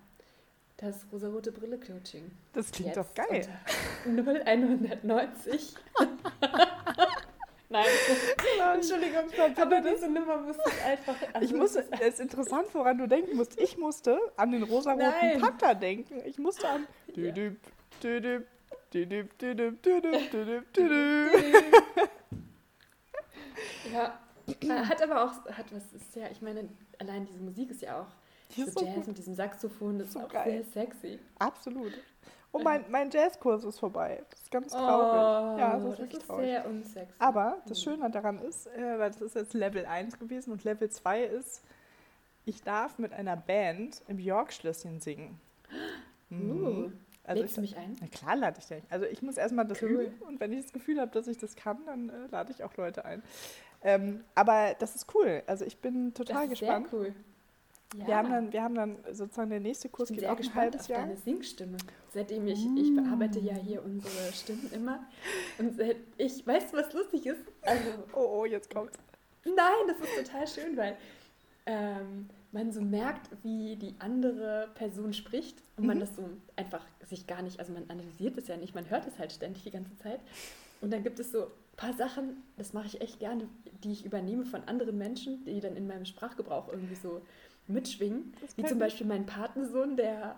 Das 0.78 1.06
rosarote 1.12 1.52
Brille-Coaching. 1.52 2.28
das 2.54 2.72
klingt 2.72 2.96
Jetzt 2.96 2.96
doch 2.96 3.14
geil. 3.14 3.46
unter 4.04 4.24
0190. 4.26 5.74
Nein, 7.68 7.86
Entschuldigung, 8.74 9.24
aber 9.60 9.80
diese 9.80 10.08
Nummer 10.10 10.38
musste 10.38 10.62
ich 10.66 10.82
einfach. 10.84 11.14
also 11.32 11.46
Ich 11.46 11.54
musste, 11.54 11.86
es 11.92 12.00
ist 12.14 12.20
interessant, 12.20 12.66
woran 12.72 12.98
du 12.98 13.06
denken 13.06 13.36
musst. 13.36 13.60
Ich 13.60 13.78
musste 13.78 14.18
an 14.36 14.50
den 14.50 14.64
rosaroten 14.64 15.06
Nein. 15.08 15.40
Panther 15.40 15.74
denken. 15.76 16.20
Ich 16.26 16.38
musste 16.38 16.68
an. 16.68 16.86
Ja. 17.14 17.32
Ja, 23.92 24.18
hat 24.88 25.02
aber 25.02 25.24
auch, 25.24 25.44
hat 25.56 25.66
was 25.74 25.92
ist 25.92 26.14
ja, 26.16 26.28
ich 26.30 26.40
meine, 26.42 26.68
allein 26.98 27.24
diese 27.26 27.40
Musik 27.40 27.70
ist 27.70 27.82
ja 27.82 28.00
auch 28.02 28.06
Die 28.56 28.64
so 28.64 28.80
Jazz 28.84 28.94
gut. 28.94 29.06
mit 29.08 29.18
diesem 29.18 29.34
Saxophon, 29.34 29.98
das 29.98 30.12
So 30.12 30.18
ist 30.20 30.24
auch 30.26 30.32
geil. 30.32 30.64
sehr 30.72 30.84
sexy. 30.84 31.18
Absolut. 31.38 31.92
Und 32.50 32.64
mein, 32.64 32.84
mein 32.90 33.10
Jazzkurs 33.10 33.64
ist 33.64 33.78
vorbei. 33.78 34.22
Das 34.28 34.40
ist 34.42 34.50
ganz 34.50 34.72
traurig. 34.72 35.58
ja, 35.58 35.78
das 35.78 35.92
ist 35.94 35.98
wirklich 36.00 36.14
Oh, 36.14 36.18
ist 36.18 36.26
traurig. 36.26 36.44
sehr 36.46 36.66
unsexy. 36.66 37.14
Aber 37.18 37.62
das 37.66 37.78
Mhm. 37.78 37.82
Schöne 37.90 38.10
daran 38.10 38.38
ist, 38.40 38.66
äh, 38.66 38.98
weil 38.98 39.10
das 39.10 39.22
ist 39.22 39.34
jetzt 39.36 39.54
Level 39.54 39.86
1 39.86 40.18
gewesen 40.18 40.52
und 40.52 40.62
Level 40.64 40.90
2 40.90 41.22
ist, 41.24 41.62
ich 42.44 42.62
darf 42.62 42.98
mit 42.98 43.12
einer 43.14 43.36
Band 43.36 44.02
im 44.08 44.18
York-Schlösschen 44.18 45.00
singen. 45.00 45.40
Uh, 46.30 46.34
Mhm. 46.34 46.98
Also 47.24 47.42
legst 47.42 47.52
ich, 47.52 47.54
du 47.56 47.60
mich 47.60 47.76
ein? 47.76 47.96
Na 48.00 48.06
klar 48.08 48.36
lade 48.36 48.56
ich 48.58 48.66
dich. 48.66 48.82
Also 48.90 49.04
ich 49.06 49.20
muss 49.22 49.36
erstmal 49.36 49.66
das 49.66 49.80
Cool. 49.82 49.88
üben 49.90 50.22
und 50.22 50.40
wenn 50.40 50.50
ich 50.52 50.62
das 50.62 50.72
Gefühl 50.72 50.98
habe, 51.00 51.10
dass 51.12 51.26
ich 51.28 51.36
das 51.38 51.54
kann, 51.56 51.84
dann 51.86 52.08
äh, 52.08 52.26
lade 52.30 52.50
ich 52.52 52.64
auch 52.64 52.74
Leute 52.78 53.04
ein. 53.04 53.22
Ähm, 53.84 54.24
aber 54.34 54.74
das 54.78 54.94
ist 54.94 55.06
cool. 55.14 55.42
Also 55.46 55.64
ich 55.64 55.76
bin 55.78 56.14
total 56.14 56.48
das 56.48 56.52
ist 56.54 56.60
gespannt. 56.60 56.88
Sehr 56.90 56.98
cool. 57.00 57.14
Ja. 57.98 58.06
Wir, 58.06 58.16
haben 58.16 58.30
dann, 58.30 58.52
wir 58.52 58.62
haben 58.62 58.74
dann 58.74 58.96
sozusagen 59.12 59.50
der 59.50 59.60
nächste 59.60 59.88
ich 59.88 59.92
Kurs 59.92 60.08
bin 60.08 60.16
geht 60.16 60.22
sehr 60.22 60.30
auch 60.32 60.36
ein 60.36 60.42
gespannt 60.42 60.58
halbes 60.62 60.80
auf 60.82 60.88
Jahr. 60.88 61.00
deine 61.02 61.16
Singstimme. 61.16 61.76
Seitdem 62.14 62.46
ich, 62.46 62.66
ich 62.76 62.94
bearbeite 62.94 63.38
ja 63.40 63.54
hier 63.54 63.84
unsere 63.84 64.32
Stimmen 64.32 64.70
immer. 64.72 65.04
Und 65.58 65.76
seit 65.76 65.96
ich, 66.16 66.46
weißt 66.46 66.72
du, 66.72 66.78
was 66.78 66.92
lustig 66.94 67.26
ist? 67.26 67.40
Also, 67.62 67.82
Oh, 68.14 68.40
oh, 68.40 68.44
jetzt 68.46 68.72
kommt's. 68.72 68.98
Nein, 69.44 69.88
das 69.88 69.98
ist 69.98 70.26
total 70.26 70.46
schön, 70.46 70.76
weil 70.76 70.96
ähm, 71.66 72.28
man 72.52 72.72
so 72.72 72.80
merkt, 72.80 73.28
wie 73.42 73.76
die 73.76 73.94
andere 73.98 74.68
Person 74.74 75.12
spricht 75.12 75.62
und 75.76 75.86
man 75.86 75.96
Mhm. 75.96 76.00
das 76.00 76.16
so 76.16 76.28
einfach 76.56 76.84
sich 77.08 77.26
gar 77.26 77.42
nicht, 77.42 77.58
also 77.60 77.72
man 77.72 77.84
analysiert 77.90 78.38
es 78.38 78.48
ja 78.48 78.56
nicht, 78.56 78.74
man 78.74 78.88
hört 78.88 79.06
es 79.06 79.18
halt 79.18 79.32
ständig 79.32 79.64
die 79.64 79.70
ganze 79.70 79.94
Zeit. 79.98 80.20
Und 80.80 80.92
dann 80.92 81.02
gibt 81.02 81.18
es 81.20 81.30
so 81.32 81.42
ein 81.44 81.50
paar 81.82 81.94
Sachen, 81.94 82.42
das 82.56 82.72
mache 82.72 82.86
ich 82.86 83.00
echt 83.00 83.18
gerne, 83.18 83.48
die 83.82 83.92
ich 83.92 84.04
übernehme 84.04 84.44
von 84.44 84.62
anderen 84.68 84.96
Menschen, 84.98 85.44
die 85.44 85.60
dann 85.60 85.76
in 85.76 85.86
meinem 85.88 86.04
Sprachgebrauch 86.04 86.68
irgendwie 86.68 86.94
so 86.94 87.22
mitschwingen. 87.66 88.32
Wie 88.56 88.64
zum. 88.64 88.78
Beispiel 88.78 89.06
mein 89.06 89.26
Patensohn, 89.26 89.96
der, 89.96 90.36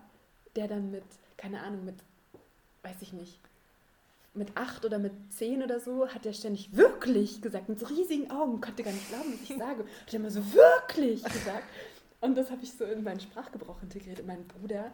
der 0.56 0.68
dann 0.68 0.90
mit, 0.90 1.04
keine 1.36 1.60
Ahnung, 1.60 1.84
mit, 1.84 1.96
weiß 2.82 3.02
ich 3.02 3.12
nicht, 3.12 3.38
mit 4.32 4.56
acht 4.56 4.84
oder 4.84 4.98
mit 4.98 5.12
zehn 5.30 5.62
oder 5.62 5.80
so, 5.80 6.08
hat 6.08 6.24
er 6.26 6.32
ständig 6.32 6.74
wirklich 6.76 7.42
gesagt, 7.42 7.68
mit 7.68 7.78
so 7.78 7.86
riesigen 7.86 8.30
Augen, 8.30 8.60
konnte 8.60 8.82
gar 8.82 8.92
nicht 8.92 9.08
glauben, 9.08 9.32
was 9.34 9.42
ich 9.50 9.56
sage. 9.56 9.84
Hat 9.84 10.12
er 10.12 10.14
immer 10.14 10.30
so 10.30 10.40
wirklich 10.54 11.22
gesagt. 11.22 11.64
Und 12.20 12.36
das 12.36 12.50
habe 12.50 12.62
ich 12.62 12.72
so 12.72 12.84
in 12.84 13.04
meinen 13.04 13.20
Sprachgebrauch 13.20 13.82
integriert, 13.82 14.18
in 14.18 14.26
meinen 14.26 14.46
Bruder. 14.48 14.92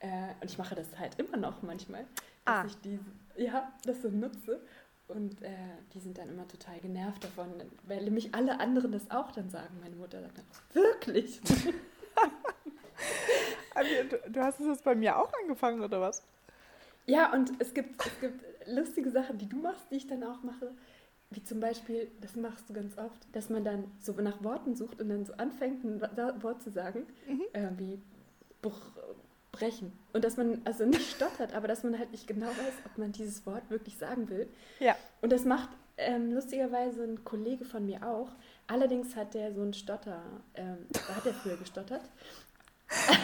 Äh, 0.00 0.08
und 0.40 0.50
ich 0.50 0.58
mache 0.58 0.74
das 0.74 0.98
halt 0.98 1.18
immer 1.18 1.36
noch 1.36 1.62
manchmal, 1.62 2.02
dass 2.44 2.54
Ah. 2.54 2.64
ich 2.66 2.76
diese, 2.82 3.00
ja, 3.36 3.72
das 3.84 4.02
so 4.02 4.08
nutze. 4.08 4.60
Und 5.08 5.40
äh, 5.42 5.48
die 5.94 6.00
sind 6.00 6.18
dann 6.18 6.28
immer 6.28 6.48
total 6.48 6.80
genervt 6.80 7.22
davon, 7.22 7.46
weil 7.84 8.02
nämlich 8.02 8.34
alle 8.34 8.58
anderen 8.58 8.90
das 8.92 9.10
auch 9.10 9.30
dann 9.32 9.48
sagen. 9.50 9.78
Meine 9.80 9.96
Mutter 9.96 10.20
sagt 10.20 10.38
dann, 10.38 10.44
wirklich? 10.82 11.40
Du, 14.10 14.30
du 14.30 14.40
hast 14.40 14.58
es 14.58 14.66
jetzt 14.66 14.84
bei 14.84 14.94
mir 14.94 15.18
auch 15.18 15.30
angefangen, 15.42 15.82
oder 15.82 16.00
was? 16.00 16.22
Ja, 17.04 17.32
und 17.34 17.52
es 17.58 17.74
gibt, 17.74 18.04
es 18.04 18.20
gibt 18.20 18.42
lustige 18.66 19.10
Sachen, 19.10 19.36
die 19.38 19.48
du 19.48 19.56
machst, 19.56 19.90
die 19.90 19.96
ich 19.96 20.06
dann 20.06 20.24
auch 20.24 20.42
mache. 20.42 20.72
Wie 21.30 21.42
zum 21.42 21.60
Beispiel, 21.60 22.10
das 22.20 22.36
machst 22.36 22.68
du 22.68 22.72
ganz 22.72 22.96
oft, 22.96 23.26
dass 23.32 23.50
man 23.50 23.64
dann 23.64 23.90
so 24.00 24.12
nach 24.14 24.42
Worten 24.42 24.74
sucht 24.76 25.00
und 25.02 25.08
dann 25.10 25.24
so 25.26 25.34
anfängt, 25.34 25.84
ein 25.84 26.00
Wort 26.42 26.62
zu 26.62 26.70
sagen, 26.70 27.06
Mhm. 27.28 27.42
äh, 27.52 27.68
wie 27.76 28.00
br 28.62 28.72
brechen. 29.58 29.92
Und 30.12 30.24
dass 30.24 30.36
man 30.36 30.60
also 30.64 30.84
nicht 30.84 31.10
stottert, 31.16 31.54
aber 31.54 31.68
dass 31.68 31.82
man 31.82 31.98
halt 31.98 32.12
nicht 32.12 32.26
genau 32.26 32.46
weiß, 32.48 32.74
ob 32.84 32.98
man 32.98 33.12
dieses 33.12 33.44
Wort 33.46 33.68
wirklich 33.70 33.96
sagen 33.98 34.28
will. 34.28 34.48
Ja. 34.80 34.96
Und 35.22 35.32
das 35.32 35.44
macht 35.44 35.68
ähm, 35.98 36.32
lustigerweise 36.32 37.04
ein 37.04 37.24
Kollege 37.24 37.64
von 37.64 37.86
mir 37.86 38.06
auch. 38.06 38.28
Allerdings 38.66 39.16
hat 39.16 39.34
der 39.34 39.52
so 39.54 39.62
einen 39.62 39.74
Stotter, 39.74 40.22
ähm, 40.54 40.86
da 40.92 41.16
hat 41.16 41.26
er 41.26 41.32
früher 41.34 41.56
gestottert. 41.56 42.02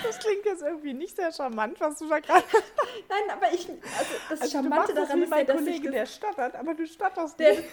Das 0.03 0.19
klingt 0.19 0.45
jetzt 0.45 0.63
irgendwie 0.63 0.93
nicht 0.93 1.15
sehr 1.15 1.31
charmant, 1.33 1.79
was 1.81 1.99
du 1.99 2.09
da 2.09 2.19
gerade 2.19 2.45
Nein, 3.09 3.31
aber 3.37 3.53
ich, 3.53 3.69
also 3.69 4.15
das 4.29 4.41
Also 4.41 4.53
Charmante 4.53 4.93
das 4.93 5.09
daran 5.09 5.21
wie 5.21 5.25
ist 5.25 5.31
ja, 5.31 5.45
dass 5.45 5.61
ich 5.61 5.67
Kollege, 5.67 5.85
das 5.85 5.93
der 5.93 6.07
stottert, 6.07 6.57
aber 6.57 6.75
du 6.75 6.87
stotterst 6.87 7.39
Der, 7.39 7.51
nicht. 7.53 7.65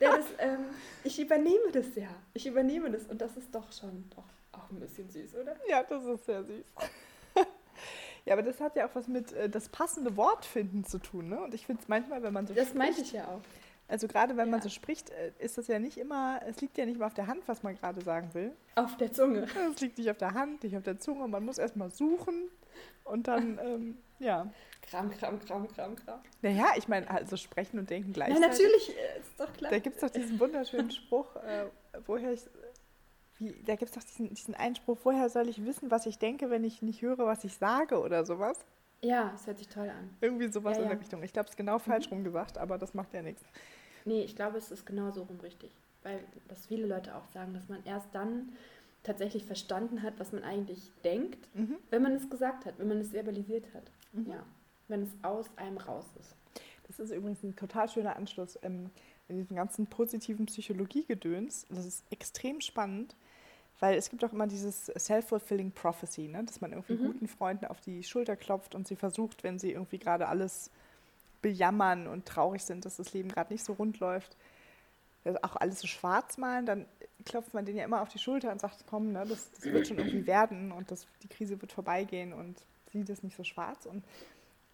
der 0.00 0.16
das, 0.16 0.26
ähm, 0.38 0.64
ich 1.04 1.20
übernehme 1.20 1.70
das 1.72 1.94
ja. 1.94 2.08
Ich 2.34 2.46
übernehme 2.46 2.90
das 2.90 3.04
und 3.06 3.20
das 3.20 3.36
ist 3.36 3.54
doch 3.54 3.70
schon 3.72 4.10
doch 4.10 4.24
auch 4.52 4.68
ein 4.70 4.80
bisschen 4.80 5.08
süß, 5.08 5.36
oder? 5.36 5.54
Ja, 5.68 5.82
das 5.84 6.04
ist 6.04 6.26
sehr 6.26 6.42
süß. 6.42 6.64
Ja, 8.24 8.32
aber 8.34 8.42
das 8.42 8.60
hat 8.60 8.76
ja 8.76 8.86
auch 8.86 8.94
was 8.94 9.08
mit 9.08 9.32
äh, 9.32 9.48
das 9.48 9.68
passende 9.68 10.16
Wort 10.16 10.44
finden 10.44 10.84
zu 10.84 10.98
tun, 10.98 11.28
ne? 11.28 11.40
Und 11.42 11.54
ich 11.54 11.66
finde 11.66 11.82
es 11.82 11.88
manchmal, 11.88 12.22
wenn 12.22 12.32
man 12.32 12.46
so 12.46 12.54
Das 12.54 12.74
meinte 12.74 13.00
ich 13.00 13.12
ja 13.12 13.24
auch. 13.26 13.40
also 13.88 14.06
gerade 14.08 14.36
wenn 14.36 14.48
man 14.50 14.60
Ja. 14.60 14.64
so 14.64 14.68
spricht, 14.68 15.10
äh, 15.10 15.32
ist 15.38 15.58
das 15.58 15.66
ja 15.68 15.78
nicht 15.78 15.98
immer, 15.98 16.40
es 16.46 16.60
liegt 16.60 16.78
ja 16.78 16.86
nicht 16.86 16.96
immer 16.96 17.06
auf 17.06 17.14
der 17.14 17.26
Hand, 17.26 17.42
was 17.46 17.62
man 17.62 17.76
gerade 17.76 18.00
sagen 18.02 18.30
will. 18.34 18.52
Auf 18.76 18.96
der 18.96 19.12
Zunge. 19.12 19.46
Es 19.74 19.80
liegt 19.80 19.98
nicht 19.98 20.10
auf 20.10 20.18
der 20.18 20.34
Hand, 20.34 20.62
nicht 20.62 20.76
auf 20.76 20.82
der 20.82 20.98
Zunge, 20.98 21.26
man 21.28 21.44
muss 21.44 21.58
erstmal 21.58 21.90
suchen 21.90 22.48
und 23.04 23.26
dann, 23.28 23.58
ähm, 23.64 23.98
ja. 24.18 24.46
Kram, 24.82 25.10
Kram, 25.10 25.38
Kram, 25.40 25.68
Kram, 25.68 25.96
Kram. 25.96 26.20
Naja, 26.42 26.66
ich 26.76 26.88
meine, 26.88 27.08
also 27.08 27.36
sprechen 27.36 27.78
und 27.78 27.88
denken 27.90 28.08
Ja, 28.10 28.26
gleichzeitig. 28.26 28.48
natürlich, 28.48 28.90
äh, 28.90 29.18
ist 29.20 29.38
doch 29.40 29.52
klar. 29.52 29.70
Da 29.70 29.78
gibt 29.78 29.96
es 29.96 30.00
doch 30.02 30.10
diesen 30.10 30.38
wunderschönen 30.40 30.90
Spruch, 30.90 31.36
äh, 31.36 31.66
woher 32.06 32.32
ich. 32.32 32.42
Wie, 33.42 33.62
da 33.64 33.74
gibt 33.76 33.90
es 33.90 33.92
doch 33.96 34.02
diesen, 34.04 34.32
diesen 34.34 34.54
Einspruch, 34.54 34.98
woher 35.04 35.28
soll 35.28 35.48
ich 35.48 35.64
wissen, 35.64 35.90
was 35.90 36.06
ich 36.06 36.18
denke, 36.18 36.48
wenn 36.50 36.64
ich 36.64 36.80
nicht 36.82 37.02
höre, 37.02 37.18
was 37.18 37.42
ich 37.44 37.54
sage 37.54 38.00
oder 38.00 38.24
sowas? 38.24 38.58
Ja, 39.02 39.32
es 39.34 39.46
hört 39.46 39.58
sich 39.58 39.68
toll 39.68 39.88
an. 39.88 40.10
Irgendwie 40.20 40.46
sowas 40.52 40.76
Ja, 40.76 40.82
in 40.84 40.88
der 40.88 40.96
ja. 40.96 41.00
Richtung. 41.00 41.22
Ich 41.24 41.32
glaube, 41.32 41.46
es 41.46 41.52
ist 41.52 41.56
genau 41.56 41.78
falsch 41.80 42.10
rum 42.10 42.22
gesagt, 42.22 42.56
aber 42.56 42.78
das 42.78 42.94
macht 42.94 43.12
ja 43.14 43.22
nichts. 43.22 43.42
Nee, 44.04 44.22
ich 44.22 44.36
glaube, 44.36 44.58
es 44.58 44.70
ist 44.70 44.86
genau 44.86 45.10
so 45.10 45.22
rum 45.22 45.40
richtig. 45.40 45.74
Weil 46.04 46.20
das 46.48 46.66
viele 46.66 46.86
Leute 46.86 47.16
auch 47.16 47.26
sagen, 47.28 47.52
dass 47.54 47.68
man 47.68 47.84
erst 47.84 48.08
dann 48.12 48.52
tatsächlich 49.02 49.44
verstanden 49.44 50.02
hat, 50.02 50.14
was 50.18 50.30
man 50.32 50.44
eigentlich 50.44 50.92
denkt, 51.02 51.48
Mhm. 51.54 51.76
wenn 51.90 52.02
man 52.02 52.12
es 52.12 52.30
gesagt 52.30 52.64
hat, 52.64 52.78
wenn 52.78 52.86
man 52.88 52.98
es 53.00 53.10
verbalisiert 53.10 53.64
hat. 53.74 53.90
Mhm. 54.12 54.30
Ja, 54.30 54.44
wenn 54.86 55.02
es 55.02 55.10
aus 55.22 55.46
einem 55.56 55.78
raus 55.78 56.06
ist. 56.20 56.36
das 56.86 57.00
ist 57.00 57.10
übrigens 57.10 57.42
ein 57.42 57.56
total 57.56 57.88
schöner 57.88 58.14
Anschluss 58.16 58.58
ähm, 58.62 58.90
in 59.28 59.38
diesem 59.38 59.56
ganzen 59.56 59.86
positiven 59.86 60.46
Psychologiegedöns. 60.46 61.66
Das 61.70 61.86
ist 61.86 62.04
extrem 62.10 62.60
spannend, 62.60 63.16
weil 63.82 63.96
es 63.96 64.10
gibt 64.10 64.24
auch 64.24 64.32
immer 64.32 64.46
dieses 64.46 64.86
self-fulfilling 64.86 65.72
prophecy, 65.72 66.28
ne? 66.28 66.44
dass 66.44 66.60
man 66.60 66.70
irgendwie 66.70 66.94
mhm. 66.94 67.06
guten 67.06 67.26
Freunden 67.26 67.64
auf 67.64 67.80
die 67.80 68.04
Schulter 68.04 68.36
klopft 68.36 68.76
und 68.76 68.86
sie 68.86 68.94
versucht, 68.94 69.42
wenn 69.42 69.58
sie 69.58 69.72
irgendwie 69.72 69.98
gerade 69.98 70.28
alles 70.28 70.70
bejammern 71.42 72.06
und 72.06 72.24
traurig 72.24 72.62
sind, 72.62 72.84
dass 72.84 72.98
das 72.98 73.12
Leben 73.12 73.28
gerade 73.28 73.52
nicht 73.52 73.64
so 73.64 73.72
rund 73.72 73.98
läuft, 73.98 74.36
auch 75.42 75.56
alles 75.56 75.80
so 75.80 75.88
schwarz 75.88 76.38
malen, 76.38 76.64
dann 76.64 76.86
klopft 77.24 77.54
man 77.54 77.64
denen 77.64 77.78
ja 77.78 77.84
immer 77.84 78.02
auf 78.02 78.08
die 78.08 78.20
Schulter 78.20 78.52
und 78.52 78.60
sagt, 78.60 78.84
komm, 78.88 79.10
ne, 79.10 79.24
das, 79.28 79.50
das 79.50 79.64
wird 79.64 79.88
schon 79.88 79.98
irgendwie 79.98 80.28
werden 80.28 80.70
und 80.70 80.92
das, 80.92 81.08
die 81.24 81.28
Krise 81.28 81.60
wird 81.60 81.72
vorbeigehen 81.72 82.32
und 82.32 82.64
sieht 82.92 83.10
es 83.10 83.24
nicht 83.24 83.36
so 83.36 83.42
schwarz. 83.42 83.86
Und, 83.86 84.04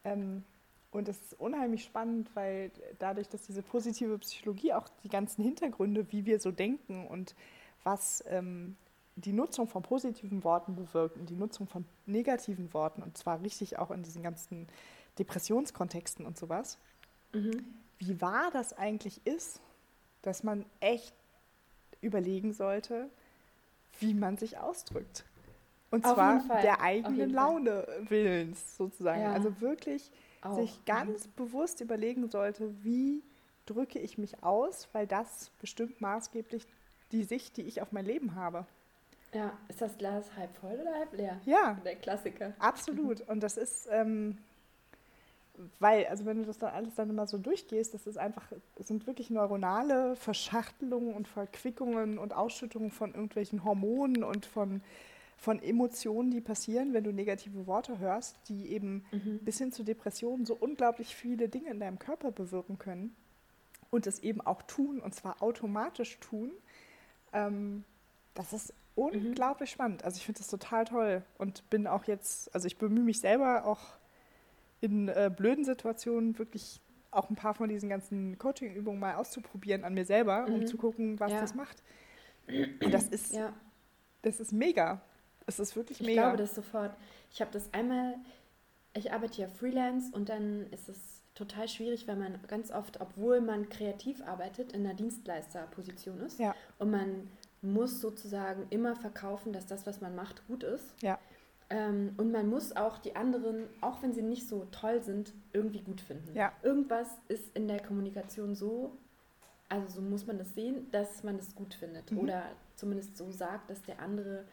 ähm, 0.04 0.44
und 0.90 1.09
es 1.09 1.18
ist 1.18 1.40
unheimlich 1.40 1.82
spannend, 1.82 2.28
weil 2.34 2.70
dadurch, 2.98 3.30
dass 3.30 3.40
diese 3.40 3.62
positive 3.62 4.18
Psychologie 4.18 4.74
auch 4.74 4.88
die 5.02 5.09
ganzen 5.09 5.42
Hintergründe, 5.44 6.12
wie 6.12 6.26
wir 6.26 6.40
so 6.40 6.50
denken 6.50 7.06
und 7.06 7.34
was 7.84 8.22
ähm, 8.28 8.76
die 9.20 9.32
Nutzung 9.32 9.66
von 9.66 9.82
positiven 9.82 10.44
Worten 10.44 10.76
bewirkt 10.76 11.16
und 11.16 11.28
die 11.28 11.34
Nutzung 11.34 11.66
von 11.66 11.84
negativen 12.06 12.72
Worten, 12.72 13.02
und 13.02 13.18
zwar 13.18 13.42
richtig 13.42 13.78
auch 13.78 13.90
in 13.90 14.02
diesen 14.02 14.22
ganzen 14.22 14.68
Depressionskontexten 15.18 16.24
und 16.24 16.38
sowas, 16.38 16.78
mhm. 17.32 17.64
wie 17.98 18.20
wahr 18.20 18.50
das 18.52 18.72
eigentlich 18.72 19.26
ist, 19.26 19.60
dass 20.22 20.44
man 20.44 20.64
echt 20.80 21.14
überlegen 22.00 22.52
sollte, 22.52 23.10
wie 23.98 24.14
man 24.14 24.36
sich 24.36 24.58
ausdrückt. 24.58 25.24
Und 25.90 26.04
Auf 26.04 26.14
zwar 26.14 26.60
der 26.60 26.80
eigenen 26.82 27.30
Laune 27.30 27.82
Fall. 27.82 28.10
willens 28.10 28.76
sozusagen. 28.76 29.22
Ja. 29.22 29.32
Also 29.32 29.60
wirklich 29.60 30.10
auch. 30.42 30.56
sich 30.56 30.84
ganz 30.84 31.26
mhm. 31.26 31.32
bewusst 31.36 31.80
überlegen 31.80 32.28
sollte, 32.28 32.72
wie 32.84 33.22
drücke 33.66 33.98
ich 33.98 34.18
mich 34.18 34.42
aus, 34.42 34.88
weil 34.92 35.06
das 35.06 35.50
bestimmt 35.60 36.00
maßgeblich 36.00 36.66
die 37.10 37.24
Sicht, 37.24 37.56
die 37.56 37.62
ich 37.62 37.80
auf 37.80 37.90
mein 37.90 38.04
Leben 38.04 38.34
habe. 38.34 38.66
Ja, 39.35 39.57
ist 39.68 39.81
das 39.81 39.97
Glas 39.99 40.24
halb 40.37 40.55
voll 40.57 40.79
oder 40.81 40.95
halb 40.95 41.12
leer? 41.12 41.41
Ja. 41.45 41.79
Der 41.85 41.97
Klassiker. 41.97 42.55
Absolut. 42.59 43.20
Und 43.29 43.43
das 43.43 43.57
ist, 43.57 43.89
ähm, 43.91 44.39
weil, 45.79 46.07
also 46.07 46.24
wenn 46.24 46.39
du 46.39 46.45
das 46.45 46.59
dann 46.59 46.72
alles 46.72 46.95
dann 46.95 47.11
immer 47.11 47.26
so 47.26 47.37
durchgehst, 47.37 47.93
das 47.93 48.07
ist 48.07 48.16
einfach, 48.16 48.51
es 48.76 48.89
sind 48.89 49.07
wirklich 49.07 49.29
neuronale 49.31 50.16
Verschachtelungen 50.16 51.14
und 51.14 51.29
Verquickungen 51.29 52.18
und 52.18 52.33
Ausschüttungen 52.33 52.91
von 52.91 53.11
irgendwelchen 53.11 53.64
Hormonen 53.64 54.24
und 54.24 54.47
von, 54.47 54.81
von 55.37 55.62
Emotionen, 55.62 56.31
die 56.31 56.41
passieren, 56.41 56.95
wenn 56.95 57.05
du 57.05 57.12
negative 57.12 57.66
Worte 57.66 57.99
hörst, 57.99 58.37
die 58.49 58.68
eben 58.68 59.05
mhm. 59.11 59.41
bis 59.43 59.59
hin 59.59 59.72
zu 59.72 59.83
Depressionen 59.83 60.47
so 60.47 60.57
unglaublich 60.59 61.14
viele 61.14 61.49
Dinge 61.49 61.70
in 61.70 61.81
deinem 61.81 61.99
Körper 61.99 62.31
bewirken 62.31 62.79
können 62.79 63.14
und 63.91 64.07
es 64.07 64.20
eben 64.20 64.41
auch 64.41 64.62
tun, 64.62 65.01
und 65.01 65.14
zwar 65.14 65.43
automatisch 65.43 66.18
tun. 66.20 66.53
Ähm, 67.33 67.85
das 68.35 68.53
ist. 68.53 68.74
Unglaublich 68.99 69.70
mhm. 69.70 69.74
spannend. 69.74 70.05
Also 70.05 70.18
ich 70.18 70.26
finde 70.26 70.38
das 70.38 70.49
total 70.49 70.84
toll 70.84 71.22
und 71.38 71.68
bin 71.70 71.86
auch 71.86 72.05
jetzt, 72.05 72.53
also 72.55 72.66
ich 72.66 72.78
bemühe 72.78 73.05
mich 73.05 73.20
selber 73.20 73.64
auch 73.64 73.80
in 74.80 75.09
äh, 75.09 75.30
blöden 75.34 75.64
Situationen 75.64 76.38
wirklich 76.38 76.80
auch 77.11 77.30
ein 77.30 77.36
paar 77.36 77.55
von 77.55 77.68
diesen 77.68 77.88
ganzen 77.88 78.38
Coaching-Übungen 78.38 79.01
mal 79.01 79.14
auszuprobieren 79.14 79.84
an 79.84 79.94
mir 79.94 80.05
selber, 80.05 80.46
mhm. 80.46 80.55
um 80.55 80.66
zu 80.66 80.76
gucken, 80.76 81.18
was 81.18 81.32
ja. 81.32 81.40
das 81.40 81.55
macht. 81.55 81.82
Und 82.49 82.92
das 82.92 83.09
ist, 83.09 83.32
ja. 83.32 83.53
das 84.22 84.40
ist 84.40 84.53
mega. 84.53 85.01
Es 85.46 85.59
ist 85.59 85.76
wirklich 85.76 86.01
mega. 86.01 86.11
Ich 86.11 86.16
glaube 86.16 86.36
das 86.36 86.55
sofort. 86.55 86.96
Ich 87.30 87.40
habe 87.40 87.51
das 87.51 87.72
einmal, 87.72 88.16
ich 88.94 89.12
arbeite 89.12 89.40
ja 89.40 89.49
Freelance 89.49 90.14
und 90.14 90.28
dann 90.28 90.66
ist 90.70 90.88
es 90.88 91.22
total 91.34 91.68
schwierig, 91.68 92.07
weil 92.09 92.16
man 92.16 92.38
ganz 92.49 92.70
oft, 92.70 93.01
obwohl 93.01 93.40
man 93.40 93.68
kreativ 93.68 94.20
arbeitet, 94.22 94.72
in 94.72 94.84
einer 94.84 94.94
Dienstleisterposition 94.94 96.20
ist. 96.20 96.38
Ja. 96.40 96.55
Und 96.78 96.90
man 96.90 97.30
muss 97.62 98.00
sozusagen 98.00 98.66
immer 98.70 98.94
verkaufen, 98.96 99.52
dass 99.52 99.66
das, 99.66 99.86
was 99.86 100.00
man 100.00 100.14
macht, 100.14 100.46
gut 100.46 100.62
ist. 100.62 100.94
Ja. 101.02 101.18
Ähm, 101.70 102.14
und 102.16 102.32
man 102.32 102.48
muss 102.48 102.74
auch 102.76 102.98
die 102.98 103.14
anderen, 103.14 103.68
auch 103.80 104.02
wenn 104.02 104.14
sie 104.14 104.22
nicht 104.22 104.48
so 104.48 104.66
toll 104.70 105.02
sind, 105.02 105.34
irgendwie 105.52 105.82
gut 105.82 106.00
finden. 106.00 106.34
Ja. 106.34 106.52
Irgendwas 106.62 107.09
ist 107.28 107.54
in 107.54 107.68
der 107.68 107.80
Kommunikation 107.82 108.54
so, 108.54 108.96
also 109.68 109.96
so 109.96 110.00
muss 110.00 110.26
man 110.26 110.38
das 110.38 110.54
sehen, 110.54 110.90
dass 110.92 111.22
man 111.24 111.36
es 111.36 111.54
gut 111.54 111.74
findet. 111.74 112.11
Mhm. 112.11 112.18
Oder 112.20 112.44
zumindest 112.76 113.16
so 113.16 113.30
sagt, 113.30 113.68
dass 113.68 113.82
der 113.82 114.00
andere 114.00 114.44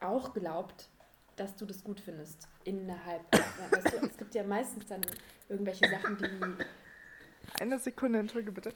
auch 0.00 0.34
glaubt, 0.34 0.88
dass 1.36 1.54
du 1.56 1.66
das 1.66 1.84
gut 1.84 2.00
findest. 2.00 2.48
Innerhalb. 2.64 3.22
Weißt 3.32 3.92
du, 3.92 4.06
es 4.06 4.16
gibt 4.16 4.34
ja 4.34 4.42
meistens 4.42 4.86
dann 4.86 5.02
irgendwelche 5.48 5.88
Sachen, 5.88 6.16
die. 6.16 7.60
Eine 7.60 7.78
Sekunde, 7.78 8.18
entschuldige 8.18 8.52
bitte. 8.52 8.72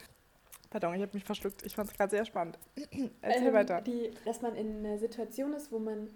Pardon, 0.71 0.95
ich 0.95 1.03
habe 1.03 1.13
mich 1.15 1.25
verschluckt. 1.25 1.67
Ich 1.67 1.75
fand 1.75 1.91
es 1.91 1.97
gerade 1.97 2.11
sehr 2.11 2.25
spannend. 2.25 2.59
Erzähl 3.21 3.49
ähm, 3.49 3.55
weiter. 3.55 3.81
Die, 3.83 4.13
dass 4.25 4.41
man 4.41 4.55
in 4.55 4.85
einer 4.87 4.99
Situation 4.99 5.53
ist, 5.53 5.73
wo 5.73 5.81
man 5.81 6.09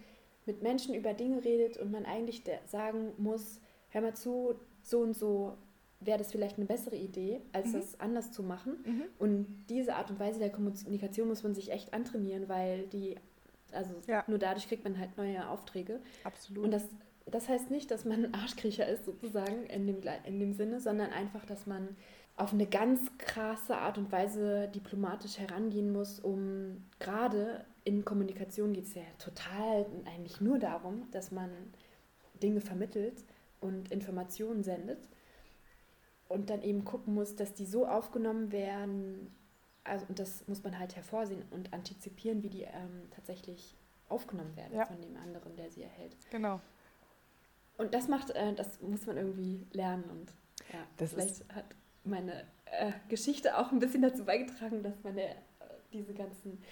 mit 0.46 0.62
Menschen 0.62 0.94
über 0.94 1.12
Dinge 1.12 1.44
redet 1.44 1.76
und 1.76 1.90
man 1.90 2.06
eigentlich 2.06 2.42
sagen 2.66 3.12
muss, 3.16 3.60
hör 3.90 4.00
mal 4.00 4.14
zu, 4.14 4.54
so 4.82 5.00
und 5.00 5.14
so 5.14 5.56
wäre 6.00 6.18
das 6.18 6.32
vielleicht 6.32 6.56
eine 6.56 6.66
bessere 6.66 6.96
Idee, 6.96 7.40
als 7.52 7.68
mhm. 7.68 7.72
das 7.72 8.00
anders 8.00 8.30
zu 8.30 8.42
machen. 8.42 8.76
Mhm. 8.84 9.02
Und 9.18 9.66
diese 9.68 9.94
Art 9.94 10.10
und 10.10 10.20
Weise 10.20 10.38
der 10.38 10.50
Kommunikation 10.50 11.28
muss 11.28 11.42
man 11.42 11.54
sich 11.54 11.72
echt 11.72 11.94
antrainieren, 11.94 12.48
weil 12.48 12.86
die, 12.88 13.16
also 13.72 13.94
ja. 14.06 14.22
nur 14.26 14.38
dadurch 14.38 14.68
kriegt 14.68 14.84
man 14.84 14.98
halt 14.98 15.16
neue 15.16 15.48
Aufträge. 15.48 16.00
Absolut. 16.24 16.64
Und 16.64 16.70
das, 16.70 16.88
das 17.26 17.48
heißt 17.48 17.70
nicht, 17.70 17.90
dass 17.90 18.04
man 18.04 18.26
ein 18.26 18.34
Arschkriecher 18.42 18.86
ist, 18.86 19.04
sozusagen, 19.04 19.64
in 19.66 19.86
dem, 19.86 20.02
in 20.24 20.38
dem 20.38 20.52
Sinne, 20.52 20.80
sondern 20.80 21.10
einfach, 21.10 21.44
dass 21.46 21.66
man 21.66 21.96
auf 22.36 22.52
eine 22.52 22.66
ganz 22.66 23.00
krasse 23.18 23.76
Art 23.76 23.96
und 23.96 24.10
Weise 24.10 24.68
diplomatisch 24.68 25.38
herangehen 25.38 25.92
muss, 25.92 26.18
um 26.18 26.84
gerade 26.98 27.64
in 27.84 28.04
Kommunikation 28.04 28.72
geht 28.72 28.86
es 28.86 28.94
ja 28.94 29.02
total 29.18 29.86
eigentlich 30.04 30.40
nur 30.40 30.58
darum, 30.58 31.08
dass 31.12 31.30
man 31.30 31.50
Dinge 32.42 32.60
vermittelt 32.60 33.24
und 33.60 33.92
Informationen 33.92 34.64
sendet 34.64 35.08
und 36.28 36.50
dann 36.50 36.62
eben 36.62 36.84
gucken 36.84 37.14
muss, 37.14 37.36
dass 37.36 37.54
die 37.54 37.66
so 37.66 37.86
aufgenommen 37.86 38.50
werden, 38.50 39.32
also 39.84 40.04
und 40.08 40.18
das 40.18 40.48
muss 40.48 40.64
man 40.64 40.78
halt 40.78 40.96
hervorsehen 40.96 41.44
und 41.50 41.72
antizipieren, 41.72 42.42
wie 42.42 42.50
die 42.50 42.62
ähm, 42.62 43.08
tatsächlich 43.14 43.76
aufgenommen 44.08 44.56
werden 44.56 44.76
ja. 44.76 44.86
von 44.86 45.00
dem 45.00 45.16
anderen, 45.16 45.56
der 45.56 45.70
sie 45.70 45.82
erhält. 45.82 46.16
Genau. 46.30 46.60
Und 47.76 47.94
das 47.94 48.08
macht, 48.08 48.30
äh, 48.30 48.54
das 48.54 48.80
muss 48.80 49.06
man 49.06 49.16
irgendwie 49.16 49.66
lernen 49.72 50.04
und 50.10 50.32
ja, 50.72 50.80
das 50.96 51.12
vielleicht 51.12 51.48
hat 51.54 51.64
meine 52.04 52.44
äh, 52.66 52.92
Geschichte 53.08 53.58
auch 53.58 53.72
ein 53.72 53.78
bisschen 53.78 54.02
dazu 54.02 54.24
beigetragen, 54.24 54.82
dass 54.82 55.02
man 55.02 55.18
äh, 55.18 55.34
diese 55.92 56.14
ganzen 56.14 56.62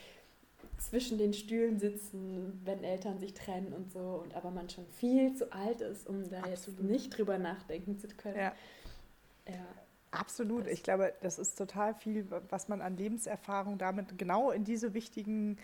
zwischen 0.78 1.18
den 1.18 1.32
Stühlen 1.32 1.78
sitzen, 1.78 2.60
wenn 2.64 2.82
Eltern 2.82 3.18
sich 3.18 3.34
trennen 3.34 3.72
und 3.72 3.92
so, 3.92 4.22
und 4.22 4.34
aber 4.34 4.50
man 4.50 4.68
schon 4.68 4.86
viel 4.86 5.34
zu 5.34 5.52
alt 5.52 5.80
ist, 5.80 6.08
um 6.08 6.28
da 6.28 6.40
Absolut. 6.40 6.80
jetzt 6.80 6.80
nicht 6.80 7.16
drüber 7.16 7.38
nachdenken 7.38 7.98
zu 7.98 8.08
können. 8.08 8.36
Ja. 8.36 8.52
ja. 9.48 9.66
Absolut. 10.10 10.66
Ich 10.66 10.82
glaube, 10.82 11.14
das 11.22 11.38
ist 11.38 11.56
total 11.56 11.94
viel, 11.94 12.26
was 12.50 12.68
man 12.68 12.82
an 12.82 12.96
Lebenserfahrung 12.96 13.78
damit 13.78 14.18
genau 14.18 14.50
in 14.50 14.62
diese 14.62 14.92
wichtigen 14.92 15.56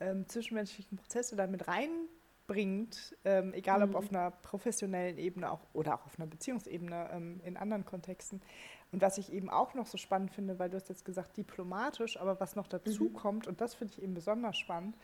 ähm, 0.00 0.26
zwischenmenschlichen 0.28 0.98
Prozesse 0.98 1.34
damit 1.34 1.66
reinbringt, 1.66 3.16
ähm, 3.24 3.54
egal 3.54 3.82
ob 3.82 3.90
mhm. 3.90 3.96
auf 3.96 4.10
einer 4.10 4.30
professionellen 4.30 5.16
Ebene 5.16 5.50
auch, 5.50 5.60
oder 5.72 5.94
auch 5.94 6.04
auf 6.04 6.18
einer 6.18 6.26
Beziehungsebene 6.26 7.08
ähm, 7.10 7.40
in 7.44 7.56
anderen 7.56 7.86
Kontexten. 7.86 8.42
Und 8.92 9.02
was 9.02 9.18
ich 9.18 9.32
eben 9.32 9.50
auch 9.50 9.74
noch 9.74 9.86
so 9.86 9.98
spannend 9.98 10.32
finde, 10.32 10.58
weil 10.58 10.70
du 10.70 10.76
hast 10.76 10.88
jetzt 10.88 11.04
gesagt 11.04 11.36
diplomatisch, 11.36 12.18
aber 12.18 12.40
was 12.40 12.56
noch 12.56 12.66
dazu 12.66 13.04
mhm. 13.04 13.14
kommt, 13.14 13.46
und 13.46 13.60
das 13.60 13.74
finde 13.74 13.94
ich 13.94 14.02
eben 14.02 14.14
besonders 14.14 14.56
spannend, 14.56 14.96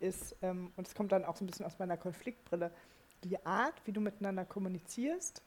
ist, 0.00 0.36
ähm, 0.42 0.72
und 0.76 0.86
es 0.86 0.94
kommt 0.94 1.12
dann 1.12 1.24
auch 1.24 1.36
so 1.36 1.44
ein 1.44 1.46
bisschen 1.46 1.66
aus 1.66 1.78
meiner 1.78 1.96
Konfliktbrille, 1.96 2.70
die 3.24 3.44
Art, 3.44 3.74
wie 3.84 3.92
du 3.92 4.00
miteinander 4.00 4.44
kommunizierst, 4.44 5.42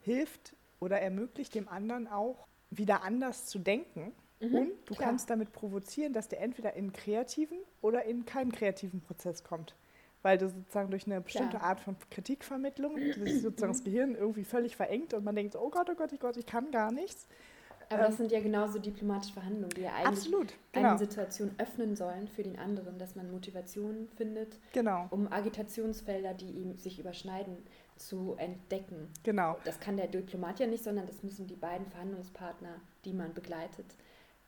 hilft 0.00 0.54
oder 0.80 1.00
ermöglicht 1.00 1.54
dem 1.54 1.68
anderen 1.68 2.06
auch 2.06 2.46
wieder 2.70 3.02
anders 3.02 3.46
zu 3.46 3.58
denken. 3.58 4.12
Mhm, 4.40 4.54
und 4.54 4.70
du 4.86 4.94
klar. 4.94 5.08
kannst 5.08 5.30
damit 5.30 5.52
provozieren, 5.52 6.12
dass 6.12 6.28
der 6.28 6.40
entweder 6.42 6.74
in 6.74 6.86
einen 6.86 6.92
kreativen 6.92 7.58
oder 7.80 8.04
in 8.04 8.24
keinen 8.24 8.52
kreativen 8.52 9.00
Prozess 9.00 9.44
kommt 9.44 9.74
weil 10.26 10.38
du 10.38 10.48
sozusagen 10.48 10.90
durch 10.90 11.06
eine 11.06 11.20
bestimmte 11.20 11.60
Art 11.60 11.78
von 11.78 11.94
Kritikvermittlung 12.10 12.96
das 12.96 13.42
sozusagen 13.42 13.72
das 13.72 13.84
Gehirn 13.84 14.16
irgendwie 14.16 14.42
völlig 14.42 14.74
verengt 14.74 15.14
und 15.14 15.22
man 15.22 15.36
denkt, 15.36 15.54
oh 15.54 15.70
Gott, 15.70 15.88
oh 15.88 15.94
Gott, 15.94 16.10
oh 16.12 16.16
Gott, 16.18 16.36
ich 16.36 16.46
kann 16.46 16.72
gar 16.72 16.90
nichts. 16.90 17.28
Aber 17.90 18.00
ähm, 18.00 18.06
das 18.06 18.16
sind 18.16 18.32
ja 18.32 18.40
genauso 18.40 18.80
diplomatische 18.80 19.34
Verhandlungen, 19.34 19.70
die 19.70 19.82
ja 19.82 19.90
eigentlich 19.90 20.06
absolut, 20.08 20.54
genau. 20.72 20.88
eine 20.88 20.98
Situation 20.98 21.52
öffnen 21.58 21.94
sollen 21.94 22.26
für 22.26 22.42
den 22.42 22.58
anderen, 22.58 22.98
dass 22.98 23.14
man 23.14 23.30
Motivation 23.30 24.08
findet, 24.16 24.58
genau. 24.72 25.06
um 25.10 25.30
Agitationsfelder, 25.32 26.34
die 26.34 26.50
ihm 26.50 26.76
sich 26.76 26.98
überschneiden, 26.98 27.58
zu 27.94 28.34
entdecken. 28.38 29.08
Genau. 29.22 29.56
Das 29.62 29.78
kann 29.78 29.96
der 29.96 30.08
Diplomat 30.08 30.58
ja 30.58 30.66
nicht, 30.66 30.82
sondern 30.82 31.06
das 31.06 31.22
müssen 31.22 31.46
die 31.46 31.54
beiden 31.54 31.86
Verhandlungspartner, 31.86 32.80
die 33.04 33.12
man 33.12 33.32
begleitet, 33.32 33.86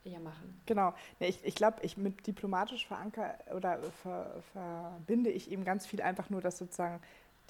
ja 0.04 0.20
machen. 0.20 0.60
Genau. 0.66 0.94
Ich, 1.18 1.44
ich 1.44 1.54
glaube, 1.54 1.78
ich 1.82 1.96
mit 1.96 2.26
diplomatisch 2.26 2.86
veranker 2.86 3.38
oder 3.54 3.82
ver, 4.02 4.42
verbinde 4.52 5.30
ich 5.30 5.50
eben 5.50 5.64
ganz 5.64 5.86
viel 5.86 6.00
einfach 6.02 6.30
nur, 6.30 6.40
dass 6.40 6.58
sozusagen 6.58 7.00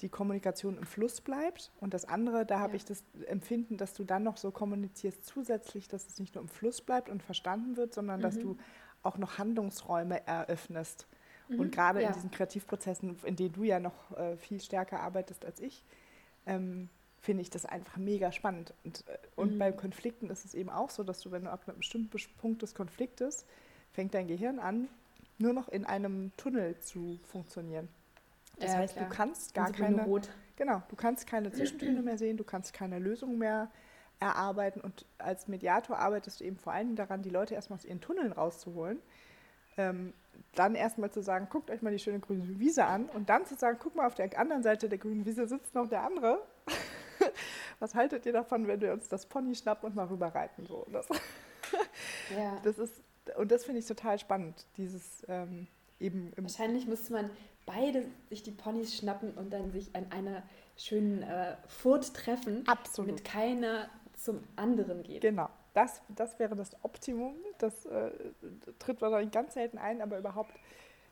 die 0.01 0.09
Kommunikation 0.09 0.77
im 0.77 0.85
Fluss 0.85 1.21
bleibt. 1.21 1.71
Und 1.79 1.93
das 1.93 2.05
andere, 2.05 2.45
da 2.45 2.59
habe 2.59 2.71
ja. 2.71 2.77
ich 2.77 2.85
das 2.85 3.03
Empfinden, 3.27 3.77
dass 3.77 3.93
du 3.93 4.03
dann 4.03 4.23
noch 4.23 4.37
so 4.37 4.51
kommunizierst 4.51 5.25
zusätzlich, 5.25 5.87
dass 5.87 6.07
es 6.07 6.19
nicht 6.19 6.35
nur 6.35 6.43
im 6.43 6.47
Fluss 6.47 6.81
bleibt 6.81 7.09
und 7.09 7.21
verstanden 7.21 7.75
wird, 7.75 7.93
sondern 7.93 8.19
mhm. 8.19 8.23
dass 8.23 8.39
du 8.39 8.57
auch 9.03 9.17
noch 9.17 9.37
Handlungsräume 9.37 10.25
eröffnest. 10.25 11.07
Mhm. 11.49 11.59
Und 11.59 11.71
gerade 11.71 12.01
ja. 12.01 12.07
in 12.07 12.13
diesen 12.13 12.31
Kreativprozessen, 12.31 13.17
in 13.23 13.35
denen 13.35 13.53
du 13.53 13.63
ja 13.63 13.79
noch 13.79 14.17
äh, 14.17 14.37
viel 14.37 14.61
stärker 14.61 15.01
arbeitest 15.01 15.45
als 15.45 15.59
ich, 15.59 15.83
ähm, 16.45 16.89
finde 17.21 17.41
ich 17.41 17.49
das 17.49 17.65
einfach 17.65 17.97
mega 17.97 18.31
spannend. 18.31 18.73
Und, 18.83 19.07
äh, 19.07 19.17
und 19.35 19.55
mhm. 19.55 19.59
beim 19.59 19.77
Konflikten 19.77 20.29
ist 20.29 20.45
es 20.45 20.53
eben 20.53 20.69
auch 20.69 20.89
so, 20.89 21.03
dass 21.03 21.21
du, 21.21 21.31
wenn 21.31 21.43
du 21.43 21.51
ab 21.51 21.61
einem 21.67 21.77
bestimmten 21.77 22.17
Punkt 22.39 22.61
des 22.61 22.73
Konfliktes, 22.75 23.45
fängt 23.91 24.13
dein 24.13 24.27
Gehirn 24.27 24.59
an, 24.59 24.87
nur 25.37 25.53
noch 25.53 25.69
in 25.69 25.85
einem 25.85 26.31
Tunnel 26.37 26.79
zu 26.79 27.19
funktionieren. 27.23 27.87
Das 28.59 28.71
ja, 28.71 28.77
heißt, 28.77 28.95
klar. 28.95 29.09
du 29.09 29.15
kannst 29.15 29.53
gar 29.53 29.71
keine. 29.71 30.03
Rot. 30.03 30.29
Genau, 30.55 30.81
du 30.89 30.95
kannst 30.95 31.27
keine 31.27 31.51
Zwischentöne 31.53 32.01
mehr 32.01 32.17
sehen, 32.17 32.37
du 32.37 32.43
kannst 32.43 32.73
keine 32.73 32.99
Lösung 32.99 33.37
mehr 33.37 33.69
erarbeiten 34.19 34.81
und 34.81 35.05
als 35.17 35.47
Mediator 35.47 35.97
arbeitest 35.97 36.41
du 36.41 36.43
eben 36.43 36.57
vor 36.57 36.73
allen 36.73 36.87
Dingen 36.87 36.97
daran, 36.97 37.21
die 37.21 37.29
Leute 37.29 37.55
erstmal 37.55 37.79
aus 37.79 37.85
ihren 37.85 38.01
Tunneln 38.01 38.33
rauszuholen. 38.33 38.99
Ähm, 39.77 40.13
dann 40.55 40.75
erstmal 40.75 41.09
zu 41.09 41.21
sagen, 41.21 41.47
guckt 41.49 41.71
euch 41.71 41.81
mal 41.81 41.91
die 41.91 41.99
schöne 41.99 42.19
grüne 42.19 42.59
Wiese 42.59 42.85
an 42.85 43.05
und 43.05 43.29
dann 43.29 43.45
zu 43.45 43.55
sagen, 43.55 43.77
guck 43.81 43.95
mal, 43.95 44.07
auf 44.07 44.15
der 44.15 44.37
anderen 44.37 44.63
Seite 44.63 44.89
der 44.89 44.97
grünen 44.97 45.25
Wiese 45.25 45.47
sitzt 45.47 45.73
noch 45.73 45.87
der 45.87 46.03
andere. 46.03 46.41
Was 47.79 47.95
haltet 47.95 48.25
ihr 48.25 48.33
davon, 48.33 48.67
wenn 48.67 48.81
wir 48.81 48.93
uns 48.93 49.07
das 49.07 49.25
Pony 49.25 49.55
schnappen 49.55 49.89
und 49.89 49.95
mal 49.95 50.05
rüberreiten? 50.07 50.65
So, 50.65 50.85
das, 50.91 51.07
ja. 52.35 52.57
das 52.63 52.77
ist, 52.77 53.01
und 53.37 53.51
das 53.51 53.65
finde 53.65 53.79
ich 53.79 53.85
total 53.87 54.19
spannend, 54.19 54.65
dieses 54.77 55.25
ähm, 55.27 55.67
eben. 55.99 56.31
Wahrscheinlich 56.37 56.87
müsste 56.87 57.13
man 57.13 57.29
beide 57.65 58.05
sich 58.29 58.43
die 58.43 58.51
Ponys 58.51 58.95
schnappen 58.95 59.33
und 59.33 59.51
dann 59.51 59.71
sich 59.71 59.95
an 59.95 60.11
einer 60.11 60.43
schönen 60.75 61.23
äh, 61.23 61.55
Furt 61.67 62.13
treffen. 62.13 62.67
Absolut. 62.67 63.11
Mit 63.11 63.25
keiner 63.25 63.89
zum 64.15 64.43
anderen 64.55 65.03
geht. 65.03 65.21
Genau. 65.21 65.49
Das, 65.73 66.01
das 66.09 66.39
wäre 66.39 66.55
das 66.55 66.71
Optimum. 66.83 67.35
Das 67.59 67.85
äh, 67.85 68.11
tritt 68.79 69.01
wahrscheinlich 69.01 69.31
ganz 69.31 69.53
selten 69.53 69.77
ein, 69.77 70.01
aber 70.01 70.17
überhaupt, 70.17 70.51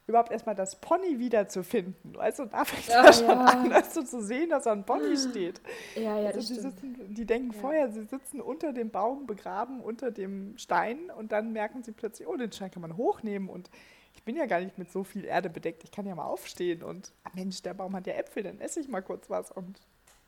überhaupt 0.08 0.32
erstmal 0.32 0.56
das 0.56 0.80
Pony 0.80 1.20
wiederzufinden. 1.20 2.18
Also 2.18 2.46
da 2.46 2.64
fängt 2.64 2.88
ja, 2.88 3.12
schon 3.12 3.28
ja. 3.28 3.46
an, 3.46 3.72
also 3.74 4.02
zu 4.04 4.22
sehen, 4.22 4.50
dass 4.50 4.64
da 4.64 4.72
ein 4.72 4.86
Pony 4.86 5.18
steht. 5.18 5.62
Ja, 5.96 6.18
ja, 6.18 6.28
also 6.28 6.40
das 6.40 6.48
die, 6.48 6.56
sitzen, 6.56 7.14
die 7.14 7.26
denken 7.26 7.52
ja. 7.54 7.60
vorher, 7.60 7.92
sie 7.92 8.04
sitzen 8.04 8.40
unter 8.40 8.72
dem 8.72 8.90
Baum 8.90 9.28
begraben, 9.28 9.82
unter 9.82 10.10
dem 10.12 10.58
Stein 10.58 11.12
und 11.12 11.34
dann 11.34 11.52
merken 11.52 11.84
sie 11.84 11.92
plötzlich, 11.92 12.28
oh, 12.28 12.38
den 12.38 12.52
Stein 12.52 12.72
kann 12.72 12.82
man 12.82 12.96
hochnehmen 12.96 13.50
und 13.50 13.70
ich 14.16 14.24
bin 14.24 14.36
ja 14.36 14.46
gar 14.46 14.62
nicht 14.62 14.78
mit 14.78 14.92
so 14.92 15.04
viel 15.04 15.26
Erde 15.26 15.50
bedeckt, 15.50 15.84
ich 15.84 15.92
kann 15.92 16.08
ja 16.08 16.16
mal 16.16 16.26
aufstehen 16.26 16.84
und, 16.84 17.12
ah 17.24 17.30
Mensch, 17.36 17.62
der 17.62 17.74
Baum 17.74 17.96
hat 17.96 18.08
ja 18.08 18.14
Äpfel, 18.14 18.44
dann 18.44 18.60
esse 18.60 18.80
ich 18.80 18.88
mal 18.88 19.02
kurz 19.02 19.30
was 19.30 19.52
und 19.52 19.80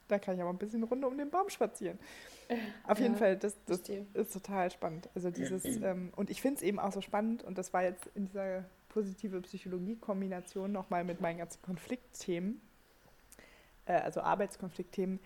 da 0.09 0.19
kann 0.19 0.33
ich 0.33 0.39
ja 0.39 0.45
mal 0.45 0.51
ein 0.51 0.57
bisschen 0.57 0.83
Runde 0.83 1.07
um 1.07 1.17
den 1.17 1.29
Baum 1.29 1.49
spazieren. 1.49 1.99
Auf 2.85 2.97
ja, 2.97 3.05
jeden 3.05 3.15
Fall, 3.15 3.37
das, 3.37 3.55
das 3.65 3.81
ist 3.87 4.33
total 4.33 4.71
spannend. 4.71 5.07
Also 5.15 5.29
dieses, 5.29 5.63
ähm, 5.83 6.11
und 6.15 6.29
ich 6.29 6.41
finde 6.41 6.57
es 6.57 6.63
eben 6.63 6.79
auch 6.79 6.91
so 6.91 7.01
spannend, 7.01 7.43
und 7.43 7.57
das 7.57 7.73
war 7.73 7.83
jetzt 7.83 8.07
in 8.15 8.25
dieser 8.25 8.65
positive 8.89 9.41
Psychologie-Kombination 9.41 10.71
nochmal 10.71 11.03
mit 11.03 11.21
meinen 11.21 11.37
ganzen 11.37 11.61
Konfliktthemen, 11.61 12.61
äh, 13.85 13.93
also 13.93 14.21
Arbeitskonfliktthemen, 14.21 15.19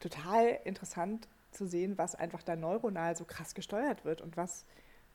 total 0.00 0.58
interessant 0.64 1.28
zu 1.52 1.66
sehen, 1.66 1.98
was 1.98 2.14
einfach 2.14 2.42
da 2.42 2.56
neuronal 2.56 3.16
so 3.16 3.24
krass 3.24 3.54
gesteuert 3.54 4.04
wird 4.04 4.20
und 4.20 4.36
was 4.36 4.64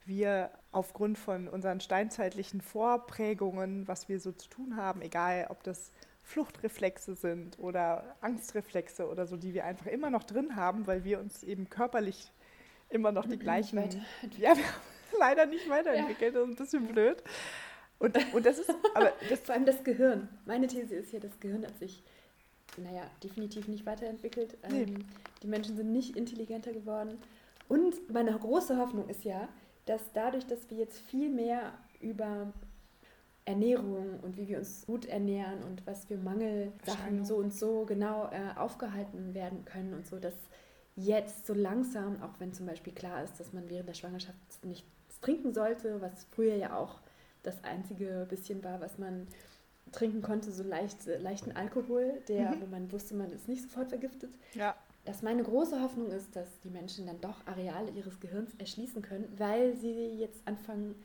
wir 0.05 0.51
aufgrund 0.71 1.17
von 1.17 1.47
unseren 1.47 1.79
steinzeitlichen 1.79 2.61
Vorprägungen, 2.61 3.87
was 3.87 4.07
wir 4.07 4.19
so 4.19 4.31
zu 4.31 4.49
tun 4.49 4.75
haben, 4.77 5.01
egal 5.01 5.47
ob 5.49 5.63
das 5.63 5.91
Fluchtreflexe 6.21 7.15
sind 7.15 7.59
oder 7.59 8.15
Angstreflexe 8.21 9.07
oder 9.07 9.25
so, 9.27 9.37
die 9.37 9.53
wir 9.53 9.65
einfach 9.65 9.87
immer 9.87 10.09
noch 10.09 10.23
drin 10.23 10.55
haben, 10.55 10.87
weil 10.87 11.03
wir 11.03 11.19
uns 11.19 11.43
eben 11.43 11.69
körperlich 11.69 12.31
immer 12.89 13.11
noch 13.11 13.27
die 13.27 13.37
gleichen. 13.37 13.77
Ja, 14.37 14.55
wir 14.55 14.63
haben 14.65 14.73
leider 15.19 15.45
nicht 15.45 15.69
weiterentwickelt, 15.69 16.35
ja. 16.35 16.41
das 16.41 16.49
ist 16.49 16.59
ein 16.59 16.81
bisschen 16.81 16.87
blöd. 16.87 17.23
Und, 17.99 18.17
und 18.33 18.45
das 18.45 18.59
ist, 18.59 18.69
aber 18.93 19.13
das 19.29 19.39
Vor 19.41 19.55
allem 19.55 19.65
das 19.65 19.83
Gehirn. 19.83 20.27
Meine 20.45 20.67
These 20.67 20.95
ist 20.95 21.11
ja, 21.11 21.19
das 21.19 21.39
Gehirn 21.39 21.65
hat 21.65 21.77
sich, 21.79 22.03
naja, 22.77 23.03
definitiv 23.23 23.67
nicht 23.67 23.85
weiterentwickelt. 23.85 24.57
Nee. 24.69 24.83
Ähm, 24.83 25.05
die 25.41 25.47
Menschen 25.47 25.75
sind 25.75 25.91
nicht 25.91 26.15
intelligenter 26.17 26.73
geworden. 26.73 27.17
Und 27.67 28.11
meine 28.11 28.37
große 28.37 28.77
Hoffnung 28.77 29.09
ist 29.09 29.23
ja, 29.23 29.47
dass 29.85 30.01
dadurch, 30.13 30.45
dass 30.45 30.69
wir 30.69 30.77
jetzt 30.77 30.99
viel 30.99 31.29
mehr 31.29 31.73
über 32.01 32.51
Ernährung 33.45 34.19
und 34.21 34.37
wie 34.37 34.47
wir 34.47 34.57
uns 34.57 34.85
gut 34.85 35.05
ernähren 35.05 35.63
und 35.63 35.85
was 35.85 36.05
für 36.05 36.17
Mangelsachen 36.17 37.23
so 37.23 37.37
und 37.37 37.53
so 37.53 37.85
genau 37.85 38.29
äh, 38.31 38.57
aufgehalten 38.57 39.35
werden 39.35 39.65
können 39.65 39.93
und 39.93 40.07
so, 40.07 40.17
dass 40.19 40.33
jetzt 40.95 41.45
so 41.45 41.53
langsam, 41.53 42.21
auch 42.23 42.39
wenn 42.39 42.53
zum 42.53 42.65
Beispiel 42.65 42.93
klar 42.93 43.23
ist, 43.23 43.39
dass 43.39 43.53
man 43.53 43.69
während 43.69 43.87
der 43.87 43.93
Schwangerschaft 43.93 44.37
nichts 44.63 45.19
trinken 45.21 45.53
sollte, 45.53 46.01
was 46.01 46.25
früher 46.31 46.55
ja 46.55 46.75
auch 46.75 46.99
das 47.45 47.63
einzige 47.63 48.25
bisschen 48.29 48.63
war, 48.63 48.81
was 48.81 48.97
man 48.97 49.27
trinken 49.91 50.21
konnte, 50.21 50.51
so 50.51 50.63
leicht, 50.63 51.07
äh, 51.07 51.17
leichten 51.17 51.51
Alkohol, 51.51 52.21
der, 52.27 52.51
mhm. 52.51 52.61
wo 52.61 52.65
man 52.67 52.91
wusste, 52.91 53.15
man 53.15 53.31
ist 53.31 53.47
nicht 53.47 53.63
sofort 53.63 53.89
vergiftet. 53.89 54.33
Ja. 54.53 54.75
Dass 55.05 55.21
meine 55.21 55.43
große 55.43 55.81
Hoffnung 55.81 56.11
ist, 56.11 56.35
dass 56.35 56.59
die 56.61 56.69
Menschen 56.69 57.05
dann 57.05 57.21
doch 57.21 57.45
Areale 57.45 57.91
ihres 57.91 58.19
Gehirns 58.19 58.51
erschließen 58.57 59.01
können, 59.01 59.31
weil 59.37 59.75
sie 59.77 60.15
jetzt 60.17 60.41
anfangen, 60.47 60.95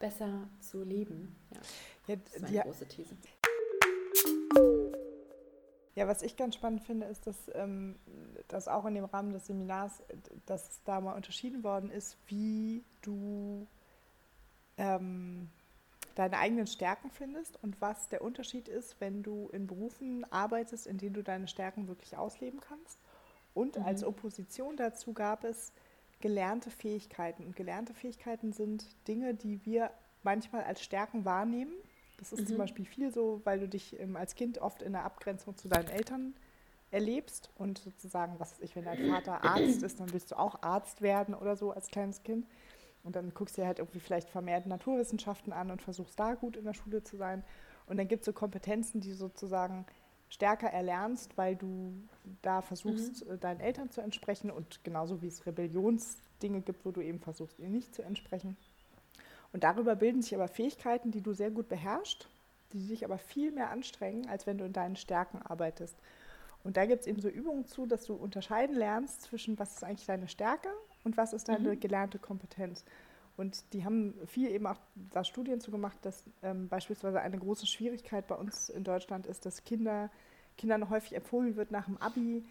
besser 0.00 0.48
zu 0.60 0.82
leben. 0.82 1.36
Ja, 1.50 1.60
ja 2.08 2.16
das 2.16 2.34
ist 2.34 2.42
meine 2.42 2.54
ja, 2.54 2.62
große 2.64 2.86
These. 2.86 3.16
Ja, 5.94 6.08
was 6.08 6.22
ich 6.22 6.36
ganz 6.36 6.56
spannend 6.56 6.82
finde, 6.82 7.06
ist, 7.06 7.26
dass, 7.28 7.36
ähm, 7.54 7.96
dass 8.48 8.66
auch 8.66 8.84
in 8.86 8.94
dem 8.94 9.04
Rahmen 9.04 9.32
des 9.32 9.46
Seminars, 9.46 10.02
dass 10.44 10.82
da 10.82 11.00
mal 11.00 11.14
unterschieden 11.14 11.62
worden 11.62 11.90
ist, 11.90 12.18
wie 12.26 12.84
du 13.02 13.68
ähm, 14.76 15.48
deine 16.14 16.38
eigenen 16.38 16.66
Stärken 16.66 17.10
findest 17.10 17.62
und 17.62 17.80
was 17.80 18.08
der 18.08 18.22
Unterschied 18.22 18.68
ist, 18.68 19.00
wenn 19.00 19.22
du 19.22 19.48
in 19.52 19.66
Berufen 19.66 20.24
arbeitest, 20.30 20.86
in 20.86 20.98
denen 20.98 21.14
du 21.14 21.22
deine 21.22 21.48
Stärken 21.48 21.88
wirklich 21.88 22.16
ausleben 22.16 22.60
kannst. 22.60 22.98
Und 23.52 23.78
mhm. 23.78 23.84
als 23.84 24.04
Opposition 24.04 24.76
dazu 24.76 25.12
gab 25.12 25.44
es 25.44 25.72
gelernte 26.20 26.70
Fähigkeiten. 26.70 27.44
Und 27.44 27.56
gelernte 27.56 27.94
Fähigkeiten 27.94 28.52
sind 28.52 28.86
Dinge, 29.08 29.34
die 29.34 29.64
wir 29.64 29.90
manchmal 30.22 30.64
als 30.64 30.82
Stärken 30.82 31.24
wahrnehmen. 31.24 31.72
Das 32.18 32.32
ist 32.32 32.42
mhm. 32.42 32.46
zum 32.46 32.58
Beispiel 32.58 32.84
viel 32.84 33.12
so, 33.12 33.40
weil 33.44 33.60
du 33.60 33.68
dich 33.68 33.98
ähm, 34.00 34.16
als 34.16 34.34
Kind 34.34 34.58
oft 34.58 34.82
in 34.82 34.92
der 34.92 35.04
Abgrenzung 35.04 35.56
zu 35.56 35.68
deinen 35.68 35.88
Eltern 35.88 36.34
erlebst 36.90 37.50
und 37.56 37.78
sozusagen, 37.78 38.38
was 38.38 38.52
weiß 38.52 38.60
ich, 38.60 38.76
wenn 38.76 38.84
dein 38.84 39.10
Vater 39.10 39.42
Arzt 39.42 39.82
ist, 39.82 39.98
dann 39.98 40.12
willst 40.12 40.30
du 40.30 40.38
auch 40.38 40.62
Arzt 40.62 41.02
werden 41.02 41.34
oder 41.34 41.56
so 41.56 41.72
als 41.72 41.88
kleines 41.88 42.22
Kind. 42.22 42.46
Und 43.04 43.16
dann 43.16 43.32
guckst 43.34 43.56
du 43.56 43.62
dir 43.62 43.66
halt 43.66 43.78
irgendwie 43.78 44.00
vielleicht 44.00 44.30
vermehrt 44.30 44.66
Naturwissenschaften 44.66 45.52
an 45.52 45.70
und 45.70 45.82
versuchst 45.82 46.18
da 46.18 46.34
gut 46.34 46.56
in 46.56 46.64
der 46.64 46.74
Schule 46.74 47.04
zu 47.04 47.16
sein. 47.16 47.44
Und 47.86 47.98
dann 47.98 48.08
gibt 48.08 48.22
es 48.22 48.26
so 48.26 48.32
Kompetenzen, 48.32 49.00
die 49.00 49.12
sozusagen 49.12 49.84
stärker 50.30 50.68
erlernst, 50.68 51.36
weil 51.36 51.54
du 51.54 51.92
da 52.42 52.62
versuchst, 52.62 53.26
mhm. 53.26 53.40
Deinen 53.40 53.60
Eltern 53.60 53.90
zu 53.90 54.00
entsprechen 54.00 54.50
und 54.50 54.82
genauso 54.82 55.22
wie 55.22 55.28
es 55.28 55.46
Rebellionsdinge 55.46 56.62
gibt, 56.62 56.84
wo 56.84 56.90
du 56.90 57.02
eben 57.02 57.20
versuchst, 57.20 57.58
ihnen 57.58 57.72
nicht 57.72 57.94
zu 57.94 58.02
entsprechen. 58.02 58.56
Und 59.52 59.62
darüber 59.64 59.94
bilden 59.94 60.22
sich 60.22 60.34
aber 60.34 60.48
Fähigkeiten, 60.48 61.12
die 61.12 61.20
du 61.20 61.34
sehr 61.34 61.50
gut 61.50 61.68
beherrschst, 61.68 62.26
die 62.72 62.88
dich 62.88 63.04
aber 63.04 63.18
viel 63.18 63.52
mehr 63.52 63.70
anstrengen, 63.70 64.26
als 64.28 64.46
wenn 64.46 64.58
du 64.58 64.64
in 64.64 64.72
deinen 64.72 64.96
Stärken 64.96 65.40
arbeitest. 65.42 65.96
Und 66.64 66.78
da 66.78 66.86
gibt 66.86 67.02
es 67.02 67.06
eben 67.06 67.20
so 67.20 67.28
Übungen 67.28 67.66
zu, 67.66 67.86
dass 67.86 68.06
du 68.06 68.14
unterscheiden 68.14 68.74
lernst 68.74 69.22
zwischen, 69.22 69.58
was 69.58 69.74
ist 69.74 69.84
eigentlich 69.84 70.06
deine 70.06 70.26
Stärke 70.26 70.70
und 71.04 71.16
was 71.16 71.32
ist 71.32 71.48
deine 71.48 71.74
mhm. 71.74 71.80
gelernte 71.80 72.18
Kompetenz. 72.18 72.84
Und 73.36 73.72
die 73.72 73.84
haben 73.84 74.14
viel 74.26 74.48
eben 74.50 74.66
auch 74.66 74.78
da 74.94 75.24
Studien 75.24 75.60
zu 75.60 75.70
gemacht, 75.70 75.98
dass 76.02 76.24
ähm, 76.42 76.68
beispielsweise 76.68 77.20
eine 77.20 77.38
große 77.38 77.66
Schwierigkeit 77.66 78.26
bei 78.26 78.36
uns 78.36 78.68
in 78.68 78.84
Deutschland 78.84 79.26
ist, 79.26 79.44
dass 79.44 79.64
Kinder, 79.64 80.10
Kindern 80.56 80.88
häufig 80.88 81.16
empfohlen 81.16 81.56
wird 81.56 81.70
nach 81.70 81.86
dem 81.86 81.96
Abi, 81.98 82.44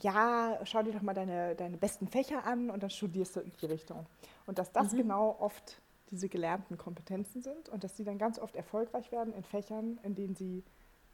ja, 0.00 0.60
schau 0.64 0.82
dir 0.84 0.92
doch 0.92 1.02
mal 1.02 1.14
deine, 1.14 1.56
deine 1.56 1.76
besten 1.76 2.06
Fächer 2.06 2.44
an 2.44 2.70
und 2.70 2.82
dann 2.84 2.90
studierst 2.90 3.34
du 3.34 3.40
in 3.40 3.52
die 3.60 3.66
Richtung. 3.66 4.06
Und 4.46 4.58
dass 4.58 4.70
das 4.70 4.92
mhm. 4.92 4.98
genau 4.98 5.36
oft 5.40 5.80
diese 6.10 6.28
gelernten 6.28 6.78
Kompetenzen 6.78 7.42
sind 7.42 7.68
und 7.68 7.84
dass 7.84 7.96
sie 7.96 8.04
dann 8.04 8.16
ganz 8.16 8.38
oft 8.38 8.54
erfolgreich 8.56 9.10
werden 9.12 9.34
in 9.34 9.42
Fächern, 9.42 9.98
in 10.04 10.14
denen 10.14 10.36
sie 10.36 10.64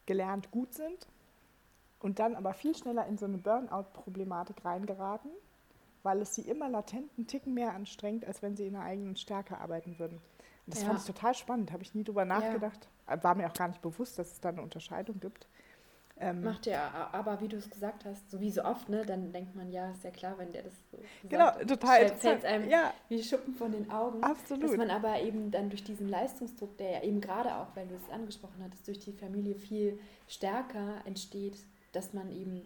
gelernt 0.07 0.51
gut 0.51 0.75
sind 0.75 1.09
und 1.99 2.19
dann 2.19 2.37
aber 2.37 2.53
viel 2.53 2.77
schneller 2.77 3.07
in 3.07 3.17
so 3.17 3.25
eine 3.25 3.39
Burnout-Problematik 3.39 4.65
reingeraten, 4.65 5.31
weil 6.05 6.21
es 6.21 6.35
sie 6.35 6.43
immer 6.43 6.69
latent 6.69 7.11
einen 7.17 7.27
Ticken 7.27 7.55
mehr 7.55 7.75
anstrengt, 7.75 8.25
als 8.25 8.43
wenn 8.43 8.57
sie 8.57 8.67
in 8.67 8.77
einer 8.77 8.85
eigenen 8.85 9.17
Stärke 9.17 9.59
arbeiten 9.59 9.99
würden. 9.99 10.19
Und 10.67 10.75
das 10.75 10.83
ja. 10.83 10.89
fand 10.89 11.01
ich 11.01 11.07
total 11.07 11.35
spannend, 11.35 11.73
habe 11.73 11.83
ich 11.83 11.95
nie 11.95 12.05
drüber 12.05 12.25
nachgedacht. 12.25 12.89
Ja. 13.09 13.23
War 13.25 13.35
mir 13.35 13.49
auch 13.49 13.55
gar 13.55 13.69
nicht 13.69 13.83
bewusst, 13.83 14.19
dass 14.19 14.31
es 14.33 14.41
da 14.41 14.51
eine 14.51 14.63
Unterscheidung 14.63 15.19
gibt. 15.19 15.49
Ähm, 16.17 16.45
Macht 16.45 16.67
ja, 16.67 17.09
aber 17.11 17.41
wie 17.41 17.49
du 17.49 17.57
es 17.57 17.69
gesagt 17.69 18.05
hast, 18.05 18.31
so 18.31 18.41
wie 18.41 18.51
so 18.51 18.63
oft, 18.63 18.89
ne, 18.89 19.05
dann 19.05 19.33
denkt 19.33 19.57
man, 19.57 19.73
ja, 19.73 19.91
ist 19.91 20.05
ja 20.05 20.11
klar, 20.11 20.39
wenn 20.39 20.53
der 20.53 20.63
das 20.63 20.73
so 20.93 20.99
Genau, 21.29 21.47
sagt, 21.47 21.69
total. 21.69 22.09
Fällt 22.17 22.45
einem 22.45 22.71
ja. 22.71 22.95
wie 23.09 23.21
Schuppen 23.21 23.55
von 23.55 23.73
den 23.73 23.91
Augen. 23.91 24.23
Absolut. 24.23 24.63
Dass 24.63 24.77
man 24.77 24.91
aber 24.91 25.21
eben 25.21 25.51
dann 25.51 25.71
durch 25.71 25.83
diesen 25.83 26.09
Leistungsdruck, 26.09 26.77
der 26.79 26.91
ja 26.91 27.03
eben 27.03 27.21
gerade 27.21 27.57
auch, 27.57 27.75
weil 27.75 27.89
du 27.89 27.97
es 27.97 28.09
angesprochen 28.13 28.63
hattest, 28.63 28.87
durch 28.87 29.01
die 29.01 29.13
Familie 29.13 29.57
viel 29.57 29.99
stärker 30.29 31.03
entsteht, 31.05 31.59
dass 31.93 32.13
man 32.13 32.31
eben 32.31 32.63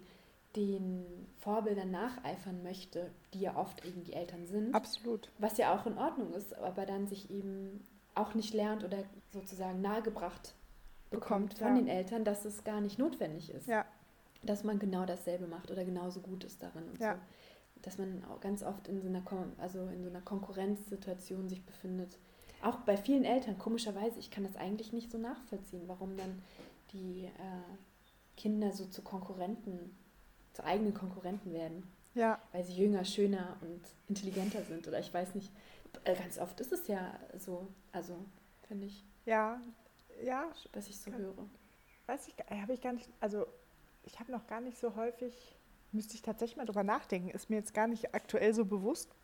den 0.58 1.04
Vorbildern 1.38 1.90
nacheifern 1.90 2.62
möchte, 2.62 3.10
die 3.32 3.40
ja 3.40 3.56
oft 3.56 3.84
eben 3.84 4.02
die 4.04 4.12
Eltern 4.12 4.46
sind. 4.46 4.74
Absolut. 4.74 5.30
Was 5.38 5.56
ja 5.56 5.74
auch 5.74 5.86
in 5.86 5.96
Ordnung 5.96 6.32
ist, 6.34 6.52
aber 6.58 6.84
dann 6.84 7.06
sich 7.06 7.30
eben 7.30 7.86
auch 8.14 8.34
nicht 8.34 8.52
lernt 8.54 8.82
oder 8.82 8.98
sozusagen 9.32 9.80
nahegebracht 9.80 10.54
bekommt, 11.10 11.50
bekommt 11.50 11.58
von 11.58 11.76
ja. 11.76 11.82
den 11.82 11.88
Eltern, 11.88 12.24
dass 12.24 12.44
es 12.44 12.64
gar 12.64 12.80
nicht 12.80 12.98
notwendig 12.98 13.50
ist. 13.50 13.68
Ja. 13.68 13.84
Dass 14.42 14.64
man 14.64 14.78
genau 14.78 15.06
dasselbe 15.06 15.46
macht 15.46 15.70
oder 15.70 15.84
genauso 15.84 16.20
gut 16.20 16.44
ist 16.44 16.62
darin 16.62 16.88
und 16.88 16.98
ja. 16.98 17.14
so. 17.14 17.20
Dass 17.82 17.98
man 17.98 18.24
auch 18.24 18.40
ganz 18.40 18.64
oft 18.64 18.88
in 18.88 19.00
so 19.00 19.08
einer, 19.08 19.22
also 19.58 19.86
in 19.86 20.02
so 20.02 20.10
einer 20.10 20.20
Konkurrenzsituation 20.20 21.48
sich 21.48 21.64
befindet. 21.64 22.18
Auch 22.62 22.78
bei 22.80 22.96
vielen 22.96 23.24
Eltern, 23.24 23.56
komischerweise, 23.56 24.18
ich 24.18 24.32
kann 24.32 24.42
das 24.42 24.56
eigentlich 24.56 24.92
nicht 24.92 25.12
so 25.12 25.18
nachvollziehen, 25.18 25.84
warum 25.86 26.16
dann 26.16 26.42
die 26.92 27.26
äh, 27.26 28.36
Kinder 28.36 28.72
so 28.72 28.86
zu 28.86 29.02
Konkurrenten 29.02 29.96
zu 30.58 30.64
eigenen 30.64 30.92
Konkurrenten 30.92 31.52
werden. 31.52 31.88
Ja. 32.14 32.40
Weil 32.52 32.64
sie 32.64 32.74
jünger, 32.74 33.04
schöner 33.04 33.56
und 33.60 33.80
intelligenter 34.08 34.64
sind. 34.64 34.88
Oder 34.88 34.98
ich 34.98 35.14
weiß 35.14 35.36
nicht. 35.36 35.52
Äh, 36.04 36.16
ganz 36.16 36.38
oft 36.38 36.58
ist 36.60 36.72
es 36.72 36.88
ja 36.88 37.14
so. 37.38 37.68
Also, 37.92 38.16
finde 38.66 38.86
ich. 38.86 39.04
Ja, 39.24 39.60
ja. 40.24 40.50
Was 40.72 40.88
ich 40.88 40.98
so 40.98 41.12
kann, 41.12 41.20
höre. 41.20 41.48
Weiß 42.06 42.26
ich, 42.26 42.34
habe 42.50 42.74
ich 42.74 42.80
gar 42.80 42.92
nicht. 42.92 43.08
Also, 43.20 43.46
ich 44.04 44.18
habe 44.18 44.32
noch 44.32 44.48
gar 44.48 44.60
nicht 44.60 44.78
so 44.78 44.96
häufig. 44.96 45.54
Müsste 45.92 46.14
ich 46.14 46.22
tatsächlich 46.22 46.56
mal 46.56 46.66
drüber 46.66 46.82
nachdenken. 46.82 47.30
Ist 47.30 47.50
mir 47.50 47.56
jetzt 47.56 47.72
gar 47.72 47.86
nicht 47.86 48.14
aktuell 48.14 48.52
so 48.52 48.64
bewusst. 48.64 49.14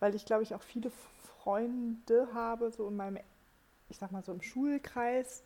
Weil 0.00 0.14
ich, 0.14 0.24
glaube 0.24 0.42
ich, 0.42 0.54
auch 0.54 0.62
viele 0.62 0.90
Freunde 0.90 2.28
habe, 2.32 2.70
so 2.70 2.88
in 2.88 2.96
meinem, 2.96 3.18
ich 3.90 3.98
sag 3.98 4.10
mal 4.10 4.24
so 4.24 4.32
im 4.32 4.42
Schulkreis, 4.42 5.42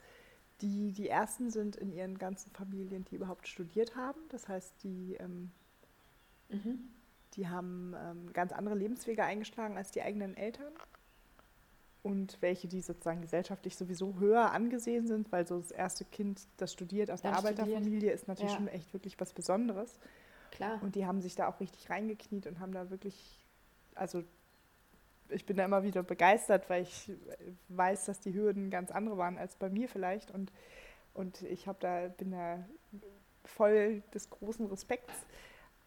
die 0.61 0.92
die 0.92 1.08
ersten 1.08 1.50
sind 1.50 1.76
in 1.76 1.92
ihren 1.92 2.18
ganzen 2.18 2.50
Familien, 2.52 3.04
die 3.04 3.16
überhaupt 3.16 3.48
studiert 3.48 3.96
haben. 3.96 4.20
Das 4.28 4.48
heißt, 4.48 4.82
die, 4.82 5.16
ähm, 5.18 5.50
mhm. 6.48 6.88
die 7.34 7.48
haben 7.48 7.94
ähm, 7.98 8.32
ganz 8.32 8.52
andere 8.52 8.74
Lebenswege 8.74 9.24
eingeschlagen 9.24 9.76
als 9.76 9.90
die 9.90 10.02
eigenen 10.02 10.36
Eltern. 10.36 10.72
Und 12.02 12.38
welche, 12.40 12.66
die 12.66 12.80
sozusagen 12.80 13.20
gesellschaftlich 13.20 13.76
sowieso 13.76 14.18
höher 14.18 14.52
angesehen 14.52 15.06
sind, 15.06 15.30
weil 15.32 15.46
so 15.46 15.58
das 15.58 15.70
erste 15.70 16.06
Kind, 16.06 16.40
das 16.56 16.72
studiert 16.72 17.11
aus 17.11 17.20
der 17.20 17.36
Arbeiterfamilie, 17.36 18.11
ist 18.11 18.26
natürlich 18.26 18.52
ja. 18.52 18.56
schon 18.56 18.68
echt 18.68 18.92
wirklich 18.94 19.20
was 19.20 19.34
Besonderes. 19.34 19.98
Klar. 20.50 20.82
Und 20.82 20.94
die 20.94 21.04
haben 21.04 21.20
sich 21.20 21.36
da 21.36 21.46
auch 21.46 21.61
richtig 21.61 21.90
reingekniet 21.90 22.46
und 22.46 22.58
haben 22.58 22.72
da 22.72 22.88
wirklich, 22.88 23.44
also 23.94 24.24
ich 25.31 25.47
bin 25.47 25.57
da 25.57 25.64
immer 25.64 25.83
wieder 25.83 26.03
begeistert, 26.03 26.68
weil 26.68 26.83
ich 26.83 27.11
weiß, 27.68 28.07
dass 28.07 28.20
die 28.20 28.35
Hürden 28.35 28.70
ganz 28.70 28.91
andere 28.91 29.16
waren 29.18 29.39
als 29.39 29.57
bei 29.57 29.68
mir 29.68 29.89
vielleicht. 29.89 30.31
Und, 30.31 30.53
und 31.14 31.43
ich 31.43 31.66
habe 31.66 31.78
da, 31.81 32.09
bin 32.09 32.33
da 32.33 32.64
voll 33.45 34.03
des 34.14 34.31
großen 34.31 34.66
Respekts. 34.66 35.14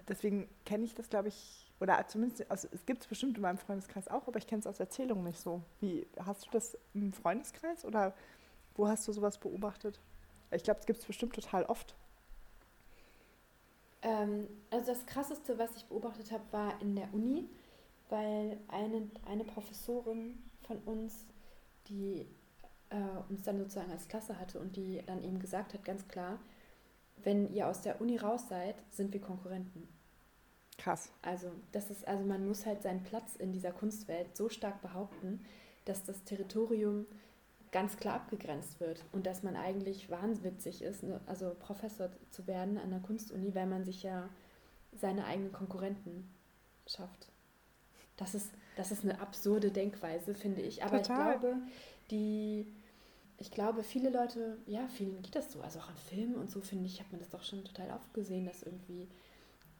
Deswegen 0.08 0.50
kenne 0.66 0.84
ich 0.84 0.96
das, 0.96 1.10
glaube 1.10 1.30
ich, 1.30 1.72
oder 1.80 2.06
zumindest, 2.08 2.50
also 2.50 2.68
es 2.72 2.86
gibt 2.86 3.02
es 3.04 3.08
bestimmt 3.08 3.38
in 3.38 3.42
meinem 3.42 3.58
Freundeskreis 3.58 4.08
auch, 4.08 4.28
aber 4.28 4.38
ich 4.38 4.48
kenne 4.48 4.60
es 4.60 4.68
aus 4.68 4.80
Erzählungen 4.80 5.24
nicht 5.24 5.40
so. 5.40 5.62
Wie, 5.80 6.08
hast 6.26 6.46
du 6.46 6.50
das 6.52 6.78
im 6.94 7.14
Freundeskreis 7.14 7.86
oder 7.86 8.14
wo 8.76 8.88
hast 8.88 9.08
du 9.08 9.12
sowas 9.12 9.38
beobachtet? 9.38 10.00
Ich 10.52 10.64
glaube, 10.64 10.80
es 10.80 10.86
gibt 10.86 11.00
es 11.00 11.06
bestimmt 11.06 11.36
total 11.36 11.66
oft. 11.66 11.96
Ähm, 14.02 14.48
also 14.70 14.94
das 14.94 15.06
Krasseste, 15.06 15.58
was 15.58 15.76
ich 15.76 15.86
beobachtet 15.86 16.32
habe, 16.32 16.44
war 16.52 16.82
in 16.82 16.96
der 16.96 17.14
Uni 17.14 17.50
weil 18.10 18.60
eine, 18.68 19.10
eine 19.26 19.44
Professorin 19.44 20.38
von 20.62 20.78
uns, 20.80 21.26
die 21.88 22.28
äh, 22.90 23.30
uns 23.30 23.44
dann 23.44 23.58
sozusagen 23.58 23.92
als 23.92 24.08
Klasse 24.08 24.40
hatte 24.40 24.60
und 24.60 24.76
die 24.76 25.02
dann 25.06 25.24
eben 25.24 25.40
gesagt 25.40 25.74
hat, 25.74 25.84
ganz 25.84 26.08
klar, 26.08 26.40
wenn 27.24 27.52
ihr 27.54 27.68
aus 27.68 27.82
der 27.82 28.02
Uni 28.02 28.18
raus 28.18 28.48
seid, 28.50 28.76
sind 28.92 29.14
wir 29.14 29.22
Konkurrenten. 29.22 29.88
Krass. 30.78 31.12
Also, 31.22 31.52
das 31.72 31.90
ist, 31.90 32.08
also 32.08 32.24
man 32.26 32.48
muss 32.48 32.66
halt 32.66 32.82
seinen 32.82 33.04
Platz 33.04 33.36
in 33.36 33.52
dieser 33.52 33.72
Kunstwelt 33.72 34.36
so 34.36 34.50
stark 34.50 34.82
behaupten, 34.82 35.46
dass 35.86 36.04
das 36.04 36.24
Territorium 36.24 37.06
ganz 37.72 37.98
klar 37.98 38.16
abgegrenzt 38.16 38.80
wird 38.80 39.04
und 39.12 39.26
dass 39.26 39.44
man 39.44 39.56
eigentlich 39.56 40.10
wahnwitzig 40.10 40.82
ist, 40.84 41.04
ne, 41.04 41.20
also 41.26 41.56
Professor 41.60 42.10
zu 42.30 42.48
werden 42.48 42.78
an 42.78 42.92
der 42.92 43.00
Kunstuni, 43.00 43.54
weil 43.56 43.66
man 43.66 43.84
sich 43.84 44.04
ja 44.04 44.30
seine 44.94 45.26
eigenen 45.26 45.52
Konkurrenten 45.52 46.30
schafft. 46.86 47.33
Das 48.18 48.36
ist, 48.36 48.50
das 48.76 48.92
ist 48.92 49.04
eine 49.04 49.20
absurde 49.20 49.72
Denkweise, 49.72 50.34
finde 50.34 50.62
ich. 50.62 50.84
Aber 50.84 51.02
Total. 51.02 51.34
ich 51.34 51.40
glaube, 51.40 51.58
die, 52.12 52.68
ich 53.38 53.52
glaube, 53.52 53.84
viele 53.84 54.10
Leute, 54.10 54.58
ja, 54.66 54.88
vielen 54.88 55.22
geht 55.22 55.36
das 55.36 55.52
so. 55.52 55.62
Also 55.62 55.80
auch 55.80 55.90
in 55.90 55.98
Filmen 55.98 56.36
und 56.36 56.52
so, 56.52 56.62
finde 56.62 56.86
ich, 56.86 57.00
hat 57.00 57.12
man 57.12 57.20
das 57.20 57.30
doch 57.30 57.44
schon 57.44 57.64
total 57.64 57.92
oft 57.92 58.14
gesehen, 58.14 58.46
dass 58.46 58.64
irgendwie 58.64 59.08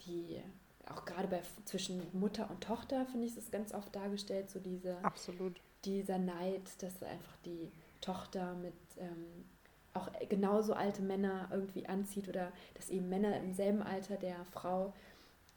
die, 0.06 0.42
auch 0.88 1.06
gerade 1.06 1.28
bei 1.28 1.42
zwischen 1.66 2.02
Mutter 2.14 2.50
und 2.50 2.62
Tochter, 2.64 3.06
finde 3.06 3.28
ich, 3.28 3.38
ist 3.38 3.52
ganz 3.52 3.74
oft 3.74 3.96
dargestellt, 3.96 4.50
so 4.50 4.60
diese. 4.60 4.98
Absolut. 5.04 5.60
Dieser 5.86 6.18
Neid, 6.18 6.62
dass 6.80 7.04
einfach 7.04 7.36
die 7.46 7.70
Tochter 8.00 8.54
mit 8.56 8.74
ähm, 8.98 9.46
auch 9.94 10.10
genauso 10.30 10.74
alte 10.74 11.02
Männer 11.02 11.48
irgendwie 11.52 11.88
anzieht 11.88 12.28
oder 12.28 12.52
dass 12.74 12.90
eben 12.90 13.10
Männer 13.10 13.38
im 13.38 13.54
selben 13.54 13.82
Alter 13.84 14.18
der 14.18 14.44
Frau 14.46 14.94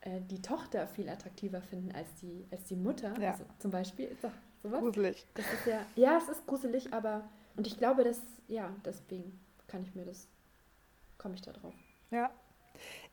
äh, 0.06 0.20
die 0.30 0.40
Tochter 0.40 0.86
viel 0.86 1.08
attraktiver 1.08 1.60
finden 1.60 1.92
als 1.92 2.14
die, 2.22 2.46
als 2.52 2.64
die 2.64 2.76
Mutter. 2.76 3.18
Ja. 3.20 3.32
Also 3.32 3.44
zum 3.58 3.72
Beispiel 3.72 4.06
ist 4.06 4.22
doch 4.22 4.30
sowas. 4.62 4.80
Gruselig. 4.80 5.26
Das 5.34 5.44
ist 5.52 5.66
ja, 5.66 5.80
ja, 5.96 6.18
es 6.18 6.28
ist 6.28 6.46
gruselig, 6.46 6.92
aber 6.92 7.28
und 7.56 7.66
ich 7.66 7.76
glaube, 7.76 8.04
dass, 8.04 8.20
ja, 8.46 8.70
deswegen 8.84 9.40
kann 9.66 9.82
ich 9.82 9.94
mir 9.94 10.04
das, 10.04 10.28
komme 11.18 11.34
ich 11.34 11.42
da 11.42 11.52
drauf. 11.52 11.74
Ja. 12.10 12.30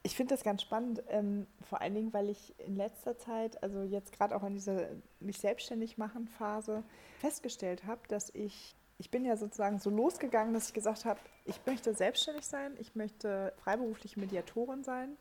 Ich 0.04 0.16
finde 0.16 0.36
das 0.36 0.44
ganz 0.44 0.62
spannend, 0.62 1.02
ähm, 1.08 1.48
vor 1.62 1.82
allen 1.82 1.96
Dingen, 1.96 2.14
weil 2.14 2.30
ich 2.30 2.54
in 2.60 2.76
letzter 2.76 3.18
Zeit, 3.18 3.64
also 3.64 3.82
jetzt 3.84 4.12
gerade 4.12 4.36
auch 4.36 4.44
in 4.44 4.54
dieser 4.54 4.90
mich 5.22 5.40
selbstständig 5.40 5.98
machen 5.98 6.28
Phase, 6.28 6.84
festgestellt 7.20 7.86
habe, 7.86 8.02
dass 8.10 8.30
ich, 8.36 8.76
ich 8.98 9.10
bin 9.10 9.24
ja 9.24 9.38
sozusagen 9.38 9.80
so 9.80 9.90
losgegangen, 9.90 10.54
dass 10.54 10.68
ich 10.68 10.74
gesagt 10.74 11.06
habe, 11.06 11.22
ich 11.46 11.60
möchte 11.66 11.94
selbstständig 11.94 12.46
sein, 12.46 12.76
ich 12.78 12.94
möchte 12.94 13.54
freiberufliche 13.64 14.20
Mediatorin 14.20 14.84
sein, 14.84 15.18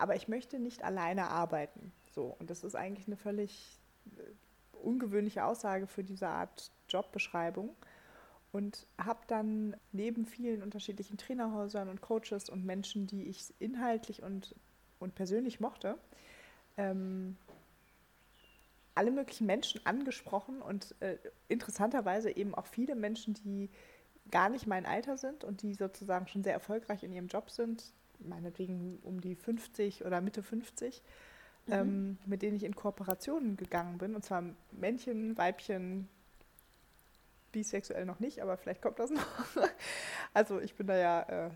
aber 0.00 0.16
ich 0.16 0.28
möchte 0.28 0.58
nicht 0.58 0.82
alleine 0.82 1.28
arbeiten. 1.28 1.92
So, 2.10 2.34
und 2.38 2.48
das 2.48 2.64
ist 2.64 2.74
eigentlich 2.74 3.06
eine 3.06 3.16
völlig 3.16 3.78
äh, 4.16 4.76
ungewöhnliche 4.78 5.44
Aussage 5.44 5.86
für 5.86 6.02
diese 6.02 6.28
Art 6.28 6.70
Jobbeschreibung. 6.88 7.76
Und 8.52 8.88
habe 8.98 9.20
dann 9.28 9.76
neben 9.92 10.26
vielen 10.26 10.62
unterschiedlichen 10.62 11.18
Trainerhäusern 11.18 11.88
und 11.88 12.00
Coaches 12.00 12.48
und 12.48 12.64
Menschen, 12.64 13.06
die 13.06 13.28
ich 13.28 13.54
inhaltlich 13.60 14.24
und, 14.24 14.56
und 14.98 15.14
persönlich 15.14 15.60
mochte, 15.60 15.96
ähm, 16.76 17.36
alle 18.96 19.12
möglichen 19.12 19.46
Menschen 19.46 19.80
angesprochen 19.86 20.62
und 20.62 20.96
äh, 21.00 21.16
interessanterweise 21.46 22.36
eben 22.36 22.56
auch 22.56 22.66
viele 22.66 22.96
Menschen, 22.96 23.34
die 23.34 23.70
gar 24.32 24.48
nicht 24.48 24.66
mein 24.66 24.84
Alter 24.84 25.16
sind 25.16 25.44
und 25.44 25.62
die 25.62 25.74
sozusagen 25.74 26.26
schon 26.26 26.42
sehr 26.42 26.54
erfolgreich 26.54 27.04
in 27.04 27.12
ihrem 27.12 27.28
Job 27.28 27.50
sind, 27.50 27.92
meinetwegen 28.20 28.98
um 29.02 29.20
die 29.20 29.34
50 29.34 30.04
oder 30.04 30.20
Mitte 30.20 30.42
50, 30.42 31.02
mhm. 31.66 31.72
ähm, 31.72 32.18
mit 32.26 32.42
denen 32.42 32.56
ich 32.56 32.64
in 32.64 32.74
Kooperationen 32.74 33.56
gegangen 33.56 33.98
bin. 33.98 34.14
Und 34.14 34.24
zwar 34.24 34.44
Männchen, 34.72 35.36
Weibchen, 35.36 36.08
bisexuell 37.52 38.06
noch 38.06 38.20
nicht, 38.20 38.42
aber 38.42 38.56
vielleicht 38.56 38.82
kommt 38.82 38.98
das 38.98 39.10
noch. 39.10 39.26
Also 40.32 40.60
ich 40.60 40.74
bin 40.74 40.86
da 40.86 40.96
ja 40.96 41.22
äh, 41.22 41.50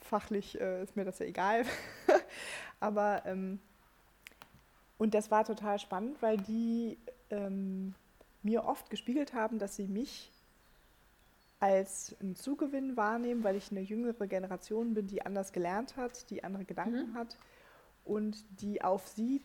fachlich, 0.00 0.60
äh, 0.60 0.82
ist 0.82 0.96
mir 0.96 1.04
das 1.04 1.18
ja 1.18 1.26
egal. 1.26 1.64
aber 2.80 3.22
ähm, 3.26 3.60
und 4.98 5.14
das 5.14 5.30
war 5.30 5.44
total 5.44 5.78
spannend, 5.78 6.22
weil 6.22 6.36
die 6.36 6.98
ähm, 7.30 7.94
mir 8.42 8.64
oft 8.64 8.90
gespiegelt 8.90 9.34
haben, 9.34 9.58
dass 9.58 9.76
sie 9.76 9.88
mich 9.88 10.30
als 11.64 12.14
einen 12.20 12.36
Zugewinn 12.36 12.94
wahrnehmen, 12.94 13.42
weil 13.42 13.56
ich 13.56 13.70
eine 13.70 13.80
jüngere 13.80 14.26
Generation 14.26 14.92
bin, 14.92 15.06
die 15.06 15.24
anders 15.24 15.50
gelernt 15.50 15.96
hat, 15.96 16.28
die 16.28 16.44
andere 16.44 16.66
Gedanken 16.66 17.12
mhm. 17.12 17.14
hat 17.14 17.38
und 18.04 18.44
die 18.60 18.82
auf 18.82 19.08
sie 19.08 19.40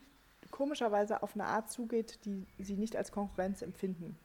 komischerweise 0.51 1.23
auf 1.23 1.35
eine 1.35 1.45
Art 1.45 1.71
zugeht, 1.71 2.19
die 2.25 2.45
sie 2.57 2.75
nicht 2.75 2.97
als 2.97 3.13
Konkurrenz 3.13 3.61
empfinden. 3.61 4.17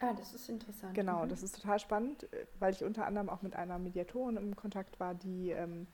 Ah, 0.00 0.14
das 0.14 0.32
ist 0.32 0.48
interessant. 0.48 0.94
Genau, 0.94 1.24
mhm. 1.24 1.28
das 1.28 1.42
ist 1.42 1.56
total 1.56 1.78
spannend, 1.78 2.26
weil 2.60 2.72
ich 2.72 2.82
unter 2.82 3.04
anderem 3.04 3.28
auch 3.28 3.42
mit 3.42 3.54
einer 3.54 3.78
Mediatorin 3.78 4.38
im 4.38 4.56
Kontakt 4.56 4.98
war, 4.98 5.14
die 5.14 5.50
ähm, 5.50 5.86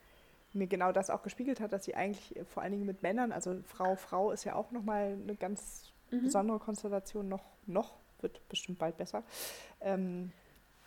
mir 0.52 0.68
genau 0.68 0.92
das 0.92 1.10
auch 1.10 1.24
gespiegelt 1.24 1.58
hat, 1.58 1.72
dass 1.72 1.84
sie 1.84 1.96
eigentlich 1.96 2.46
vor 2.46 2.62
allen 2.62 2.70
Dingen 2.70 2.86
mit 2.86 3.02
Männern, 3.02 3.32
also 3.32 3.60
Frau, 3.64 3.96
Frau 3.96 4.30
ist 4.30 4.44
ja 4.44 4.54
auch 4.54 4.70
nochmal 4.70 5.18
eine 5.20 5.34
ganz 5.34 5.90
mhm. 6.12 6.22
besondere 6.22 6.60
Konstellation, 6.60 7.28
noch, 7.28 7.42
noch, 7.66 7.96
wird 8.20 8.48
bestimmt 8.48 8.78
bald 8.78 8.96
besser, 8.96 9.24
ähm, 9.80 10.30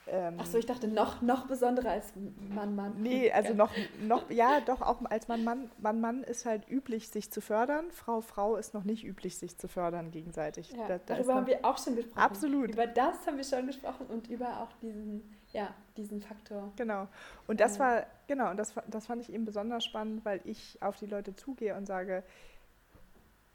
ähm, 0.10 0.40
Achso, 0.40 0.58
ich 0.58 0.66
dachte 0.66 0.88
noch, 0.88 1.22
noch 1.22 1.48
besonderer 1.48 1.92
als 1.92 2.14
Mann, 2.54 2.76
Mann. 2.76 2.96
Nee, 3.02 3.32
also 3.32 3.54
noch, 3.54 3.72
noch, 4.02 4.30
ja, 4.30 4.62
doch, 4.62 4.82
auch 4.82 5.02
als 5.06 5.28
Mann, 5.28 5.44
Mann, 5.44 5.70
Mann, 5.80 6.02
Mann 6.02 6.24
ist 6.24 6.46
halt 6.46 6.70
üblich, 6.70 7.10
sich 7.10 7.32
zu 7.32 7.42
fördern. 7.42 7.86
Frau, 7.92 8.22
Frau 8.22 8.56
ist 8.56 8.74
noch 8.74 8.84
nicht 8.84 9.04
üblich, 9.04 9.38
sich 9.38 9.58
zu 9.58 9.68
fördern 9.68 10.12
gegenseitig. 10.12 10.72
Ja, 10.72 10.88
da, 10.88 10.98
da 10.98 11.16
darüber 11.16 11.36
haben 11.36 11.48
wir 11.48 11.64
auch 11.64 11.78
schon 11.78 11.96
gesprochen. 11.96 12.20
Absolut. 12.20 12.74
Über 12.74 12.88
das 12.88 13.26
haben 13.28 13.38
wir 13.38 13.44
schon 13.44 13.68
gesprochen 13.68 14.08
und 14.08 14.30
über 14.30 14.62
auch 14.62 14.72
diesen 14.82 15.38
ja, 15.54 15.74
diesen 15.96 16.22
Faktor. 16.22 16.72
Genau. 16.76 17.08
Und 17.48 17.60
das 17.60 17.80
war, 17.80 18.06
genau, 18.28 18.52
und 18.52 18.58
das, 18.58 18.74
das 18.88 19.06
fand 19.08 19.22
ich 19.22 19.34
eben 19.34 19.46
besonders 19.46 19.86
spannend, 19.86 20.26
weil 20.26 20.42
ich 20.44 20.78
auf 20.82 20.98
die 20.98 21.06
Leute 21.06 21.36
zugehe 21.36 21.76
und 21.76 21.86
sage, 21.86 22.24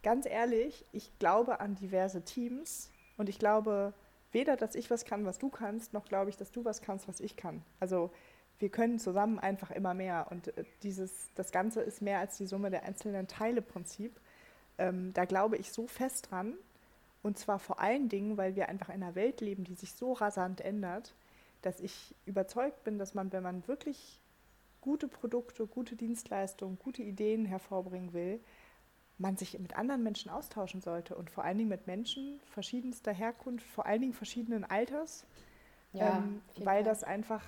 ganz 0.02 0.26
ehrlich, 0.26 0.84
ich 0.92 1.16
glaube 1.18 1.60
an 1.60 1.74
diverse 1.74 2.22
Teams 2.22 2.90
und 3.16 3.28
ich 3.28 3.38
glaube 3.38 3.92
weder, 4.32 4.56
dass 4.56 4.74
ich 4.74 4.90
was 4.90 5.04
kann, 5.04 5.24
was 5.24 5.38
du 5.38 5.48
kannst, 5.48 5.92
noch 5.92 6.06
glaube 6.06 6.30
ich, 6.30 6.36
dass 6.36 6.50
du 6.50 6.64
was 6.64 6.82
kannst, 6.82 7.08
was 7.08 7.20
ich 7.20 7.36
kann. 7.36 7.62
Also 7.80 8.10
wir 8.58 8.70
können 8.70 8.98
zusammen 8.98 9.38
einfach 9.38 9.70
immer 9.70 9.94
mehr 9.94 10.26
und 10.30 10.56
äh, 10.56 10.64
dieses, 10.82 11.30
das 11.34 11.52
Ganze 11.52 11.82
ist 11.82 12.02
mehr 12.02 12.18
als 12.18 12.36
die 12.36 12.46
Summe 12.46 12.70
der 12.70 12.84
einzelnen 12.84 13.28
Teile 13.28 13.62
Prinzip. 13.62 14.20
Ähm, 14.78 15.12
da 15.12 15.24
glaube 15.24 15.56
ich 15.56 15.72
so 15.72 15.86
fest 15.86 16.30
dran 16.30 16.54
und 17.22 17.38
zwar 17.38 17.58
vor 17.58 17.80
allen 17.80 18.08
Dingen, 18.08 18.36
weil 18.36 18.56
wir 18.56 18.68
einfach 18.68 18.88
in 18.88 19.02
einer 19.02 19.14
Welt 19.14 19.40
leben, 19.40 19.64
die 19.64 19.74
sich 19.74 19.92
so 19.92 20.12
rasant 20.12 20.60
ändert, 20.60 21.14
dass 21.62 21.80
ich 21.80 22.14
überzeugt 22.26 22.82
bin, 22.84 22.98
dass 22.98 23.14
man, 23.14 23.32
wenn 23.32 23.42
man 23.42 23.66
wirklich 23.68 24.20
gute 24.80 25.06
Produkte, 25.06 25.66
gute 25.66 25.94
Dienstleistungen, 25.94 26.78
gute 26.78 27.02
Ideen 27.02 27.46
hervorbringen 27.46 28.12
will, 28.12 28.40
man 29.22 29.36
sich 29.36 29.58
mit 29.58 29.76
anderen 29.76 30.02
Menschen 30.02 30.30
austauschen 30.30 30.82
sollte 30.82 31.16
und 31.16 31.30
vor 31.30 31.44
allen 31.44 31.56
Dingen 31.56 31.70
mit 31.70 31.86
Menschen 31.86 32.40
verschiedenster 32.52 33.12
Herkunft, 33.12 33.66
vor 33.66 33.86
allen 33.86 34.00
Dingen 34.00 34.12
verschiedenen 34.12 34.64
Alters, 34.64 35.24
ja, 35.92 36.18
ähm, 36.18 36.42
weil 36.56 36.84
das 36.84 37.04
einfach, 37.04 37.42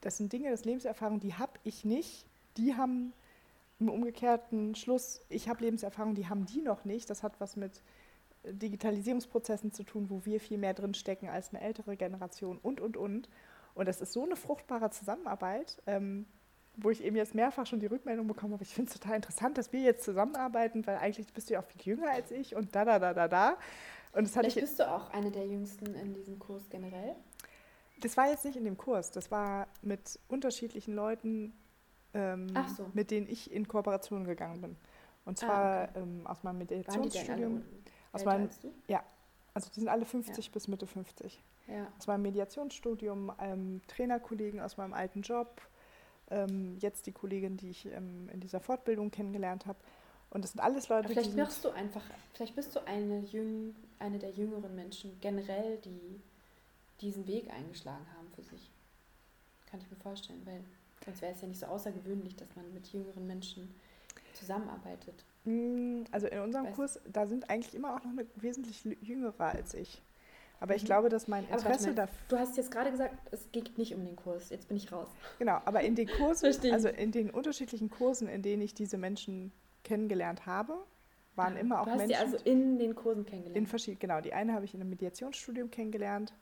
das 0.00 0.16
sind 0.16 0.32
Dinge, 0.32 0.50
das 0.50 0.64
Lebenserfahrung, 0.64 1.20
die 1.20 1.34
habe 1.34 1.52
ich 1.64 1.84
nicht, 1.84 2.26
die 2.56 2.74
haben 2.74 3.12
im 3.78 3.90
umgekehrten 3.90 4.74
Schluss, 4.74 5.20
ich 5.28 5.48
habe 5.48 5.62
Lebenserfahrung, 5.62 6.14
die 6.14 6.28
haben 6.28 6.46
die 6.46 6.62
noch 6.62 6.84
nicht. 6.84 7.08
Das 7.10 7.22
hat 7.22 7.38
was 7.40 7.54
mit 7.56 7.82
Digitalisierungsprozessen 8.44 9.72
zu 9.72 9.84
tun, 9.84 10.10
wo 10.10 10.24
wir 10.24 10.40
viel 10.40 10.58
mehr 10.58 10.74
drin 10.74 10.94
stecken 10.94 11.28
als 11.28 11.50
eine 11.50 11.60
ältere 11.60 11.96
Generation 11.96 12.58
und, 12.58 12.80
und, 12.80 12.96
und. 12.96 13.28
Und 13.74 13.86
das 13.86 14.00
ist 14.00 14.12
so 14.12 14.24
eine 14.24 14.34
fruchtbare 14.34 14.90
Zusammenarbeit, 14.90 15.80
ähm, 15.86 16.26
wo 16.80 16.90
ich 16.90 17.02
eben 17.02 17.16
jetzt 17.16 17.34
mehrfach 17.34 17.66
schon 17.66 17.80
die 17.80 17.86
Rückmeldung 17.86 18.26
bekommen 18.26 18.52
habe, 18.54 18.62
ich 18.62 18.72
finde 18.72 18.90
es 18.90 18.98
total 18.98 19.16
interessant, 19.16 19.58
dass 19.58 19.72
wir 19.72 19.80
jetzt 19.80 20.04
zusammenarbeiten, 20.04 20.86
weil 20.86 20.96
eigentlich 20.98 21.32
bist 21.32 21.50
du 21.50 21.54
ja 21.54 21.60
auch 21.60 21.64
viel 21.64 21.82
jünger 21.82 22.10
als 22.10 22.30
ich 22.30 22.54
und 22.54 22.74
da, 22.74 22.84
da, 22.84 22.98
da, 22.98 23.12
da, 23.14 23.28
da. 23.28 23.56
Und 24.12 24.24
das 24.24 24.32
Vielleicht 24.32 24.56
ich, 24.56 24.62
bist 24.62 24.78
du 24.78 24.90
auch 24.90 25.10
eine 25.10 25.30
der 25.30 25.46
Jüngsten 25.46 25.94
in 25.94 26.14
diesem 26.14 26.38
Kurs 26.38 26.68
generell? 26.70 27.14
Das 28.00 28.16
war 28.16 28.28
jetzt 28.28 28.44
nicht 28.44 28.56
in 28.56 28.64
dem 28.64 28.76
Kurs, 28.76 29.10
das 29.10 29.30
war 29.30 29.66
mit 29.82 30.18
unterschiedlichen 30.28 30.94
Leuten, 30.94 31.52
ähm, 32.14 32.48
so. 32.76 32.86
mit 32.94 33.10
denen 33.10 33.28
ich 33.28 33.52
in 33.52 33.66
Kooperation 33.66 34.24
gegangen 34.24 34.60
bin. 34.60 34.76
Und 35.24 35.42
ah, 35.42 35.46
zwar 35.46 35.64
ah, 35.64 35.84
okay. 35.84 36.00
ähm, 36.00 36.26
aus 36.26 36.42
meinem 36.42 36.58
Meditationsstudium. 36.58 37.64
Aus 38.12 38.24
meinem, 38.24 38.48
ja, 38.86 39.02
also 39.52 39.68
die 39.74 39.80
sind 39.80 39.88
alle 39.88 40.04
50 40.04 40.46
ja. 40.46 40.52
bis 40.52 40.68
Mitte 40.68 40.86
50. 40.86 41.42
Ja. 41.66 41.86
Aus 41.98 42.06
meinem 42.06 42.22
Mediationsstudium, 42.22 43.32
ähm, 43.40 43.82
Trainerkollegen 43.88 44.60
aus 44.60 44.76
meinem 44.76 44.94
alten 44.94 45.20
Job, 45.20 45.60
ähm, 46.30 46.76
jetzt 46.80 47.06
die 47.06 47.12
Kollegin, 47.12 47.56
die 47.56 47.70
ich 47.70 47.86
ähm, 47.86 48.28
in 48.32 48.40
dieser 48.40 48.60
Fortbildung 48.60 49.10
kennengelernt 49.10 49.66
habe. 49.66 49.78
Und 50.30 50.42
das 50.44 50.52
sind 50.52 50.60
alles 50.60 50.88
Leute, 50.88 51.04
Aber 51.04 51.08
vielleicht 51.08 51.30
die. 51.30 51.34
Vielleicht 51.34 51.64
du 51.64 51.70
einfach, 51.70 52.02
vielleicht 52.34 52.54
bist 52.54 52.76
du 52.76 52.86
eine, 52.86 53.20
jüng, 53.20 53.74
eine 53.98 54.18
der 54.18 54.30
jüngeren 54.30 54.74
Menschen 54.74 55.18
generell, 55.20 55.78
die 55.78 56.20
diesen 57.00 57.26
Weg 57.26 57.50
eingeschlagen 57.50 58.06
haben 58.16 58.28
für 58.34 58.42
sich. 58.42 58.70
Kann 59.70 59.80
ich 59.80 59.90
mir 59.90 59.96
vorstellen, 59.96 60.42
weil 60.44 60.60
sonst 61.04 61.22
wäre 61.22 61.32
es 61.32 61.40
ja 61.40 61.48
nicht 61.48 61.60
so 61.60 61.66
außergewöhnlich, 61.66 62.36
dass 62.36 62.48
man 62.56 62.72
mit 62.74 62.92
jüngeren 62.92 63.26
Menschen 63.26 63.74
zusammenarbeitet. 64.34 65.24
Mm, 65.44 66.02
also 66.10 66.26
in 66.26 66.40
unserem 66.40 66.72
Kurs, 66.74 67.00
da 67.10 67.26
sind 67.26 67.48
eigentlich 67.48 67.74
immer 67.74 67.94
auch 67.94 68.04
noch 68.04 68.10
eine 68.10 68.26
wesentlich 68.36 68.84
jüngere 69.00 69.40
als 69.40 69.74
ich. 69.74 70.02
Aber 70.60 70.74
ich 70.74 70.82
mhm. 70.82 70.86
glaube, 70.86 71.08
dass 71.08 71.28
mein 71.28 71.48
Interesse 71.48 71.94
dafür. 71.94 72.16
Du 72.28 72.38
hast 72.38 72.56
jetzt 72.56 72.70
gerade 72.70 72.90
gesagt, 72.90 73.14
es 73.30 73.50
geht 73.52 73.78
nicht 73.78 73.94
um 73.94 74.04
den 74.04 74.16
Kurs. 74.16 74.50
Jetzt 74.50 74.68
bin 74.68 74.76
ich 74.76 74.90
raus. 74.90 75.08
Genau, 75.38 75.60
aber 75.64 75.82
in 75.82 75.94
den 75.94 76.08
Kursen, 76.18 76.52
also 76.72 76.88
in 76.88 77.12
den 77.12 77.30
unterschiedlichen 77.30 77.90
Kursen, 77.90 78.28
in 78.28 78.42
denen 78.42 78.62
ich 78.62 78.74
diese 78.74 78.98
Menschen 78.98 79.52
kennengelernt 79.84 80.46
habe, 80.46 80.74
waren 81.36 81.54
ja, 81.54 81.60
immer 81.60 81.80
auch 81.80 81.84
du 81.84 81.92
hast 81.92 81.98
Menschen. 81.98 82.08
Die 82.08 82.16
also 82.16 82.36
in 82.44 82.78
den 82.78 82.94
Kursen 82.94 83.24
kennengelernt. 83.24 83.56
In 83.56 83.66
verschiedenen, 83.66 84.00
genau. 84.00 84.20
Die 84.20 84.32
eine 84.32 84.52
habe 84.52 84.64
ich 84.64 84.74
in 84.74 84.80
einem 84.80 84.90
Mediationsstudium 84.90 85.70
kennengelernt. 85.70 86.34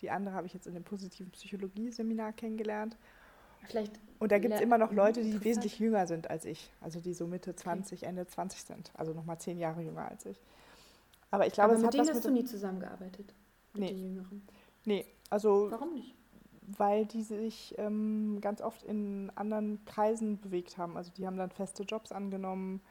Die 0.00 0.10
andere 0.10 0.34
habe 0.34 0.46
ich 0.46 0.54
jetzt 0.54 0.66
in 0.66 0.74
dem 0.74 0.84
positiven 0.84 1.30
Psychologie-Seminar 1.30 2.32
kennengelernt. 2.32 2.96
Vielleicht 3.64 3.98
und 4.18 4.32
da 4.32 4.38
gibt 4.38 4.54
es 4.54 4.60
immer 4.60 4.78
noch 4.78 4.92
Leute, 4.92 5.22
die 5.22 5.44
wesentlich 5.44 5.78
jünger 5.78 6.06
sind 6.06 6.30
als 6.30 6.44
ich. 6.44 6.70
Also 6.80 7.00
die 7.00 7.14
so 7.14 7.26
Mitte 7.26 7.54
20, 7.54 8.02
Ende 8.04 8.26
20 8.26 8.62
sind. 8.62 8.90
Also 8.94 9.12
nochmal 9.12 9.38
zehn 9.38 9.58
Jahre 9.58 9.82
jünger 9.82 10.08
als 10.08 10.26
ich. 10.26 10.40
Aber 11.30 11.46
ich 11.46 11.52
glaube, 11.52 11.70
Aber 11.70 11.74
es 11.74 11.80
mit 11.80 11.86
hat 11.88 11.94
denen 11.94 12.14
hast 12.16 12.24
du 12.24 12.30
nie 12.30 12.44
zusammengearbeitet? 12.44 13.34
Mit 13.74 13.82
nee. 13.82 13.88
den 13.88 13.98
Jüngeren? 13.98 14.48
Nee, 14.84 15.06
also. 15.30 15.70
Warum 15.70 15.94
nicht? 15.94 16.14
Weil 16.62 17.06
die 17.06 17.22
sich 17.22 17.74
ähm, 17.78 18.40
ganz 18.42 18.60
oft 18.60 18.82
in 18.82 19.32
anderen 19.34 19.82
Kreisen 19.86 20.38
bewegt 20.38 20.76
haben. 20.76 20.98
Also 20.98 21.10
die 21.16 21.26
haben 21.26 21.38
dann 21.38 21.50
feste 21.50 21.82
Jobs 21.84 22.12
angenommen, 22.12 22.82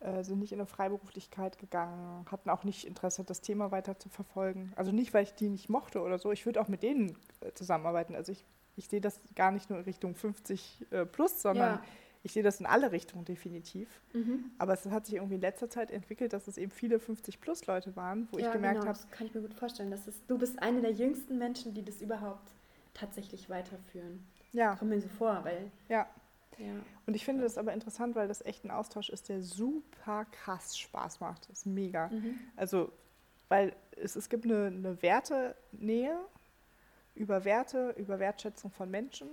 äh, 0.00 0.22
sind 0.22 0.40
nicht 0.40 0.52
in 0.52 0.60
eine 0.60 0.66
Freiberuflichkeit 0.66 1.58
gegangen, 1.58 2.26
hatten 2.30 2.50
auch 2.50 2.64
nicht 2.64 2.86
Interesse, 2.86 3.24
das 3.24 3.40
Thema 3.40 3.70
weiter 3.70 3.98
zu 3.98 4.10
verfolgen. 4.10 4.74
Also 4.76 4.92
nicht, 4.92 5.14
weil 5.14 5.22
ich 5.22 5.34
die 5.34 5.48
nicht 5.48 5.70
mochte 5.70 6.02
oder 6.02 6.18
so. 6.18 6.32
Ich 6.32 6.44
würde 6.44 6.60
auch 6.60 6.68
mit 6.68 6.82
denen 6.82 7.16
äh, 7.40 7.52
zusammenarbeiten. 7.54 8.14
Also 8.14 8.30
ich, 8.30 8.44
ich 8.76 8.88
sehe 8.88 9.00
das 9.00 9.18
gar 9.34 9.52
nicht 9.52 9.70
nur 9.70 9.78
in 9.78 9.84
Richtung 9.86 10.14
50 10.14 10.86
äh, 10.90 11.06
plus, 11.06 11.40
sondern 11.40 11.76
ja 11.76 11.82
ich 12.24 12.32
sehe 12.32 12.42
das 12.42 12.58
in 12.58 12.64
alle 12.64 12.90
Richtungen 12.90 13.26
definitiv. 13.26 14.00
Mhm. 14.14 14.50
Aber 14.56 14.72
es 14.72 14.86
hat 14.86 15.04
sich 15.04 15.16
irgendwie 15.16 15.34
in 15.34 15.42
letzter 15.42 15.68
Zeit 15.68 15.90
entwickelt, 15.90 16.32
dass 16.32 16.48
es 16.48 16.56
eben 16.56 16.72
viele 16.72 16.96
50-plus-Leute 16.96 17.96
waren, 17.96 18.28
wo 18.32 18.38
ja, 18.38 18.46
ich 18.46 18.52
gemerkt 18.52 18.80
genau, 18.80 18.88
habe. 18.88 18.98
Das 18.98 19.10
kann 19.10 19.26
ich 19.26 19.34
mir 19.34 19.42
gut 19.42 19.52
vorstellen. 19.52 19.90
Das 19.90 20.08
ist, 20.08 20.18
du 20.26 20.38
bist 20.38 20.60
eine 20.62 20.80
der 20.80 20.92
jüngsten 20.92 21.36
Menschen, 21.36 21.74
die 21.74 21.84
das 21.84 22.00
überhaupt 22.00 22.50
tatsächlich 22.94 23.50
weiterführen. 23.50 24.26
Ja. 24.52 24.74
Kommt 24.76 24.90
mir 24.90 25.00
so 25.02 25.08
vor, 25.08 25.44
weil. 25.44 25.70
Ja. 25.90 26.08
ja. 26.56 26.72
Und 27.06 27.14
ich 27.14 27.26
finde 27.26 27.42
das 27.42 27.58
aber 27.58 27.74
interessant, 27.74 28.14
weil 28.14 28.26
das 28.26 28.40
echt 28.40 28.64
ein 28.64 28.70
Austausch 28.70 29.10
ist, 29.10 29.28
der 29.28 29.42
super 29.42 30.24
krass 30.24 30.78
Spaß 30.78 31.20
macht. 31.20 31.50
Das 31.50 31.58
ist 31.58 31.66
mega. 31.66 32.08
Mhm. 32.08 32.38
Also, 32.56 32.90
weil 33.50 33.76
es, 33.96 34.16
es 34.16 34.30
gibt 34.30 34.46
eine, 34.46 34.68
eine 34.68 35.02
Wertenähe 35.02 36.18
über 37.14 37.44
Werte, 37.44 37.94
über 37.98 38.18
Wertschätzung 38.18 38.70
von 38.70 38.90
Menschen 38.90 39.28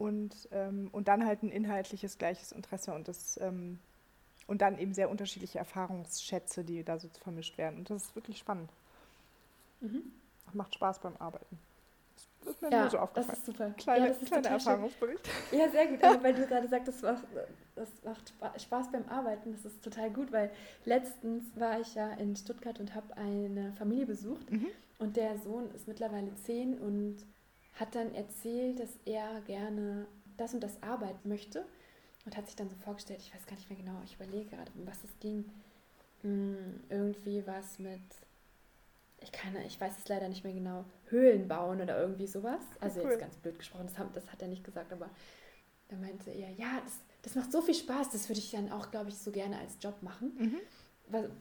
und, 0.00 0.48
ähm, 0.50 0.88
und 0.92 1.08
dann 1.08 1.26
halt 1.26 1.42
ein 1.42 1.50
inhaltliches 1.50 2.16
gleiches 2.16 2.52
Interesse 2.52 2.94
und 2.94 3.06
das 3.06 3.38
ähm, 3.40 3.78
und 4.46 4.62
dann 4.62 4.78
eben 4.78 4.94
sehr 4.94 5.10
unterschiedliche 5.10 5.58
Erfahrungsschätze, 5.58 6.64
die 6.64 6.82
da 6.82 6.98
so 6.98 7.08
vermischt 7.22 7.56
werden. 7.56 7.78
Und 7.78 7.90
das 7.90 8.04
ist 8.04 8.16
wirklich 8.16 8.38
spannend. 8.38 8.68
Mhm. 9.80 10.10
Macht 10.52 10.74
Spaß 10.74 10.98
beim 10.98 11.16
Arbeiten. 11.18 11.56
Das 12.40 12.54
ist 12.54 12.62
mir 12.62 12.70
ja, 12.70 12.80
nur 12.80 12.90
so 12.90 12.98
aufgefallen. 12.98 13.28
Das 13.28 13.38
ist 13.38 13.46
super. 13.46 13.70
Kleine, 13.76 14.06
ja, 14.06 14.12
ist 14.12 14.26
kleiner 14.26 14.48
Erfahrungsbericht. 14.48 15.28
Schön. 15.50 15.58
Ja, 15.60 15.68
sehr 15.68 15.86
gut. 15.86 16.02
Aber 16.02 16.20
weil 16.24 16.34
du 16.34 16.46
gerade 16.46 16.66
sagst, 16.66 16.88
das 16.88 17.02
macht, 17.02 17.22
das 17.76 17.88
macht 18.02 18.60
Spaß 18.60 18.90
beim 18.90 19.06
Arbeiten, 19.08 19.52
das 19.52 19.66
ist 19.66 19.84
total 19.84 20.10
gut, 20.10 20.32
weil 20.32 20.50
letztens 20.84 21.44
war 21.54 21.78
ich 21.78 21.94
ja 21.94 22.10
in 22.14 22.34
Stuttgart 22.34 22.80
und 22.80 22.94
habe 22.94 23.16
eine 23.16 23.72
Familie 23.74 24.06
besucht 24.06 24.50
mhm. 24.50 24.66
und 24.98 25.16
der 25.16 25.38
Sohn 25.38 25.70
ist 25.74 25.86
mittlerweile 25.86 26.34
zehn 26.34 26.78
und 26.78 27.18
hat 27.74 27.94
dann 27.94 28.14
erzählt, 28.14 28.80
dass 28.80 28.90
er 29.04 29.40
gerne 29.42 30.06
das 30.36 30.54
und 30.54 30.60
das 30.60 30.82
arbeiten 30.82 31.28
möchte 31.28 31.64
und 32.24 32.36
hat 32.36 32.46
sich 32.46 32.56
dann 32.56 32.68
so 32.68 32.76
vorgestellt, 32.76 33.20
ich 33.22 33.34
weiß 33.34 33.46
gar 33.46 33.56
nicht 33.56 33.70
mehr 33.70 33.78
genau, 33.78 34.00
ich 34.04 34.14
überlege 34.14 34.56
gerade, 34.56 34.70
um 34.74 34.86
was 34.86 35.02
es 35.04 35.18
ging. 35.20 35.44
Hm, 36.22 36.80
irgendwie 36.90 37.46
was 37.46 37.78
mit, 37.78 38.00
ich 39.20 39.32
kann, 39.32 39.56
ich 39.66 39.80
weiß 39.80 39.96
es 39.98 40.08
leider 40.08 40.28
nicht 40.28 40.44
mehr 40.44 40.52
genau, 40.52 40.84
Höhlen 41.08 41.48
bauen 41.48 41.80
oder 41.80 41.98
irgendwie 41.98 42.26
sowas. 42.26 42.62
Also 42.80 43.00
cool. 43.00 43.10
jetzt 43.10 43.20
ganz 43.20 43.36
blöd 43.36 43.58
gesprochen, 43.58 43.86
das, 43.86 43.98
haben, 43.98 44.10
das 44.12 44.30
hat 44.30 44.42
er 44.42 44.48
nicht 44.48 44.64
gesagt, 44.64 44.92
aber 44.92 45.08
da 45.88 45.96
meinte 45.96 46.30
er, 46.30 46.50
ja, 46.50 46.80
das, 46.84 47.00
das 47.22 47.34
macht 47.34 47.52
so 47.52 47.62
viel 47.62 47.74
Spaß, 47.74 48.10
das 48.10 48.28
würde 48.28 48.40
ich 48.40 48.50
dann 48.50 48.70
auch, 48.70 48.90
glaube 48.90 49.08
ich, 49.08 49.16
so 49.16 49.30
gerne 49.30 49.58
als 49.58 49.76
Job 49.80 50.02
machen. 50.02 50.32
Mhm. 50.38 50.60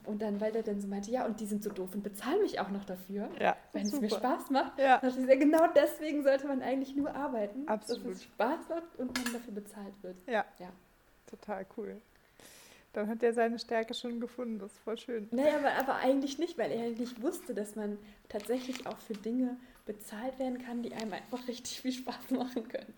Und 0.06 0.22
dann, 0.22 0.40
weil 0.42 0.52
der 0.52 0.64
dann 0.64 0.82
so 0.82 0.88
meinte, 0.88 1.12
ja, 1.12 1.26
und 1.26 1.40
die 1.40 1.46
sind 1.46 1.64
so 1.64 1.70
doof 1.70 1.94
und 1.94 2.04
bezahlen 2.04 2.42
mich 2.42 2.60
auch 2.60 2.70
noch 2.70 2.86
dafür, 2.86 3.30
ja, 3.40 3.56
wenn 3.74 3.86
super. 3.86 4.06
es 4.06 4.12
mir 4.12 4.18
Spaß 4.18 4.50
macht. 4.50 4.80
Ja. 4.80 5.00
Dachte 5.00 5.20
ich, 5.20 5.28
ja, 5.28 5.36
genau 5.36 5.68
deswegen 5.76 6.24
sollte 6.24 6.48
man 6.48 6.62
eigentlich 6.62 6.96
nur 6.96 7.14
arbeiten, 7.14 7.68
Absolut. 7.68 8.06
dass 8.06 8.14
es 8.18 8.24
Spaß 8.24 8.70
macht 8.70 8.96
und 8.98 9.18
man 9.18 9.34
dafür 9.34 9.54
bezahlt 9.54 9.94
wird. 10.02 10.16
Ja. 10.28 10.46
ja. 10.60 10.70
Total 11.28 11.66
cool. 11.78 12.02
Dann 12.94 13.08
hat 13.08 13.22
er 13.22 13.34
seine 13.34 13.60
Stärke 13.60 13.94
schon 13.94 14.20
gefunden, 14.20 14.58
das 14.58 14.72
ist 14.72 14.80
voll 14.80 14.98
schön. 14.98 15.28
Naja, 15.32 15.58
aber, 15.58 15.74
aber 15.74 15.96
eigentlich 15.98 16.40
nicht, 16.40 16.58
weil 16.58 16.72
er 16.72 16.90
nicht 16.90 17.22
wusste, 17.22 17.54
dass 17.54 17.76
man 17.76 18.00
tatsächlich 18.30 18.88
auch 18.88 18.98
für 18.98 19.14
Dinge 19.14 19.58
bezahlt 19.86 20.40
werden 20.40 20.58
kann, 20.64 20.82
die 20.82 20.94
einem 20.94 21.14
einfach 21.14 21.48
richtig 21.48 21.82
viel 21.82 21.92
Spaß 21.92 22.32
machen 22.32 22.68
können. 22.68 22.94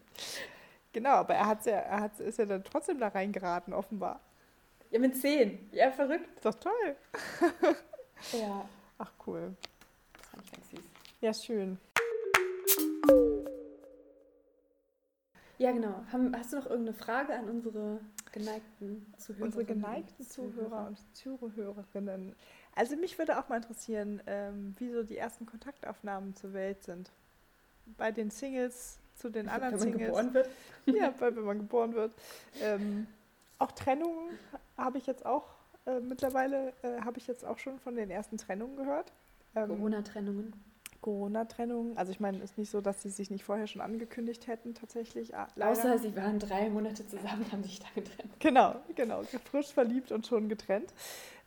Genau, 0.94 1.12
aber 1.12 1.36
er, 1.36 1.48
hat's 1.48 1.66
ja, 1.66 1.74
er 1.74 2.02
hat, 2.02 2.20
ist 2.20 2.40
ja 2.40 2.46
dann 2.46 2.64
trotzdem 2.64 3.00
da 3.00 3.10
reingeraten, 3.10 3.74
offenbar. 3.74 4.22
Ja, 4.92 5.00
mit 5.00 5.16
zehn. 5.16 5.70
Ja, 5.72 5.92
verrückt. 5.92 6.28
Ist 6.36 6.46
doch 6.46 6.56
toll. 6.56 6.96
ja. 8.34 8.68
Ach, 8.98 9.12
cool. 9.26 9.56
Das 10.14 10.28
fand 10.28 10.44
ich 10.46 10.52
ganz 10.52 10.70
süß. 10.70 10.80
Ja, 11.22 11.34
schön. 11.34 11.78
Ja, 15.58 15.72
genau. 15.72 16.04
hast 16.34 16.52
du 16.52 16.58
noch 16.58 16.66
irgendeine 16.66 16.98
Frage 16.98 17.34
an 17.36 17.48
unsere 17.48 18.00
geneigten 18.32 19.14
Zuhörer? 19.18 19.46
Unsere 19.46 19.64
geneigten 19.66 20.26
Zuhörer 20.28 20.88
und 20.88 20.98
Zuhörerinnen. 21.16 22.36
Also 22.76 22.96
mich 22.96 23.18
würde 23.20 23.38
auch 23.40 23.48
mal 23.48 23.58
interessieren, 23.58 24.22
ähm, 24.26 24.76
wie 24.80 24.90
so 24.92 25.04
die 25.04 25.18
ersten 25.18 25.46
Kontaktaufnahmen 25.46 26.36
zur 26.36 26.54
Welt 26.54 26.84
sind. 26.84 27.12
bei 27.98 28.12
den 28.12 28.32
Singles 28.32 28.98
zu 29.16 29.30
den 29.30 29.48
anderen 29.50 29.74
wenn 29.74 29.80
man 29.80 29.88
Singles. 29.92 30.08
geboren 30.08 30.34
wird. 30.34 30.50
Ja, 30.88 31.14
weil 31.20 31.36
wenn 31.36 31.44
man 31.44 31.58
geboren 31.60 31.94
wird. 31.94 32.14
Ähm, 32.62 33.06
auch 33.62 33.72
Trennungen 33.72 34.38
habe 34.78 34.98
ich 34.98 35.08
jetzt 35.08 35.26
auch 35.26 35.46
äh, 35.86 36.00
mittlerweile 36.00 36.74
äh, 36.84 37.02
habe 37.02 37.18
ich 37.18 37.28
jetzt 37.28 37.44
auch 37.46 37.58
schon 37.58 37.80
von 37.80 37.96
den 37.96 38.12
ersten 38.12 38.38
Trennungen 38.38 38.76
gehört. 38.78 39.12
Ähm, 39.56 39.70
Corona-Trennungen. 39.70 40.54
Corona-Trennungen. 41.02 41.98
Also 41.98 42.12
ich 42.12 42.20
meine, 42.20 42.38
es 42.38 42.52
ist 42.52 42.58
nicht 42.60 42.70
so, 42.70 42.80
dass 42.82 43.02
sie 43.02 43.10
sich 43.10 43.32
nicht 43.32 43.44
vorher 43.44 43.66
schon 43.66 43.82
angekündigt 43.82 44.46
hätten, 44.48 44.76
tatsächlich. 44.76 45.36
Ah. 45.36 45.48
Außer 45.60 45.98
sie 45.98 46.16
waren 46.16 46.38
drei 46.38 46.70
Monate 46.70 47.08
zusammen 47.08 47.44
und 47.44 47.52
haben 47.52 47.64
sich 47.64 47.80
da 47.80 47.88
getrennt. 47.96 48.32
Genau, 48.40 48.76
genau. 48.96 49.24
Frisch 49.50 49.74
verliebt 49.74 50.12
und 50.12 50.28
schon 50.28 50.48
getrennt. 50.48 50.94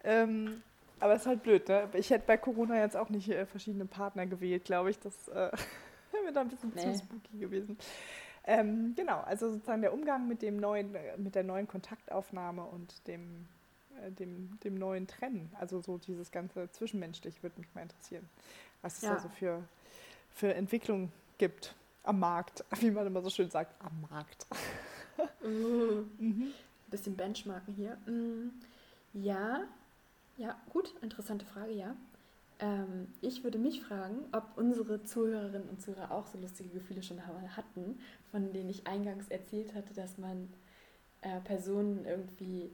Ähm, 0.03 0.63
aber 0.99 1.15
es 1.15 1.23
ist 1.23 1.27
halt 1.29 1.43
blöd, 1.43 1.69
ne? 1.69 1.89
Ich 1.95 2.11
hätte 2.11 2.25
bei 2.27 2.37
Corona 2.37 2.79
jetzt 2.81 2.97
auch 2.97 3.09
nicht 3.11 3.29
äh, 3.29 3.47
verschiedene 3.47 3.87
Partner 3.87 4.27
gewählt, 4.27 4.65
glaube 4.65 4.91
ich. 4.91 4.99
Das 4.99 5.29
äh, 5.29 5.33
wäre 6.13 6.33
da 6.33 6.41
ein 6.41 6.49
bisschen 6.49 6.73
Nee. 6.75 6.93
zu 6.93 6.99
spooky 6.99 7.39
gewesen. 7.39 7.79
Ähm, 8.47 8.95
genau, 8.95 9.21
also 9.21 9.51
sozusagen 9.51 9.81
der 9.83 9.93
Umgang 9.95 10.29
mit 10.29 10.43
dem 10.43 10.59
neuen, 10.59 10.95
mit 11.17 11.35
der 11.35 11.45
neuen 11.45 11.67
Kontaktaufnahme 11.67 12.65
und 12.65 13.07
dem, 13.09 13.49
äh, 14.03 14.11
dem, 14.11 14.59
dem 14.63 14.75
neuen 14.75 15.07
Trennen. 15.07 15.51
Also 15.59 15.81
so 15.81 15.99
dieses 15.99 16.31
ganze 16.31 16.71
Zwischenmenschliche 16.71 17.43
würde 17.43 17.59
mich 17.61 17.75
mal 17.75 17.83
interessieren, 17.83 18.29
was 18.83 18.97
es 18.97 19.03
Ja. 19.03 19.15
da 19.15 19.21
so 19.21 19.29
für, 19.29 19.65
für 20.31 20.55
Entwicklung 20.55 21.11
gibt 21.39 21.75
am 22.03 22.19
Markt, 22.21 22.65
wie 22.81 22.91
man 22.91 23.07
immer 23.07 23.23
so 23.23 23.31
schön 23.31 23.49
sagt, 23.51 23.75
am 23.83 24.07
Markt. 24.11 24.47
Uh, 25.43 26.03
Mhm. 26.19 26.53
bisschen 26.89 27.17
benchmarken 27.17 27.75
hier. 27.75 27.97
Mm, 28.07 28.51
Ja, 29.15 29.63
ja, 30.37 30.61
gut, 30.71 30.93
interessante 31.03 31.47
Frage, 31.47 31.73
ja. 31.73 31.97
Ähm, 32.61 33.09
ich 33.21 33.43
würde 33.43 33.59
mich 33.59 33.83
fragen, 33.83 34.25
ob 34.33 34.45
unsere 34.57 35.03
Zuhörerinnen 35.03 35.69
und 35.69 35.83
Zuhörer 35.83 36.11
auch 36.13 36.27
so 36.27 36.39
lustige 36.39 36.69
Gefühle 36.71 37.03
schon 37.03 37.27
ha- 37.27 37.57
hatten, 37.57 37.99
von 38.31 38.53
denen 38.53 38.71
ich 38.71 38.87
eingangs 38.87 39.29
erzählt 39.29 39.75
hatte, 39.75 39.93
dass 39.95 40.19
man 40.19 40.53
äh, 41.23 41.41
Personen 41.41 42.05
irgendwie 42.05 42.71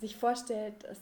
sich 0.00 0.16
vorstellt, 0.16 0.82
dass 0.84 0.98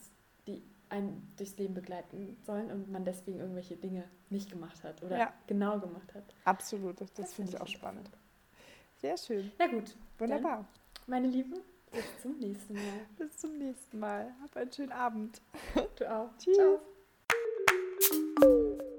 die 0.47 0.63
einen 0.91 1.33
durchs 1.37 1.57
Leben 1.57 1.73
begleiten 1.73 2.37
sollen 2.45 2.71
und 2.71 2.91
man 2.91 3.05
deswegen 3.05 3.39
irgendwelche 3.39 3.77
Dinge 3.77 4.05
nicht 4.29 4.51
gemacht 4.51 4.83
hat 4.85 5.03
oder 5.03 5.17
Ja. 5.19 5.33
genau 5.47 5.79
gemacht 5.79 6.13
hat. 6.15 6.25
Absolut, 6.45 7.01
das, 7.01 7.13
das 7.15 7.33
finde 7.33 7.53
ich 7.53 7.61
auch 7.61 7.67
spannend. 7.69 8.11
Sehr 9.01 9.17
schön, 9.17 9.51
Na 9.59 9.67
gut, 9.69 9.97
wunderbar. 10.19 10.67
meine 11.07 11.29
Lieben, 11.29 11.55
bis 11.91 12.05
zum 12.23 12.37
nächsten 12.39 12.75
Mal. 12.75 13.07
Bis 13.17 13.39
zum 13.39 13.57
nächsten 13.57 13.99
Mal. 13.99 14.35
Hab 14.43 14.57
einen 14.57 14.73
schönen 14.73 14.93
Abend. 14.93 15.41
Du 15.97 16.13
auch. 16.13 16.29
Tschüss. 16.37 16.57
Ciao. 16.57 16.81
Thank 18.39 18.45
you. 18.45 18.90